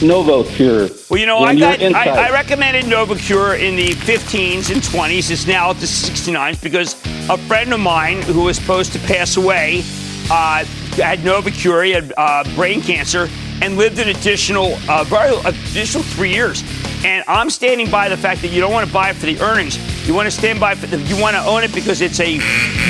NovoCure? 0.00 1.10
Well, 1.10 1.20
you 1.20 1.26
know, 1.26 1.38
I, 1.38 1.54
got. 1.54 1.80
I, 1.82 2.26
I 2.26 2.30
recommended 2.30 2.84
NovoCure 2.84 3.58
in 3.58 3.76
the 3.76 3.90
15s 3.90 4.72
and 4.72 4.82
20s. 4.82 5.30
It's 5.30 5.46
now 5.46 5.70
at 5.70 5.76
the 5.76 5.86
69s 5.86 6.62
because 6.62 6.94
a 7.30 7.38
friend 7.38 7.72
of 7.72 7.80
mine 7.80 8.20
who 8.22 8.42
was 8.42 8.56
supposed 8.56 8.92
to 8.92 8.98
pass 9.00 9.36
away 9.36 9.82
uh, 10.30 10.64
had 10.96 11.20
NovoCure. 11.20 11.84
He 11.84 11.92
had 11.92 12.12
uh, 12.16 12.44
brain 12.54 12.80
cancer 12.80 13.28
and 13.62 13.76
lived 13.76 13.98
an 13.98 14.08
additional, 14.08 14.78
uh, 14.88 15.04
very, 15.04 15.34
additional 15.44 16.02
three 16.04 16.32
years. 16.32 16.62
And 17.04 17.24
I'm 17.26 17.50
standing 17.50 17.90
by 17.90 18.08
the 18.08 18.16
fact 18.16 18.42
that 18.42 18.48
you 18.48 18.60
don't 18.60 18.72
want 18.72 18.86
to 18.86 18.92
buy 18.92 19.10
it 19.10 19.16
for 19.16 19.26
the 19.26 19.40
earnings. 19.40 19.78
You 20.06 20.14
want 20.14 20.26
to 20.26 20.30
stand 20.30 20.60
by 20.60 20.74
for 20.74 20.86
the, 20.86 20.98
you 21.02 21.20
want 21.20 21.36
to 21.36 21.42
own 21.42 21.64
it 21.64 21.74
because 21.74 22.00
it's 22.00 22.20
a 22.20 22.38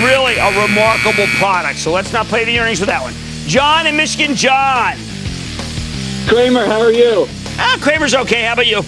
really 0.05 0.37
a 0.37 0.63
remarkable 0.63 1.27
product. 1.39 1.79
So 1.79 1.93
let's 1.93 2.13
not 2.13 2.27
play 2.27 2.45
the 2.45 2.59
earnings 2.59 2.81
with 2.81 2.89
that 2.89 3.03
one. 3.03 3.15
John 3.47 3.87
in 3.87 3.97
Michigan, 3.97 4.35
John. 4.35 4.95
Cramer, 6.29 6.67
how 6.67 6.81
are 6.81 6.93
you? 6.93 7.27
Ah, 7.59 7.79
Cramer's 7.81 8.15
okay. 8.15 8.43
How 8.43 8.53
about 8.55 8.67
you? 8.67 8.83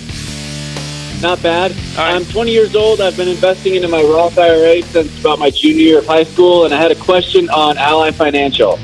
Not 1.23 1.41
bad. 1.41 1.73
I'm 1.97 2.25
20 2.25 2.51
years 2.51 2.75
old. 2.75 3.01
I've 3.01 3.17
been 3.17 3.29
investing 3.29 3.77
into 3.77 3.87
my 3.87 4.03
Roth 4.03 4.37
IRA 4.37 4.83
since 4.83 5.21
about 5.21 5.39
my 5.39 5.51
junior 5.51 5.81
year 5.81 5.99
of 6.01 6.07
high 6.07 6.25
school, 6.25 6.65
and 6.65 6.75
I 6.75 6.79
had 6.79 6.91
a 6.91 6.97
question 6.97 7.49
on 7.51 7.79
Ally 7.79 8.11
Financial. 8.11 8.77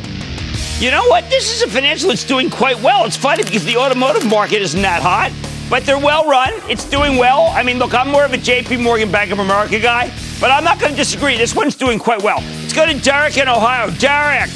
You 0.78 0.92
know 0.92 1.04
what? 1.08 1.28
This 1.30 1.52
is 1.52 1.62
a 1.62 1.68
financial 1.68 2.10
that's 2.10 2.22
doing 2.22 2.48
quite 2.48 2.80
well. 2.80 3.04
It's 3.04 3.16
funny 3.16 3.42
because 3.42 3.64
the 3.64 3.76
automotive 3.76 4.24
market 4.24 4.62
isn't 4.62 4.82
that 4.82 5.02
hot, 5.02 5.32
but 5.68 5.84
they're 5.84 5.98
well 5.98 6.26
run. 6.26 6.52
It's 6.70 6.88
doing 6.88 7.16
well. 7.16 7.48
I 7.56 7.64
mean, 7.64 7.80
look, 7.80 7.92
I'm 7.92 8.08
more 8.08 8.24
of 8.24 8.32
a 8.32 8.38
JP 8.38 8.84
Morgan 8.84 9.10
Bank 9.10 9.32
of 9.32 9.40
America 9.40 9.80
guy, 9.80 10.12
but 10.40 10.52
I'm 10.52 10.62
not 10.62 10.78
going 10.78 10.92
to 10.92 10.96
disagree. 10.96 11.36
This 11.36 11.56
one's 11.56 11.74
doing 11.74 11.98
quite 11.98 12.22
well. 12.22 12.38
Let's 12.60 12.72
go 12.72 12.86
to 12.86 12.94
Derek 13.00 13.36
in 13.36 13.48
Ohio. 13.48 13.90
Derek. 13.90 14.50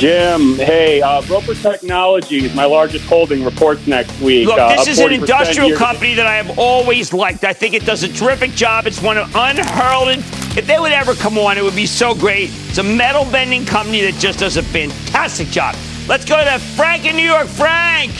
Jim, 0.00 0.54
hey, 0.54 1.02
uh, 1.02 1.20
Roper 1.28 1.54
Technologies, 1.54 2.54
my 2.54 2.64
largest 2.64 3.04
holding, 3.04 3.44
reports 3.44 3.86
next 3.86 4.18
week. 4.22 4.46
Look, 4.46 4.58
uh, 4.58 4.70
this 4.70 4.80
up 4.80 4.88
is 4.88 4.98
an 4.98 5.12
industrial 5.12 5.76
company 5.76 6.14
that 6.14 6.26
I 6.26 6.36
have 6.36 6.58
always 6.58 7.12
liked. 7.12 7.44
I 7.44 7.52
think 7.52 7.74
it 7.74 7.84
does 7.84 8.02
a 8.02 8.08
terrific 8.08 8.52
job. 8.52 8.86
It's 8.86 9.02
one 9.02 9.18
of 9.18 9.30
unheralded. 9.34 10.20
If 10.56 10.66
they 10.66 10.78
would 10.78 10.92
ever 10.92 11.12
come 11.12 11.36
on, 11.36 11.58
it 11.58 11.62
would 11.62 11.76
be 11.76 11.84
so 11.84 12.14
great. 12.14 12.48
It's 12.70 12.78
a 12.78 12.82
metal 12.82 13.26
bending 13.30 13.66
company 13.66 14.00
that 14.00 14.14
just 14.14 14.38
does 14.38 14.56
a 14.56 14.62
fantastic 14.62 15.48
job. 15.48 15.76
Let's 16.08 16.24
go 16.24 16.42
to 16.42 16.58
Frank 16.58 17.04
in 17.04 17.14
New 17.14 17.28
York. 17.28 17.46
Frank. 17.46 18.12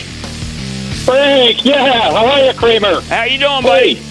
Frank, 1.06 1.64
yeah. 1.64 2.10
How 2.10 2.26
are 2.26 2.44
you, 2.44 2.52
Cramer? 2.52 3.00
How 3.00 3.24
you 3.24 3.38
doing, 3.38 3.62
buddy? 3.62 4.02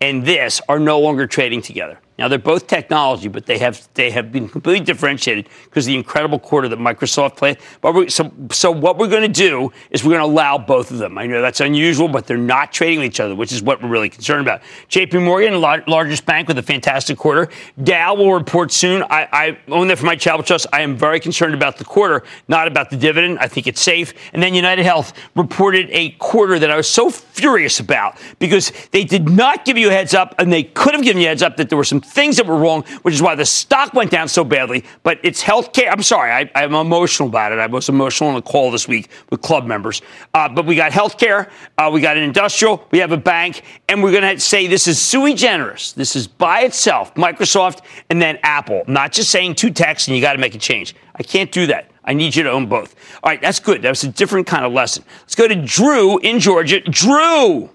and 0.00 0.24
this 0.24 0.60
are 0.68 0.80
no 0.80 0.98
longer 0.98 1.28
trading 1.28 1.62
together. 1.62 2.00
Now 2.18 2.28
they're 2.28 2.38
both 2.38 2.66
technology, 2.66 3.28
but 3.28 3.44
they 3.44 3.58
have 3.58 3.86
they 3.92 4.10
have 4.10 4.32
been 4.32 4.48
completely 4.48 4.84
differentiated 4.84 5.48
because 5.64 5.84
of 5.84 5.88
the 5.88 5.96
incredible 5.96 6.38
quarter 6.38 6.66
that 6.68 6.78
Microsoft 6.78 7.36
played. 7.36 7.58
But 7.82 7.92
we, 7.92 8.08
so 8.08 8.32
so 8.50 8.70
what 8.70 8.96
we're 8.96 9.08
going 9.08 9.22
to 9.22 9.28
do 9.28 9.70
is 9.90 10.02
we're 10.02 10.12
going 10.16 10.22
to 10.22 10.32
allow 10.32 10.56
both 10.56 10.90
of 10.90 10.96
them. 10.98 11.18
I 11.18 11.26
know 11.26 11.42
that's 11.42 11.60
unusual, 11.60 12.08
but 12.08 12.26
they're 12.26 12.38
not 12.38 12.72
trading 12.72 13.00
with 13.00 13.06
each 13.06 13.20
other, 13.20 13.34
which 13.34 13.52
is 13.52 13.62
what 13.62 13.82
we're 13.82 13.90
really 13.90 14.08
concerned 14.08 14.40
about. 14.40 14.62
J.P. 14.88 15.18
Morgan, 15.18 15.60
lar- 15.60 15.84
largest 15.86 16.24
bank 16.24 16.48
with 16.48 16.56
a 16.56 16.62
fantastic 16.62 17.18
quarter. 17.18 17.50
Dow 17.82 18.14
will 18.14 18.32
report 18.32 18.72
soon. 18.72 19.02
I, 19.02 19.28
I 19.32 19.58
own 19.68 19.88
that 19.88 19.98
for 19.98 20.06
my 20.06 20.16
Charitable 20.16 20.44
Trust. 20.44 20.66
I 20.72 20.80
am 20.80 20.96
very 20.96 21.20
concerned 21.20 21.54
about 21.54 21.76
the 21.76 21.84
quarter, 21.84 22.22
not 22.48 22.66
about 22.66 22.88
the 22.88 22.96
dividend. 22.96 23.40
I 23.40 23.48
think 23.48 23.66
it's 23.66 23.80
safe. 23.80 24.14
And 24.32 24.42
then 24.42 24.54
United 24.54 24.84
Health 24.84 25.12
reported 25.34 25.90
a 25.90 26.10
quarter 26.12 26.58
that 26.58 26.70
I 26.70 26.76
was 26.76 26.88
so 26.88 27.10
furious 27.10 27.78
about 27.78 28.18
because 28.38 28.72
they 28.92 29.04
did 29.04 29.28
not 29.28 29.66
give 29.66 29.76
you 29.76 29.88
a 29.88 29.92
heads 29.92 30.14
up, 30.14 30.34
and 30.38 30.50
they 30.50 30.62
could 30.62 30.94
have 30.94 31.02
given 31.02 31.20
you 31.20 31.26
a 31.26 31.30
heads 31.30 31.42
up 31.42 31.58
that 31.58 31.68
there 31.68 31.76
were 31.76 31.84
some 31.84 32.00
things 32.06 32.36
that 32.36 32.46
were 32.46 32.56
wrong, 32.56 32.84
which 33.02 33.14
is 33.14 33.22
why 33.22 33.34
the 33.34 33.44
stock 33.44 33.94
went 33.94 34.10
down 34.10 34.28
so 34.28 34.44
badly. 34.44 34.84
But 35.02 35.18
it's 35.22 35.42
healthcare. 35.42 35.90
I'm 35.90 36.02
sorry, 36.02 36.30
I, 36.30 36.50
I'm 36.54 36.74
emotional 36.74 37.28
about 37.28 37.52
it. 37.52 37.58
I 37.58 37.66
was 37.66 37.88
emotional 37.88 38.30
on 38.30 38.36
a 38.36 38.42
call 38.42 38.70
this 38.70 38.88
week 38.88 39.10
with 39.30 39.42
club 39.42 39.66
members. 39.66 40.02
Uh, 40.34 40.48
but 40.48 40.66
we 40.66 40.76
got 40.76 40.92
healthcare, 40.92 41.50
uh, 41.78 41.90
we 41.92 42.00
got 42.00 42.16
an 42.16 42.22
industrial, 42.22 42.86
we 42.90 42.98
have 42.98 43.12
a 43.12 43.16
bank, 43.16 43.62
and 43.88 44.02
we're 44.02 44.12
going 44.12 44.36
to 44.36 44.40
say 44.40 44.66
this 44.66 44.86
is 44.86 45.00
sui 45.00 45.34
generis. 45.34 45.92
This 45.92 46.16
is 46.16 46.26
by 46.26 46.62
itself, 46.62 47.14
Microsoft 47.14 47.82
and 48.10 48.20
then 48.20 48.38
Apple. 48.42 48.82
not 48.86 49.12
just 49.12 49.30
saying 49.30 49.54
two 49.54 49.70
techs 49.70 50.08
and 50.08 50.16
you 50.16 50.22
got 50.22 50.32
to 50.32 50.38
make 50.38 50.54
a 50.54 50.58
change. 50.58 50.94
I 51.14 51.22
can't 51.22 51.50
do 51.50 51.66
that. 51.66 51.90
I 52.04 52.12
need 52.12 52.36
you 52.36 52.44
to 52.44 52.50
own 52.50 52.66
both. 52.66 52.94
All 53.22 53.30
right, 53.30 53.40
that's 53.40 53.58
good. 53.58 53.82
That 53.82 53.90
was 53.90 54.04
a 54.04 54.08
different 54.08 54.46
kind 54.46 54.64
of 54.64 54.72
lesson. 54.72 55.04
Let's 55.22 55.34
go 55.34 55.48
to 55.48 55.56
Drew 55.56 56.18
in 56.18 56.38
Georgia. 56.38 56.80
Drew. 56.80 57.70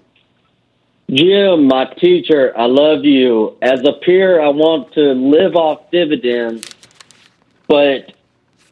Jim, 1.12 1.68
my 1.68 1.84
teacher, 2.00 2.56
I 2.56 2.64
love 2.66 3.04
you. 3.04 3.58
As 3.60 3.80
a 3.80 3.92
peer, 3.92 4.40
I 4.40 4.48
want 4.48 4.94
to 4.94 5.12
live 5.12 5.56
off 5.56 5.90
dividends, 5.90 6.64
but 7.68 8.14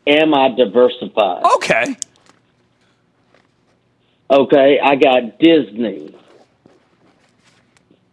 am 0.07 0.33
I 0.33 0.49
diversified? 0.49 1.45
Okay. 1.57 1.97
Okay, 4.31 4.79
I 4.83 4.97
got 4.97 5.39
Disney. 5.39 6.15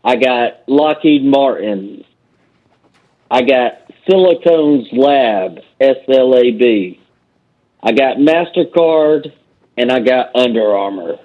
I 0.04 0.16
got 0.18 0.68
Lockheed 0.68 1.24
Martin. 1.24 2.04
I 3.32 3.44
got 3.44 3.92
Silicon 4.10 4.88
Labs, 4.92 5.62
SLAB. 5.80 7.00
I 7.82 7.92
got 7.94 8.18
MasterCard 8.18 9.32
and 9.78 9.92
I 9.92 10.00
got 10.00 10.36
Under 10.36 10.76
Armour. 10.76 11.20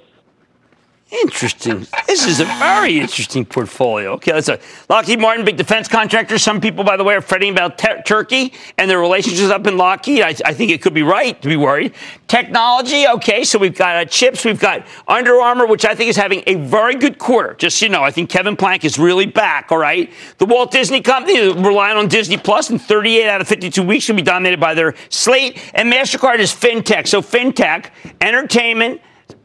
Interesting. 1.13 1.87
This 2.07 2.27
is 2.27 2.41
a 2.41 2.47
very 2.47 2.99
interesting 2.99 3.45
portfolio. 3.45 4.13
Okay, 4.13 4.33
a 4.33 4.59
Lockheed 4.89 5.21
Martin, 5.21 5.45
big 5.45 5.59
defense 5.59 5.87
contractor. 5.87 6.39
Some 6.39 6.59
people, 6.59 6.85
by 6.85 6.97
the 6.97 7.05
way, 7.05 7.15
are 7.15 7.21
fretting 7.21 7.53
about 7.53 7.77
te- 7.77 8.01
Turkey 8.07 8.55
and 8.79 8.91
their 8.91 8.99
relationships 8.99 9.51
up 9.51 9.67
in 9.67 9.77
Lockheed. 9.77 10.23
I, 10.23 10.35
I, 10.43 10.55
think 10.55 10.71
it 10.71 10.81
could 10.81 10.95
be 10.95 11.03
right 11.03 11.41
to 11.43 11.49
be 11.49 11.57
worried. 11.57 11.93
Technology, 12.29 13.07
okay, 13.07 13.45
so 13.45 13.59
we've 13.59 13.77
got 13.77 13.97
uh, 13.97 14.05
chips, 14.07 14.43
we've 14.47 14.59
got 14.59 14.87
Under 15.07 15.39
Armour, 15.39 15.67
which 15.67 15.85
I 15.85 15.95
think 15.95 16.09
is 16.09 16.17
having 16.17 16.43
a 16.47 16.55
very 16.55 16.95
good 16.95 17.19
quarter. 17.19 17.53
Just 17.55 17.79
so 17.79 17.87
you 17.87 17.93
know, 17.93 18.03
I 18.03 18.11
think 18.11 18.31
Kevin 18.31 18.57
Plank 18.57 18.83
is 18.83 18.99
really 18.99 19.27
back, 19.27 19.71
all 19.71 19.79
right? 19.79 20.11
The 20.39 20.47
Walt 20.47 20.71
Disney 20.71 21.03
Company, 21.03 21.53
relying 21.53 21.99
on 21.99 22.09
Disney 22.09 22.39
Plus, 22.39 22.71
in 22.71 22.79
38 22.79 23.29
out 23.29 23.43
of 23.43 23.49
52 23.49 23.83
weeks, 23.83 24.09
will 24.09 24.17
be 24.17 24.23
dominated 24.23 24.61
by 24.61 24.73
their 24.73 24.95
slate. 25.11 25.63
And 25.75 25.93
MasterCard 25.93 26.39
is 26.39 26.53
fintech. 26.53 27.07
So 27.07 27.21
fintech, 27.21 27.91
entertainment, 28.23 29.03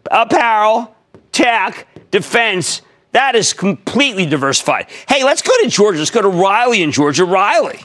apparel, 0.10 0.96
tech, 1.38 1.88
defense. 2.12 2.82
That 3.12 3.36
is 3.36 3.54
completely 3.54 4.26
diversified. 4.26 4.88
Hey, 5.08 5.24
let's 5.24 5.42
go 5.42 5.52
to 5.64 5.70
Georgia. 5.70 6.00
Let's 6.00 6.12
go 6.12 6.22
to 6.22 6.30
Riley 6.30 6.82
in 6.82 6.92
Georgia. 6.92 7.26
Riley. 7.26 7.80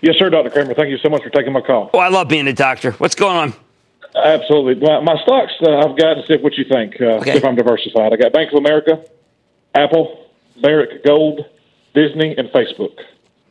Yes, 0.00 0.16
sir, 0.18 0.30
Dr. 0.30 0.50
Cramer. 0.50 0.74
Thank 0.74 0.88
you 0.88 0.98
so 0.98 1.10
much 1.10 1.22
for 1.22 1.30
taking 1.30 1.52
my 1.52 1.60
call. 1.60 1.90
Oh, 1.92 1.98
I 1.98 2.08
love 2.08 2.28
being 2.28 2.48
a 2.48 2.52
doctor. 2.52 2.92
What's 2.92 3.14
going 3.14 3.36
on? 3.36 3.54
Absolutely. 4.14 4.74
My, 4.86 5.00
my 5.00 5.22
stocks, 5.22 5.52
uh, 5.62 5.78
I've 5.78 5.96
got 5.96 6.14
to 6.14 6.24
see 6.26 6.36
what 6.42 6.54
you 6.56 6.64
think, 6.64 7.00
uh, 7.00 7.20
okay. 7.20 7.36
if 7.36 7.44
I'm 7.44 7.54
diversified. 7.54 8.12
I 8.12 8.16
got 8.16 8.32
Bank 8.32 8.50
of 8.52 8.58
America, 8.58 9.04
Apple, 9.74 10.26
Barrick 10.60 11.04
Gold, 11.04 11.44
Disney, 11.94 12.34
and 12.36 12.48
Facebook. 12.48 12.98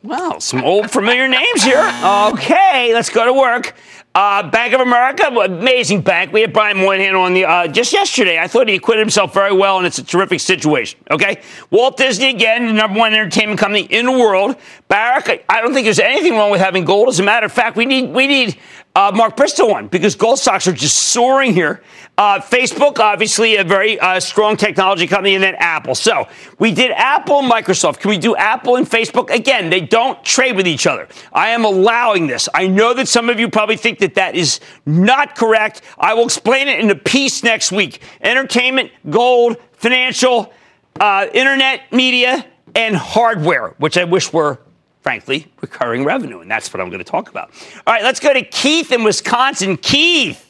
Wow, 0.02 0.38
some 0.38 0.64
old 0.64 0.90
familiar 0.90 1.28
names 1.28 1.62
here. 1.62 1.86
Okay, 2.32 2.94
let's 2.94 3.10
go 3.10 3.26
to 3.26 3.34
work. 3.34 3.74
Uh, 4.14 4.48
bank 4.50 4.72
of 4.72 4.80
America, 4.80 5.26
amazing 5.26 6.00
bank. 6.00 6.32
We 6.32 6.40
had 6.40 6.54
Brian 6.54 6.78
Moynihan 6.78 7.14
on 7.14 7.34
the 7.34 7.44
uh, 7.44 7.68
just 7.68 7.92
yesterday. 7.92 8.38
I 8.38 8.48
thought 8.48 8.66
he 8.66 8.76
acquitted 8.76 9.02
himself 9.02 9.34
very 9.34 9.52
well, 9.52 9.76
and 9.76 9.86
it's 9.86 9.98
a 9.98 10.02
terrific 10.02 10.40
situation. 10.40 10.98
Okay, 11.10 11.42
Walt 11.70 11.98
Disney 11.98 12.30
again, 12.30 12.66
the 12.66 12.72
number 12.72 12.98
one 12.98 13.12
entertainment 13.12 13.60
company 13.60 13.82
in 13.82 14.06
the 14.06 14.12
world. 14.12 14.56
Barrick, 14.88 15.44
I 15.50 15.60
don't 15.60 15.74
think 15.74 15.84
there's 15.84 16.00
anything 16.00 16.32
wrong 16.32 16.50
with 16.50 16.62
having 16.62 16.86
gold. 16.86 17.10
As 17.10 17.20
a 17.20 17.22
matter 17.22 17.44
of 17.44 17.52
fact, 17.52 17.76
we 17.76 17.84
need 17.84 18.10
we 18.10 18.26
need 18.26 18.56
uh, 18.96 19.12
Mark 19.14 19.36
Bristow 19.36 19.68
one 19.68 19.86
because 19.86 20.16
gold 20.16 20.38
stocks 20.38 20.66
are 20.66 20.72
just 20.72 20.96
soaring 20.96 21.54
here. 21.54 21.82
Uh, 22.18 22.40
Facebook, 22.40 22.98
obviously, 22.98 23.56
a 23.56 23.64
very 23.64 23.98
uh, 23.98 24.20
strong 24.20 24.56
technology 24.56 25.06
company, 25.06 25.34
and 25.36 25.44
then 25.44 25.54
Apple. 25.54 25.94
So 25.94 26.28
we 26.58 26.72
did 26.72 26.90
Apple 26.90 27.38
and 27.38 27.50
Microsoft. 27.50 28.00
Can 28.00 28.10
we 28.10 28.18
do 28.18 28.36
Apple 28.36 28.76
and 28.76 28.86
Facebook? 28.86 29.30
Again, 29.30 29.70
they 29.70 29.80
don't 29.80 30.22
trade 30.24 30.56
with 30.56 30.66
each 30.66 30.86
other. 30.86 31.08
I 31.32 31.50
am 31.50 31.64
allowing 31.64 32.26
this. 32.26 32.48
I 32.52 32.66
know 32.66 32.92
that 32.94 33.08
some 33.08 33.30
of 33.30 33.40
you 33.40 33.48
probably 33.48 33.76
think 33.76 34.00
that 34.00 34.16
that 34.16 34.34
is 34.34 34.60
not 34.84 35.34
correct. 35.34 35.82
I 35.98 36.14
will 36.14 36.24
explain 36.24 36.68
it 36.68 36.80
in 36.80 36.90
a 36.90 36.96
piece 36.96 37.42
next 37.42 37.72
week. 37.72 38.02
Entertainment, 38.20 38.90
gold, 39.08 39.56
financial, 39.72 40.52
uh, 40.98 41.26
internet, 41.32 41.90
media, 41.92 42.44
and 42.74 42.96
hardware, 42.96 43.74
which 43.78 43.96
I 43.96 44.04
wish 44.04 44.32
were 44.32 44.58
frankly, 45.02 45.46
recurring 45.60 46.04
revenue. 46.04 46.40
And 46.40 46.50
that's 46.50 46.72
what 46.72 46.80
I'm 46.80 46.88
going 46.88 46.98
to 47.02 47.10
talk 47.10 47.28
about. 47.28 47.50
All 47.86 47.94
right, 47.94 48.02
let's 48.02 48.20
go 48.20 48.32
to 48.32 48.42
Keith 48.42 48.92
in 48.92 49.04
Wisconsin. 49.04 49.76
Keith. 49.76 50.46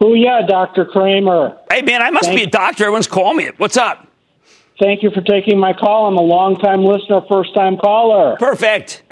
Oh, 0.00 0.14
yeah, 0.14 0.42
Dr. 0.46 0.84
Cramer. 0.84 1.56
Hey, 1.70 1.82
man, 1.82 2.02
I 2.02 2.10
must 2.10 2.26
Thank- 2.26 2.38
be 2.38 2.44
a 2.44 2.50
doctor. 2.50 2.84
Everyone's 2.84 3.06
calling 3.06 3.36
me. 3.38 3.50
What's 3.56 3.76
up? 3.76 4.06
Thank 4.80 5.02
you 5.02 5.10
for 5.10 5.20
taking 5.20 5.58
my 5.58 5.72
call. 5.72 6.08
I'm 6.08 6.16
a 6.16 6.22
long-time 6.22 6.84
listener, 6.84 7.20
first-time 7.30 7.76
caller. 7.76 8.36
Perfect. 8.38 9.02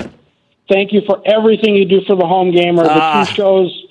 Thank 0.69 0.93
you 0.93 1.03
for 1.07 1.23
everything 1.25 1.77
you 1.77 1.85
do 1.85 2.01
for 2.07 2.17
the 2.17 2.27
home 2.27 2.51
gamer, 2.51 2.83
the 2.83 2.91
uh, 2.91 3.25
two 3.25 3.35
shows, 3.35 3.85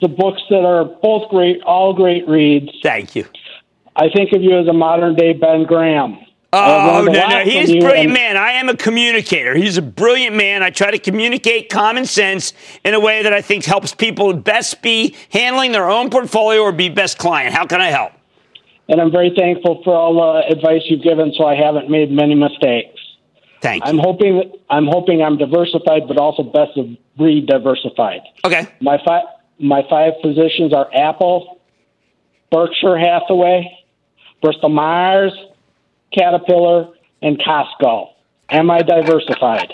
the 0.00 0.08
books 0.08 0.40
that 0.48 0.64
are 0.64 0.84
both 0.84 1.28
great, 1.28 1.60
all 1.62 1.92
great 1.92 2.26
reads. 2.26 2.70
Thank 2.82 3.14
you. 3.14 3.26
I 3.94 4.08
think 4.08 4.32
of 4.32 4.42
you 4.42 4.58
as 4.58 4.68
a 4.68 4.72
modern-day 4.72 5.34
Ben 5.34 5.64
Graham. 5.64 6.18
Oh, 6.50 7.04
no, 7.04 7.12
no. 7.12 7.44
He's 7.44 7.70
a 7.70 7.78
brilliant 7.78 8.12
man. 8.12 8.38
I 8.38 8.52
am 8.52 8.70
a 8.70 8.76
communicator. 8.76 9.54
He's 9.54 9.76
a 9.76 9.82
brilliant 9.82 10.34
man. 10.34 10.62
I 10.62 10.70
try 10.70 10.90
to 10.90 10.98
communicate 10.98 11.68
common 11.68 12.06
sense 12.06 12.54
in 12.84 12.94
a 12.94 13.00
way 13.00 13.22
that 13.22 13.34
I 13.34 13.42
think 13.42 13.64
helps 13.64 13.94
people 13.94 14.32
best 14.32 14.80
be 14.80 15.14
handling 15.30 15.72
their 15.72 15.90
own 15.90 16.08
portfolio 16.08 16.62
or 16.62 16.72
be 16.72 16.88
best 16.88 17.18
client. 17.18 17.54
How 17.54 17.66
can 17.66 17.82
I 17.82 17.88
help? 17.88 18.12
And 18.88 18.98
I'm 18.98 19.10
very 19.10 19.32
thankful 19.36 19.82
for 19.84 19.94
all 19.94 20.14
the 20.14 20.56
advice 20.56 20.80
you've 20.86 21.02
given, 21.02 21.34
so 21.36 21.44
I 21.44 21.54
haven't 21.54 21.90
made 21.90 22.10
many 22.10 22.34
mistakes. 22.34 22.98
Thank 23.60 23.84
you. 23.84 23.90
I'm 23.90 23.98
hoping 23.98 24.52
I'm 24.70 24.86
hoping 24.86 25.22
I'm 25.22 25.36
diversified, 25.36 26.08
but 26.08 26.16
also 26.16 26.44
best 26.44 26.78
of 26.78 26.86
breed 27.18 27.46
diversified. 27.46 28.20
Okay. 28.44 28.66
My 28.80 28.98
five 29.04 29.24
my 29.58 29.82
five 29.90 30.14
positions 30.22 30.72
are 30.72 30.88
Apple, 30.94 31.60
Berkshire 32.50 32.96
Hathaway, 32.96 33.68
Bristol 34.40 34.70
Myers, 34.70 35.32
Caterpillar, 36.12 36.88
and 37.22 37.38
Costco. 37.38 38.10
Am 38.50 38.70
I 38.70 38.82
diversified? 38.82 39.72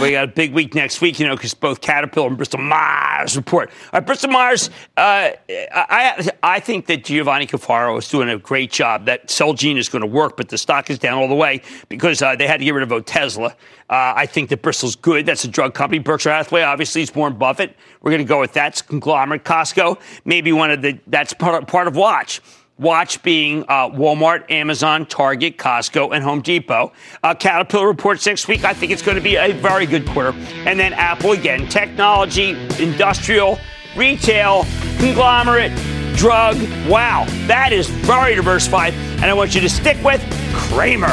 We 0.00 0.10
got 0.10 0.24
a 0.24 0.26
big 0.26 0.52
week 0.52 0.74
next 0.74 1.00
week, 1.00 1.18
you 1.18 1.26
know, 1.26 1.34
because 1.34 1.54
both 1.54 1.80
Caterpillar 1.80 2.28
and 2.28 2.36
Bristol 2.36 2.60
Myers 2.60 3.34
report. 3.34 3.70
All 3.70 3.98
right, 3.98 4.06
Bristol 4.06 4.30
Myers, 4.30 4.68
uh, 4.98 5.30
I, 5.48 6.30
I 6.42 6.60
think 6.60 6.84
that 6.86 7.02
Giovanni 7.02 7.46
Caforio 7.46 7.96
is 7.98 8.06
doing 8.06 8.28
a 8.28 8.36
great 8.36 8.70
job. 8.70 9.06
That 9.06 9.28
Celgene 9.28 9.78
is 9.78 9.88
going 9.88 10.02
to 10.02 10.06
work, 10.06 10.36
but 10.36 10.50
the 10.50 10.58
stock 10.58 10.90
is 10.90 10.98
down 10.98 11.16
all 11.16 11.28
the 11.28 11.34
way 11.34 11.62
because 11.88 12.20
uh, 12.20 12.36
they 12.36 12.46
had 12.46 12.58
to 12.58 12.64
get 12.66 12.74
rid 12.74 12.82
of 12.82 12.90
Otezla. 12.90 13.52
Uh, 13.52 13.54
I 13.88 14.26
think 14.26 14.50
that 14.50 14.60
Bristol's 14.60 14.96
good. 14.96 15.24
That's 15.24 15.44
a 15.44 15.48
drug 15.48 15.72
company. 15.72 15.98
Berkshire 15.98 16.30
Hathaway, 16.30 16.60
obviously, 16.60 17.00
is 17.00 17.14
Warren 17.14 17.38
Buffett. 17.38 17.74
We're 18.02 18.10
going 18.10 18.22
to 18.22 18.28
go 18.28 18.38
with 18.38 18.52
that. 18.52 18.72
It's 18.72 18.82
conglomerate. 18.82 19.44
Costco, 19.44 19.98
maybe 20.26 20.52
one 20.52 20.70
of 20.70 20.82
the, 20.82 21.00
that's 21.06 21.32
part, 21.32 21.66
part 21.68 21.88
of 21.88 21.96
Watch. 21.96 22.42
Watch 22.78 23.22
being 23.22 23.62
uh, 23.68 23.88
Walmart, 23.88 24.50
Amazon, 24.50 25.06
Target, 25.06 25.56
Costco, 25.56 26.14
and 26.14 26.22
Home 26.22 26.42
Depot. 26.42 26.92
Uh, 27.22 27.34
Caterpillar 27.34 27.86
reports 27.86 28.26
next 28.26 28.48
week. 28.48 28.64
I 28.64 28.74
think 28.74 28.92
it's 28.92 29.00
going 29.00 29.16
to 29.16 29.22
be 29.22 29.36
a 29.36 29.52
very 29.52 29.86
good 29.86 30.06
quarter. 30.06 30.36
And 30.66 30.78
then 30.78 30.92
Apple 30.92 31.32
again, 31.32 31.68
technology, 31.68 32.50
industrial, 32.78 33.58
retail, 33.96 34.66
conglomerate, 34.98 35.72
drug. 36.16 36.56
Wow, 36.86 37.24
that 37.46 37.72
is 37.72 37.88
very 37.88 38.34
diversified. 38.34 38.92
And 38.92 39.24
I 39.24 39.32
want 39.32 39.54
you 39.54 39.62
to 39.62 39.70
stick 39.70 39.96
with 40.04 40.22
Cramer. 40.52 41.06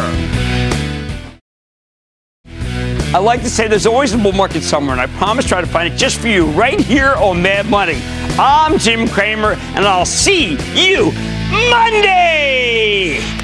I 3.15 3.19
like 3.19 3.41
to 3.43 3.49
say 3.49 3.69
there's 3.69 3.85
always 3.85 4.13
a 4.13 4.17
bull 4.17 4.33
market 4.33 4.63
somewhere, 4.63 4.97
and 4.97 5.01
I 5.01 5.07
promise 5.17 5.45
try 5.45 5.61
to 5.61 5.67
find 5.67 5.93
it 5.93 5.95
just 5.95 6.19
for 6.19 6.27
you 6.27 6.47
right 6.47 6.79
here 6.79 7.13
on 7.13 7.41
Mad 7.41 7.67
Money. 7.67 8.01
I'm 8.37 8.79
Jim 8.79 9.07
Cramer, 9.07 9.53
and 9.53 9.85
I'll 9.85 10.03
see 10.03 10.57
you 10.73 11.13
Monday! 11.53 13.42